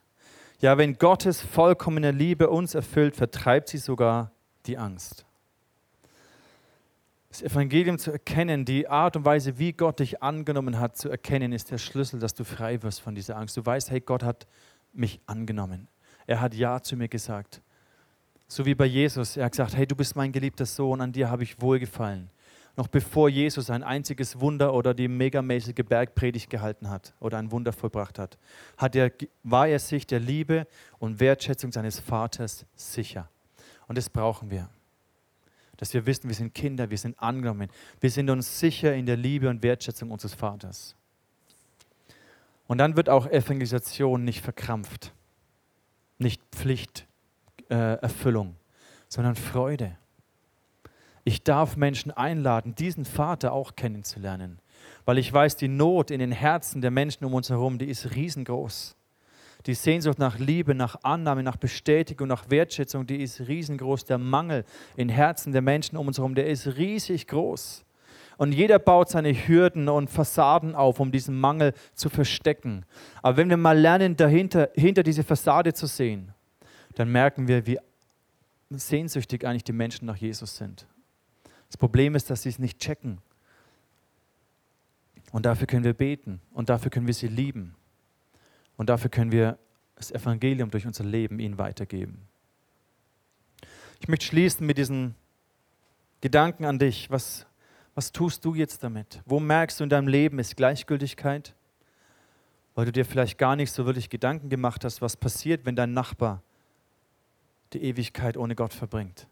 Ja, 0.60 0.78
wenn 0.78 0.98
Gottes 0.98 1.40
vollkommene 1.40 2.12
Liebe 2.12 2.48
uns 2.48 2.74
erfüllt, 2.74 3.16
vertreibt 3.16 3.68
sie 3.68 3.78
sogar 3.78 4.30
die 4.66 4.78
Angst. 4.78 5.24
Das 7.30 7.42
Evangelium 7.42 7.98
zu 7.98 8.12
erkennen, 8.12 8.64
die 8.64 8.86
Art 8.86 9.16
und 9.16 9.24
Weise, 9.24 9.58
wie 9.58 9.72
Gott 9.72 9.98
dich 9.98 10.22
angenommen 10.22 10.78
hat, 10.78 10.96
zu 10.96 11.08
erkennen, 11.08 11.52
ist 11.52 11.70
der 11.70 11.78
Schlüssel, 11.78 12.20
dass 12.20 12.34
du 12.34 12.44
frei 12.44 12.82
wirst 12.82 13.00
von 13.00 13.14
dieser 13.14 13.36
Angst. 13.38 13.56
Du 13.56 13.64
weißt, 13.64 13.90
hey, 13.90 14.00
Gott 14.00 14.22
hat 14.22 14.46
mich 14.92 15.20
angenommen. 15.26 15.88
Er 16.26 16.40
hat 16.40 16.54
Ja 16.54 16.80
zu 16.80 16.96
mir 16.96 17.08
gesagt. 17.08 17.62
So 18.52 18.66
wie 18.66 18.74
bei 18.74 18.84
Jesus. 18.84 19.38
Er 19.38 19.46
hat 19.46 19.52
gesagt, 19.52 19.74
hey, 19.74 19.86
du 19.86 19.96
bist 19.96 20.14
mein 20.14 20.30
geliebter 20.30 20.66
Sohn, 20.66 21.00
an 21.00 21.10
dir 21.10 21.30
habe 21.30 21.42
ich 21.42 21.62
wohlgefallen. 21.62 22.28
Noch 22.76 22.86
bevor 22.86 23.30
Jesus 23.30 23.70
ein 23.70 23.82
einziges 23.82 24.40
Wunder 24.40 24.74
oder 24.74 24.92
die 24.92 25.08
megamäßige 25.08 25.82
Bergpredigt 25.88 26.50
gehalten 26.50 26.90
hat 26.90 27.14
oder 27.18 27.38
ein 27.38 27.50
Wunder 27.50 27.72
vollbracht 27.72 28.18
hat, 28.18 28.36
hat 28.76 28.94
er, 28.94 29.10
war 29.42 29.68
er 29.68 29.78
sich 29.78 30.06
der 30.06 30.20
Liebe 30.20 30.66
und 30.98 31.18
Wertschätzung 31.18 31.72
seines 31.72 31.98
Vaters 31.98 32.66
sicher. 32.74 33.30
Und 33.88 33.96
das 33.96 34.10
brauchen 34.10 34.50
wir. 34.50 34.68
Dass 35.78 35.94
wir 35.94 36.04
wissen, 36.04 36.28
wir 36.28 36.36
sind 36.36 36.52
Kinder, 36.52 36.90
wir 36.90 36.98
sind 36.98 37.18
angenommen. 37.22 37.70
Wir 38.00 38.10
sind 38.10 38.28
uns 38.28 38.60
sicher 38.60 38.94
in 38.94 39.06
der 39.06 39.16
Liebe 39.16 39.48
und 39.48 39.62
Wertschätzung 39.62 40.10
unseres 40.10 40.34
Vaters. 40.34 40.94
Und 42.66 42.76
dann 42.76 42.96
wird 42.96 43.08
auch 43.08 43.26
Evangelisation 43.26 44.24
nicht 44.24 44.42
verkrampft, 44.42 45.14
nicht 46.18 46.42
Pflicht, 46.52 47.06
äh, 47.72 47.94
Erfüllung, 48.02 48.56
sondern 49.08 49.34
Freude. 49.34 49.96
Ich 51.24 51.42
darf 51.42 51.76
Menschen 51.76 52.10
einladen, 52.10 52.74
diesen 52.74 53.04
Vater 53.04 53.52
auch 53.52 53.76
kennenzulernen, 53.76 54.58
weil 55.04 55.18
ich 55.18 55.32
weiß, 55.32 55.56
die 55.56 55.68
Not 55.68 56.10
in 56.10 56.18
den 56.18 56.32
Herzen 56.32 56.82
der 56.82 56.90
Menschen 56.90 57.24
um 57.24 57.32
uns 57.32 57.48
herum, 57.48 57.78
die 57.78 57.88
ist 57.88 58.14
riesengroß. 58.14 58.96
Die 59.66 59.74
Sehnsucht 59.74 60.18
nach 60.18 60.38
Liebe, 60.38 60.74
nach 60.74 60.96
Annahme, 61.04 61.44
nach 61.44 61.56
Bestätigung, 61.56 62.26
nach 62.26 62.50
Wertschätzung, 62.50 63.06
die 63.06 63.22
ist 63.22 63.40
riesengroß. 63.46 64.04
Der 64.04 64.18
Mangel 64.18 64.64
in 64.96 65.08
Herzen 65.08 65.52
der 65.52 65.62
Menschen 65.62 65.96
um 65.96 66.08
uns 66.08 66.18
herum, 66.18 66.34
der 66.34 66.48
ist 66.48 66.76
riesig 66.76 67.28
groß. 67.28 67.84
Und 68.38 68.52
jeder 68.52 68.80
baut 68.80 69.08
seine 69.08 69.32
Hürden 69.32 69.88
und 69.88 70.10
Fassaden 70.10 70.74
auf, 70.74 70.98
um 70.98 71.12
diesen 71.12 71.38
Mangel 71.38 71.74
zu 71.94 72.10
verstecken. 72.10 72.84
Aber 73.22 73.36
wenn 73.36 73.48
wir 73.48 73.56
mal 73.56 73.78
lernen, 73.78 74.16
dahinter 74.16 74.70
hinter 74.74 75.04
diese 75.04 75.22
Fassade 75.22 75.72
zu 75.72 75.86
sehen, 75.86 76.34
dann 76.94 77.10
merken 77.10 77.48
wir, 77.48 77.66
wie 77.66 77.78
sehnsüchtig 78.70 79.46
eigentlich 79.46 79.64
die 79.64 79.72
Menschen 79.72 80.06
nach 80.06 80.16
Jesus 80.16 80.56
sind. 80.56 80.86
Das 81.68 81.76
Problem 81.76 82.14
ist, 82.14 82.30
dass 82.30 82.42
sie 82.42 82.48
es 82.48 82.58
nicht 82.58 82.78
checken. 82.78 83.18
Und 85.30 85.46
dafür 85.46 85.66
können 85.66 85.84
wir 85.84 85.94
beten 85.94 86.40
und 86.52 86.68
dafür 86.68 86.90
können 86.90 87.06
wir 87.06 87.14
sie 87.14 87.28
lieben. 87.28 87.74
Und 88.76 88.88
dafür 88.90 89.10
können 89.10 89.32
wir 89.32 89.58
das 89.94 90.10
Evangelium 90.10 90.70
durch 90.70 90.86
unser 90.86 91.04
Leben 91.04 91.38
ihnen 91.38 91.58
weitergeben. 91.58 92.28
Ich 94.00 94.08
möchte 94.08 94.26
schließen 94.26 94.66
mit 94.66 94.78
diesen 94.78 95.14
Gedanken 96.20 96.64
an 96.64 96.78
dich. 96.78 97.10
Was, 97.10 97.46
was 97.94 98.12
tust 98.12 98.44
du 98.44 98.54
jetzt 98.54 98.82
damit? 98.82 99.22
Wo 99.24 99.40
merkst 99.40 99.80
du 99.80 99.84
in 99.84 99.90
deinem 99.90 100.08
Leben 100.08 100.38
ist 100.38 100.56
Gleichgültigkeit? 100.56 101.54
Weil 102.74 102.86
du 102.86 102.92
dir 102.92 103.04
vielleicht 103.04 103.38
gar 103.38 103.56
nicht 103.56 103.70
so 103.70 103.86
wirklich 103.86 104.10
Gedanken 104.10 104.48
gemacht 104.50 104.84
hast, 104.84 105.00
was 105.00 105.16
passiert, 105.16 105.64
wenn 105.64 105.76
dein 105.76 105.92
Nachbar 105.92 106.42
die 107.74 107.82
Ewigkeit 107.82 108.36
ohne 108.36 108.54
Gott 108.54 108.74
verbringt. 108.74 109.26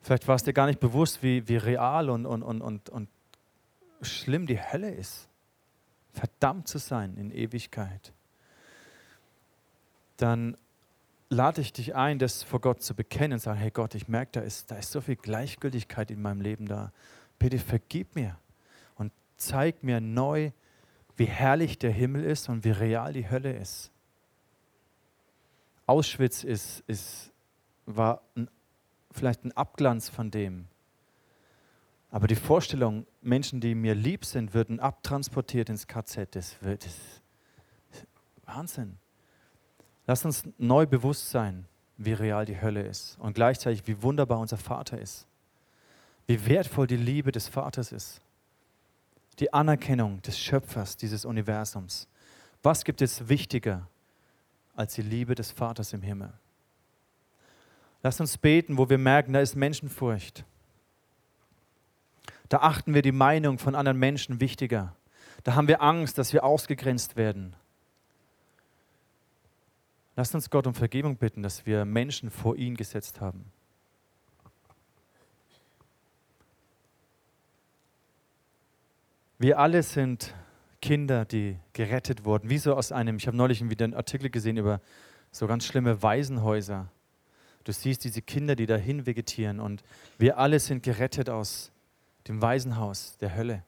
Vielleicht 0.00 0.26
war 0.26 0.34
es 0.34 0.42
dir 0.42 0.52
gar 0.52 0.66
nicht 0.66 0.80
bewusst, 0.80 1.22
wie, 1.22 1.46
wie 1.48 1.56
real 1.56 2.10
und, 2.10 2.26
und, 2.26 2.42
und, 2.42 2.60
und, 2.60 2.90
und 2.90 3.08
schlimm 4.00 4.46
die 4.46 4.60
Hölle 4.60 4.90
ist. 4.90 5.28
Verdammt 6.12 6.68
zu 6.68 6.78
sein 6.78 7.16
in 7.16 7.30
Ewigkeit. 7.30 8.12
Dann 10.16 10.56
lade 11.30 11.60
ich 11.60 11.72
dich 11.72 11.94
ein, 11.94 12.18
das 12.18 12.42
vor 12.42 12.60
Gott 12.60 12.82
zu 12.82 12.94
bekennen 12.94 13.34
und 13.34 13.38
sagen, 13.38 13.58
hey 13.58 13.70
Gott, 13.70 13.94
ich 13.94 14.08
merke, 14.08 14.32
da 14.32 14.40
ist, 14.40 14.70
da 14.70 14.76
ist 14.76 14.92
so 14.92 15.00
viel 15.00 15.16
Gleichgültigkeit 15.16 16.10
in 16.10 16.20
meinem 16.20 16.40
Leben 16.40 16.66
da. 16.66 16.92
Bitte 17.38 17.58
vergib 17.58 18.14
mir 18.14 18.36
und 18.96 19.12
zeig 19.36 19.82
mir 19.82 20.00
neu, 20.00 20.50
wie 21.16 21.24
herrlich 21.24 21.78
der 21.78 21.90
Himmel 21.90 22.24
ist 22.24 22.48
und 22.48 22.64
wie 22.64 22.70
real 22.70 23.12
die 23.12 23.30
Hölle 23.30 23.52
ist. 23.52 23.90
Auschwitz 25.86 26.44
ist, 26.44 26.82
ist, 26.86 27.31
war 27.86 28.22
ein, 28.36 28.48
vielleicht 29.10 29.44
ein 29.44 29.52
Abglanz 29.52 30.08
von 30.08 30.30
dem. 30.30 30.66
Aber 32.10 32.26
die 32.26 32.36
Vorstellung, 32.36 33.06
Menschen, 33.22 33.60
die 33.60 33.74
mir 33.74 33.94
lieb 33.94 34.24
sind, 34.24 34.54
würden 34.54 34.80
abtransportiert 34.80 35.68
ins 35.70 35.86
KZ, 35.86 36.34
das 36.36 36.60
wird 36.62 36.86
Wahnsinn. 38.44 38.98
Lass 40.06 40.24
uns 40.24 40.44
neu 40.58 40.84
bewusst 40.86 41.30
sein, 41.30 41.66
wie 41.96 42.12
real 42.12 42.44
die 42.44 42.60
Hölle 42.60 42.82
ist 42.82 43.16
und 43.18 43.34
gleichzeitig, 43.34 43.86
wie 43.86 44.02
wunderbar 44.02 44.38
unser 44.40 44.58
Vater 44.58 44.98
ist. 44.98 45.26
Wie 46.26 46.46
wertvoll 46.46 46.86
die 46.86 46.96
Liebe 46.96 47.32
des 47.32 47.48
Vaters 47.48 47.92
ist. 47.92 48.20
Die 49.38 49.52
Anerkennung 49.52 50.20
des 50.22 50.38
Schöpfers 50.38 50.96
dieses 50.96 51.24
Universums. 51.24 52.08
Was 52.62 52.84
gibt 52.84 53.00
es 53.00 53.28
wichtiger 53.28 53.88
als 54.74 54.94
die 54.94 55.02
Liebe 55.02 55.34
des 55.34 55.50
Vaters 55.50 55.92
im 55.92 56.02
Himmel. 56.02 56.32
Lass 58.02 58.20
uns 58.20 58.36
beten, 58.36 58.78
wo 58.78 58.88
wir 58.88 58.98
merken, 58.98 59.32
da 59.32 59.40
ist 59.40 59.54
Menschenfurcht. 59.54 60.44
Da 62.48 62.58
achten 62.58 62.94
wir 62.94 63.02
die 63.02 63.12
Meinung 63.12 63.58
von 63.58 63.74
anderen 63.74 63.98
Menschen 63.98 64.40
wichtiger. 64.40 64.94
Da 65.44 65.54
haben 65.54 65.68
wir 65.68 65.82
Angst, 65.82 66.18
dass 66.18 66.32
wir 66.32 66.44
ausgegrenzt 66.44 67.16
werden. 67.16 67.54
Lasst 70.16 70.34
uns 70.34 70.50
Gott 70.50 70.66
um 70.66 70.74
Vergebung 70.74 71.16
bitten, 71.16 71.42
dass 71.42 71.64
wir 71.64 71.84
Menschen 71.84 72.30
vor 72.30 72.56
ihn 72.56 72.76
gesetzt 72.76 73.20
haben. 73.20 73.46
Wir 79.38 79.58
alle 79.58 79.82
sind 79.82 80.34
Kinder, 80.80 81.24
die 81.24 81.56
gerettet 81.72 82.24
wurden, 82.24 82.50
wie 82.50 82.58
so 82.58 82.74
aus 82.74 82.92
einem, 82.92 83.16
ich 83.16 83.26
habe 83.26 83.36
neulich 83.36 83.68
wieder 83.68 83.84
einen 83.84 83.94
Artikel 83.94 84.30
gesehen 84.30 84.56
über 84.56 84.80
so 85.30 85.46
ganz 85.46 85.64
schlimme 85.64 86.02
Waisenhäuser. 86.02 86.88
Du 87.64 87.72
siehst 87.72 88.04
diese 88.04 88.22
Kinder, 88.22 88.56
die 88.56 88.66
dahin 88.66 89.06
vegetieren 89.06 89.60
und 89.60 89.82
wir 90.18 90.38
alle 90.38 90.58
sind 90.58 90.82
gerettet 90.82 91.30
aus 91.30 91.70
dem 92.28 92.42
Waisenhaus 92.42 93.16
der 93.18 93.36
Hölle. 93.36 93.62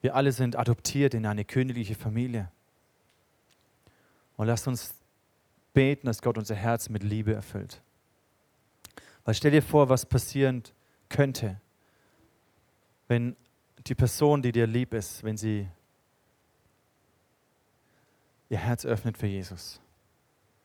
Wir 0.00 0.14
alle 0.14 0.32
sind 0.32 0.56
adoptiert 0.56 1.14
in 1.14 1.24
eine 1.24 1.44
königliche 1.44 1.94
Familie. 1.94 2.50
Und 4.36 4.46
lasst 4.46 4.68
uns 4.68 4.94
beten, 5.72 6.06
dass 6.06 6.20
Gott 6.20 6.36
unser 6.36 6.54
Herz 6.54 6.88
mit 6.88 7.02
Liebe 7.02 7.32
erfüllt. 7.34 7.80
Weil 9.24 9.34
stell 9.34 9.50
dir 9.50 9.62
vor, 9.62 9.88
was 9.88 10.04
passieren 10.04 10.62
könnte, 11.08 11.60
wenn 13.08 13.36
die 13.86 13.94
Person, 13.94 14.42
die 14.42 14.52
dir 14.52 14.66
lieb 14.66 14.92
ist, 14.92 15.22
wenn 15.22 15.36
sie 15.36 15.68
ihr 18.48 18.58
Herz 18.58 18.84
öffnet 18.84 19.16
für 19.16 19.26
Jesus, 19.26 19.80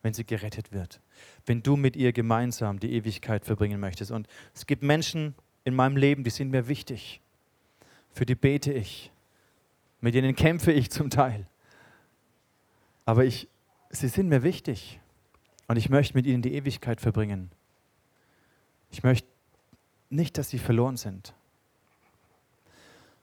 wenn 0.01 0.13
sie 0.13 0.25
gerettet 0.25 0.71
wird, 0.71 1.01
wenn 1.45 1.61
du 1.61 1.75
mit 1.75 1.95
ihr 1.95 2.13
gemeinsam 2.13 2.79
die 2.79 2.93
Ewigkeit 2.93 3.45
verbringen 3.45 3.79
möchtest. 3.79 4.11
Und 4.11 4.27
es 4.53 4.65
gibt 4.65 4.81
Menschen 4.81 5.35
in 5.63 5.75
meinem 5.75 5.97
Leben, 5.97 6.23
die 6.23 6.29
sind 6.29 6.51
mir 6.51 6.67
wichtig. 6.67 7.21
Für 8.11 8.25
die 8.25 8.35
bete 8.35 8.71
ich. 8.71 9.11
Mit 10.01 10.15
denen 10.15 10.35
kämpfe 10.35 10.71
ich 10.71 10.89
zum 10.89 11.09
Teil. 11.09 11.45
Aber 13.05 13.25
ich, 13.25 13.49
sie 13.89 14.07
sind 14.07 14.29
mir 14.29 14.43
wichtig. 14.43 14.99
Und 15.67 15.77
ich 15.77 15.89
möchte 15.89 16.15
mit 16.15 16.25
ihnen 16.25 16.41
die 16.41 16.53
Ewigkeit 16.53 17.01
verbringen. 17.01 17.51
Ich 18.91 19.03
möchte 19.03 19.27
nicht, 20.09 20.37
dass 20.37 20.49
sie 20.49 20.59
verloren 20.59 20.97
sind. 20.97 21.33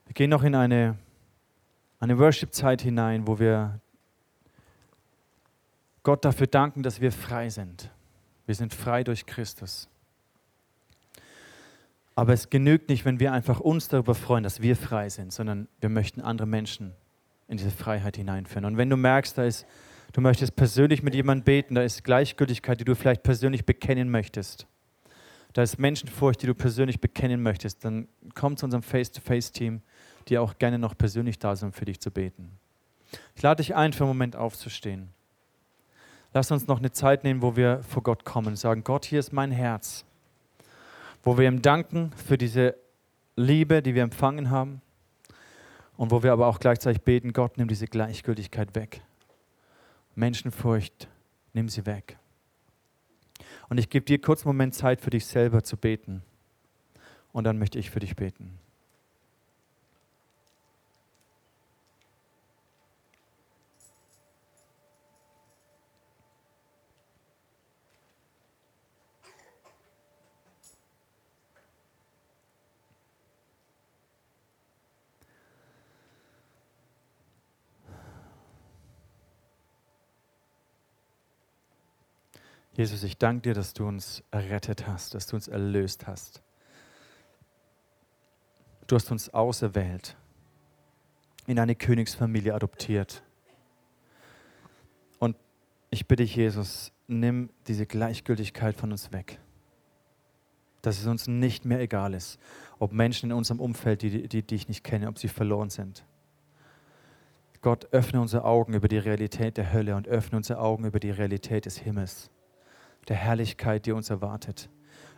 Wir 0.05 0.13
gehen 0.13 0.29
noch 0.29 0.43
in 0.43 0.55
eine, 0.55 0.97
eine 1.99 2.17
Worship-Zeit 2.17 2.81
hinein, 2.81 3.27
wo 3.27 3.39
wir 3.39 3.81
Gott 6.07 6.23
dafür 6.23 6.47
danken, 6.47 6.83
dass 6.83 7.01
wir 7.01 7.11
frei 7.11 7.49
sind. 7.49 7.91
Wir 8.45 8.55
sind 8.55 8.73
frei 8.73 9.03
durch 9.03 9.25
Christus. 9.25 9.89
Aber 12.15 12.31
es 12.31 12.49
genügt 12.49 12.87
nicht, 12.87 13.03
wenn 13.03 13.19
wir 13.19 13.33
einfach 13.33 13.59
uns 13.59 13.89
darüber 13.89 14.15
freuen, 14.15 14.45
dass 14.45 14.61
wir 14.61 14.77
frei 14.77 15.09
sind, 15.09 15.33
sondern 15.33 15.67
wir 15.81 15.89
möchten 15.89 16.21
andere 16.21 16.47
Menschen 16.47 16.93
in 17.49 17.57
diese 17.57 17.71
Freiheit 17.71 18.15
hineinführen. 18.15 18.63
Und 18.63 18.77
wenn 18.77 18.89
du 18.89 18.95
merkst, 18.95 19.37
da 19.37 19.43
ist, 19.43 19.65
du 20.13 20.21
möchtest 20.21 20.55
persönlich 20.55 21.03
mit 21.03 21.13
jemandem 21.13 21.43
beten, 21.43 21.75
da 21.75 21.81
ist 21.81 22.05
Gleichgültigkeit, 22.05 22.79
die 22.79 22.85
du 22.85 22.95
vielleicht 22.95 23.23
persönlich 23.23 23.65
bekennen 23.65 24.09
möchtest, 24.09 24.65
da 25.51 25.61
ist 25.61 25.77
Menschenfurcht, 25.77 26.41
die 26.41 26.47
du 26.47 26.55
persönlich 26.55 27.01
bekennen 27.01 27.43
möchtest, 27.43 27.83
dann 27.83 28.07
komm 28.33 28.55
zu 28.55 28.65
unserem 28.65 28.83
Face-to-Face-Team, 28.83 29.81
die 30.29 30.37
auch 30.37 30.57
gerne 30.57 30.79
noch 30.79 30.97
persönlich 30.97 31.37
da 31.37 31.57
sind, 31.57 31.75
für 31.75 31.83
dich 31.83 31.99
zu 31.99 32.11
beten. 32.11 32.49
Ich 33.35 33.41
lade 33.41 33.61
dich 33.61 33.75
ein, 33.75 33.91
für 33.91 34.05
einen 34.05 34.11
Moment 34.11 34.37
aufzustehen. 34.37 35.09
Lass 36.37 36.51
uns 36.51 36.67
noch 36.67 36.77
eine 36.77 36.91
Zeit 36.91 37.23
nehmen, 37.23 37.41
wo 37.41 37.55
wir 37.55 37.81
vor 37.81 38.03
Gott 38.03 38.23
kommen 38.23 38.49
und 38.49 38.55
sagen, 38.57 38.83
Gott, 38.83 39.05
hier 39.05 39.17
ist 39.19 39.33
mein 39.33 39.49
Herz. 39.49 40.05
Wo 41.23 41.35
wir 41.39 41.47
ihm 41.47 41.63
danken 41.63 42.11
für 42.11 42.37
diese 42.37 42.75
Liebe, 43.35 43.81
die 43.81 43.95
wir 43.95 44.03
empfangen 44.03 44.51
haben. 44.51 44.83
Und 45.95 46.11
wo 46.11 46.21
wir 46.21 46.31
aber 46.31 46.45
auch 46.45 46.59
gleichzeitig 46.59 47.01
beten, 47.01 47.33
Gott, 47.33 47.57
nimm 47.57 47.67
diese 47.67 47.87
Gleichgültigkeit 47.87 48.75
weg. 48.75 49.01
Menschenfurcht, 50.13 51.07
nimm 51.53 51.69
sie 51.69 51.87
weg. 51.87 52.19
Und 53.67 53.79
ich 53.79 53.89
gebe 53.89 54.05
dir 54.05 54.21
kurz 54.21 54.41
einen 54.45 54.49
Moment 54.55 54.75
Zeit 54.75 55.01
für 55.01 55.09
dich 55.09 55.25
selber 55.25 55.63
zu 55.63 55.75
beten. 55.75 56.21
Und 57.31 57.45
dann 57.45 57.57
möchte 57.57 57.79
ich 57.79 57.89
für 57.89 57.99
dich 57.99 58.15
beten. 58.15 58.59
Jesus, 82.77 83.01
ich 83.01 83.17
danke 83.17 83.41
dir, 83.41 83.53
dass 83.55 83.73
du 83.73 83.87
uns 83.87 84.23
errettet 84.29 84.85
hast, 84.85 85.15
dass 85.15 85.25
du 85.25 85.35
uns 85.35 85.47
erlöst 85.47 86.05
hast. 86.05 86.43
Du 88.85 88.95
hast 88.95 89.11
uns 89.11 89.33
auserwählt, 89.33 90.15
in 91.47 91.57
eine 91.57 91.73
Königsfamilie 91.73 92.53
adoptiert. 92.53 93.23
Und 95.17 95.35
ich 95.89 96.07
bitte 96.07 96.21
dich, 96.21 96.35
Jesus, 96.35 96.91
nimm 97.07 97.49
diese 97.65 97.87
Gleichgültigkeit 97.87 98.75
von 98.75 98.91
uns 98.91 99.11
weg. 99.11 99.39
Dass 100.83 100.99
es 100.99 101.07
uns 101.07 101.25
nicht 101.25 101.65
mehr 101.65 101.79
egal 101.79 102.13
ist, 102.13 102.37
ob 102.77 102.93
Menschen 102.93 103.31
in 103.31 103.37
unserem 103.37 103.59
Umfeld, 103.59 104.03
die, 104.03 104.27
die, 104.27 104.43
die 104.43 104.55
ich 104.55 104.67
nicht 104.67 104.83
kenne, 104.83 105.07
ob 105.07 105.17
sie 105.17 105.29
verloren 105.29 105.71
sind. 105.71 106.05
Gott, 107.61 107.87
öffne 107.91 108.21
unsere 108.21 108.43
Augen 108.43 108.75
über 108.75 108.87
die 108.87 108.99
Realität 108.99 109.57
der 109.57 109.73
Hölle 109.73 109.95
und 109.95 110.07
öffne 110.07 110.37
unsere 110.37 110.59
Augen 110.59 110.85
über 110.85 110.99
die 110.99 111.09
Realität 111.09 111.65
des 111.65 111.79
Himmels 111.79 112.29
der 113.07 113.15
Herrlichkeit, 113.15 113.85
die 113.85 113.91
uns 113.91 114.09
erwartet. 114.09 114.69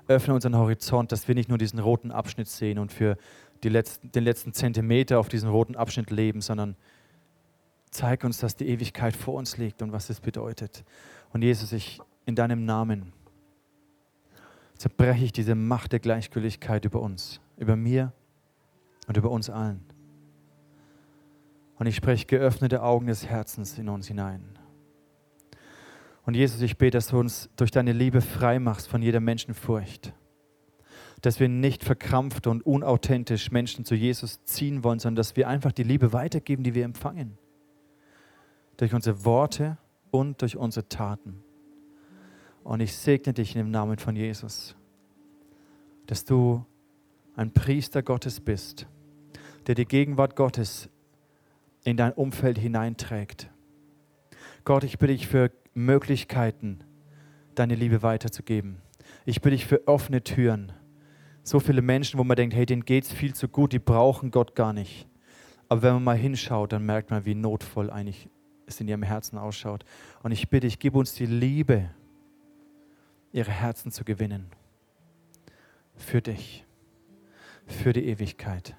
Öffne 0.08 0.34
unseren 0.34 0.56
Horizont, 0.56 1.12
dass 1.12 1.28
wir 1.28 1.36
nicht 1.36 1.50
nur 1.50 1.58
diesen 1.58 1.80
roten 1.80 2.12
Abschnitt 2.12 2.48
sehen 2.48 2.80
und 2.80 2.92
für 2.92 3.18
letzten, 3.64 4.12
den 4.12 4.24
letzten 4.24 4.54
Zentimeter 4.54 5.20
auf 5.20 5.30
diesem 5.30 5.50
roten 5.50 5.76
Abschnitt 5.76 6.10
leben, 6.10 6.42
sondern 6.42 6.76
zeig 7.92 8.24
uns, 8.24 8.40
dass 8.40 8.56
die 8.56 8.68
Ewigkeit 8.68 9.16
vor 9.16 9.36
uns 9.36 9.58
liegt 9.58 9.82
und 9.82 9.92
was 9.92 10.10
es 10.10 10.20
bedeutet. 10.20 10.84
Und 11.32 11.44
Jesus, 11.44 11.72
ich 11.72 12.00
in 12.26 12.36
deinem 12.36 12.66
Namen 12.66 13.14
zerbreche 14.76 15.26
ich 15.26 15.32
diese 15.34 15.56
Macht 15.56 15.92
der 15.92 16.00
Gleichgültigkeit 16.00 16.86
über 16.86 17.02
uns, 17.02 17.42
über 17.58 17.76
mir 17.76 18.14
und 19.08 19.18
über 19.18 19.30
uns 19.32 19.50
allen. 19.50 19.84
Und 21.78 21.88
ich 21.88 21.96
spreche 21.96 22.26
geöffnete 22.26 22.84
Augen 22.84 23.08
des 23.08 23.26
Herzens 23.26 23.78
in 23.78 23.90
uns 23.90 24.08
hinein. 24.08 24.59
Und 26.30 26.36
Jesus, 26.36 26.62
ich 26.62 26.78
bete, 26.78 26.96
dass 26.96 27.08
du 27.08 27.18
uns 27.18 27.50
durch 27.56 27.72
deine 27.72 27.92
Liebe 27.92 28.22
frei 28.22 28.60
machst 28.60 28.88
von 28.88 29.02
jeder 29.02 29.20
Menschenfurcht. 29.20 30.14
Dass 31.22 31.40
wir 31.40 31.50
nicht 31.50 31.84
verkrampft 31.84 32.46
und 32.46 32.64
unauthentisch 32.68 33.50
Menschen 33.50 33.84
zu 33.84 33.96
Jesus 33.96 34.44
ziehen 34.44 34.84
wollen, 34.84 35.00
sondern 35.00 35.16
dass 35.16 35.36
wir 35.36 35.48
einfach 35.48 35.72
die 35.72 35.82
Liebe 35.82 36.14
weitergeben, 36.14 36.62
die 36.62 36.76
wir 36.76 36.86
empfangen. 36.86 37.40
Durch 38.78 38.94
unsere 38.94 39.26
Worte 39.26 39.80
und 40.12 40.44
durch 40.44 40.56
unsere 40.56 40.88
Taten. 40.88 41.44
Und 42.64 42.82
ich 42.82 42.96
segne 42.96 43.34
dich 43.34 43.56
in 43.56 43.62
dem 43.64 43.72
Namen 43.72 43.98
von 43.98 44.16
Jesus, 44.16 44.76
dass 46.06 46.26
du 46.26 46.64
ein 47.38 47.54
Priester 47.54 48.04
Gottes 48.04 48.40
bist, 48.40 48.86
der 49.66 49.74
die 49.74 49.86
Gegenwart 49.86 50.36
Gottes 50.36 50.90
in 51.86 51.98
dein 51.98 52.14
Umfeld 52.14 52.60
hineinträgt. 52.60 53.50
Gott, 54.64 54.84
ich 54.84 55.00
bitte 55.00 55.14
dich 55.14 55.28
für 55.28 55.50
Möglichkeiten, 55.86 56.80
deine 57.56 57.76
Liebe 57.76 58.04
weiterzugeben. 58.04 58.82
Ich 59.26 59.42
bitte 59.42 59.56
dich 59.56 59.66
für 59.66 59.88
offene 59.88 60.24
Türen. 60.24 60.72
So 61.44 61.60
viele 61.60 61.82
Menschen, 61.82 62.20
wo 62.20 62.24
man 62.24 62.36
denkt, 62.36 62.56
hey, 62.56 62.66
denen 62.66 62.86
geht 62.86 63.06
es 63.06 63.12
viel 63.12 63.34
zu 63.34 63.48
gut, 63.48 63.74
die 63.74 63.80
brauchen 63.80 64.32
Gott 64.32 64.56
gar 64.56 64.74
nicht. 64.74 65.08
Aber 65.68 65.82
wenn 65.82 65.94
man 65.94 66.04
mal 66.04 66.18
hinschaut, 66.18 66.74
dann 66.74 66.86
merkt 66.86 67.12
man, 67.12 67.26
wie 67.26 67.36
notvoll 67.36 67.90
eigentlich 67.90 68.30
es 68.66 68.80
in 68.82 68.88
ihrem 68.88 69.04
Herzen 69.04 69.38
ausschaut. 69.38 69.86
Und 70.24 70.32
ich 70.32 70.50
bitte 70.50 70.68
dich, 70.68 70.80
gib 70.80 70.96
uns 70.96 71.14
die 71.14 71.26
Liebe, 71.26 71.90
ihre 73.32 73.52
Herzen 73.52 73.92
zu 73.92 74.04
gewinnen. 74.04 74.48
Für 75.96 76.22
dich, 76.22 76.66
für 77.66 77.94
die 77.94 78.06
Ewigkeit. 78.06 78.76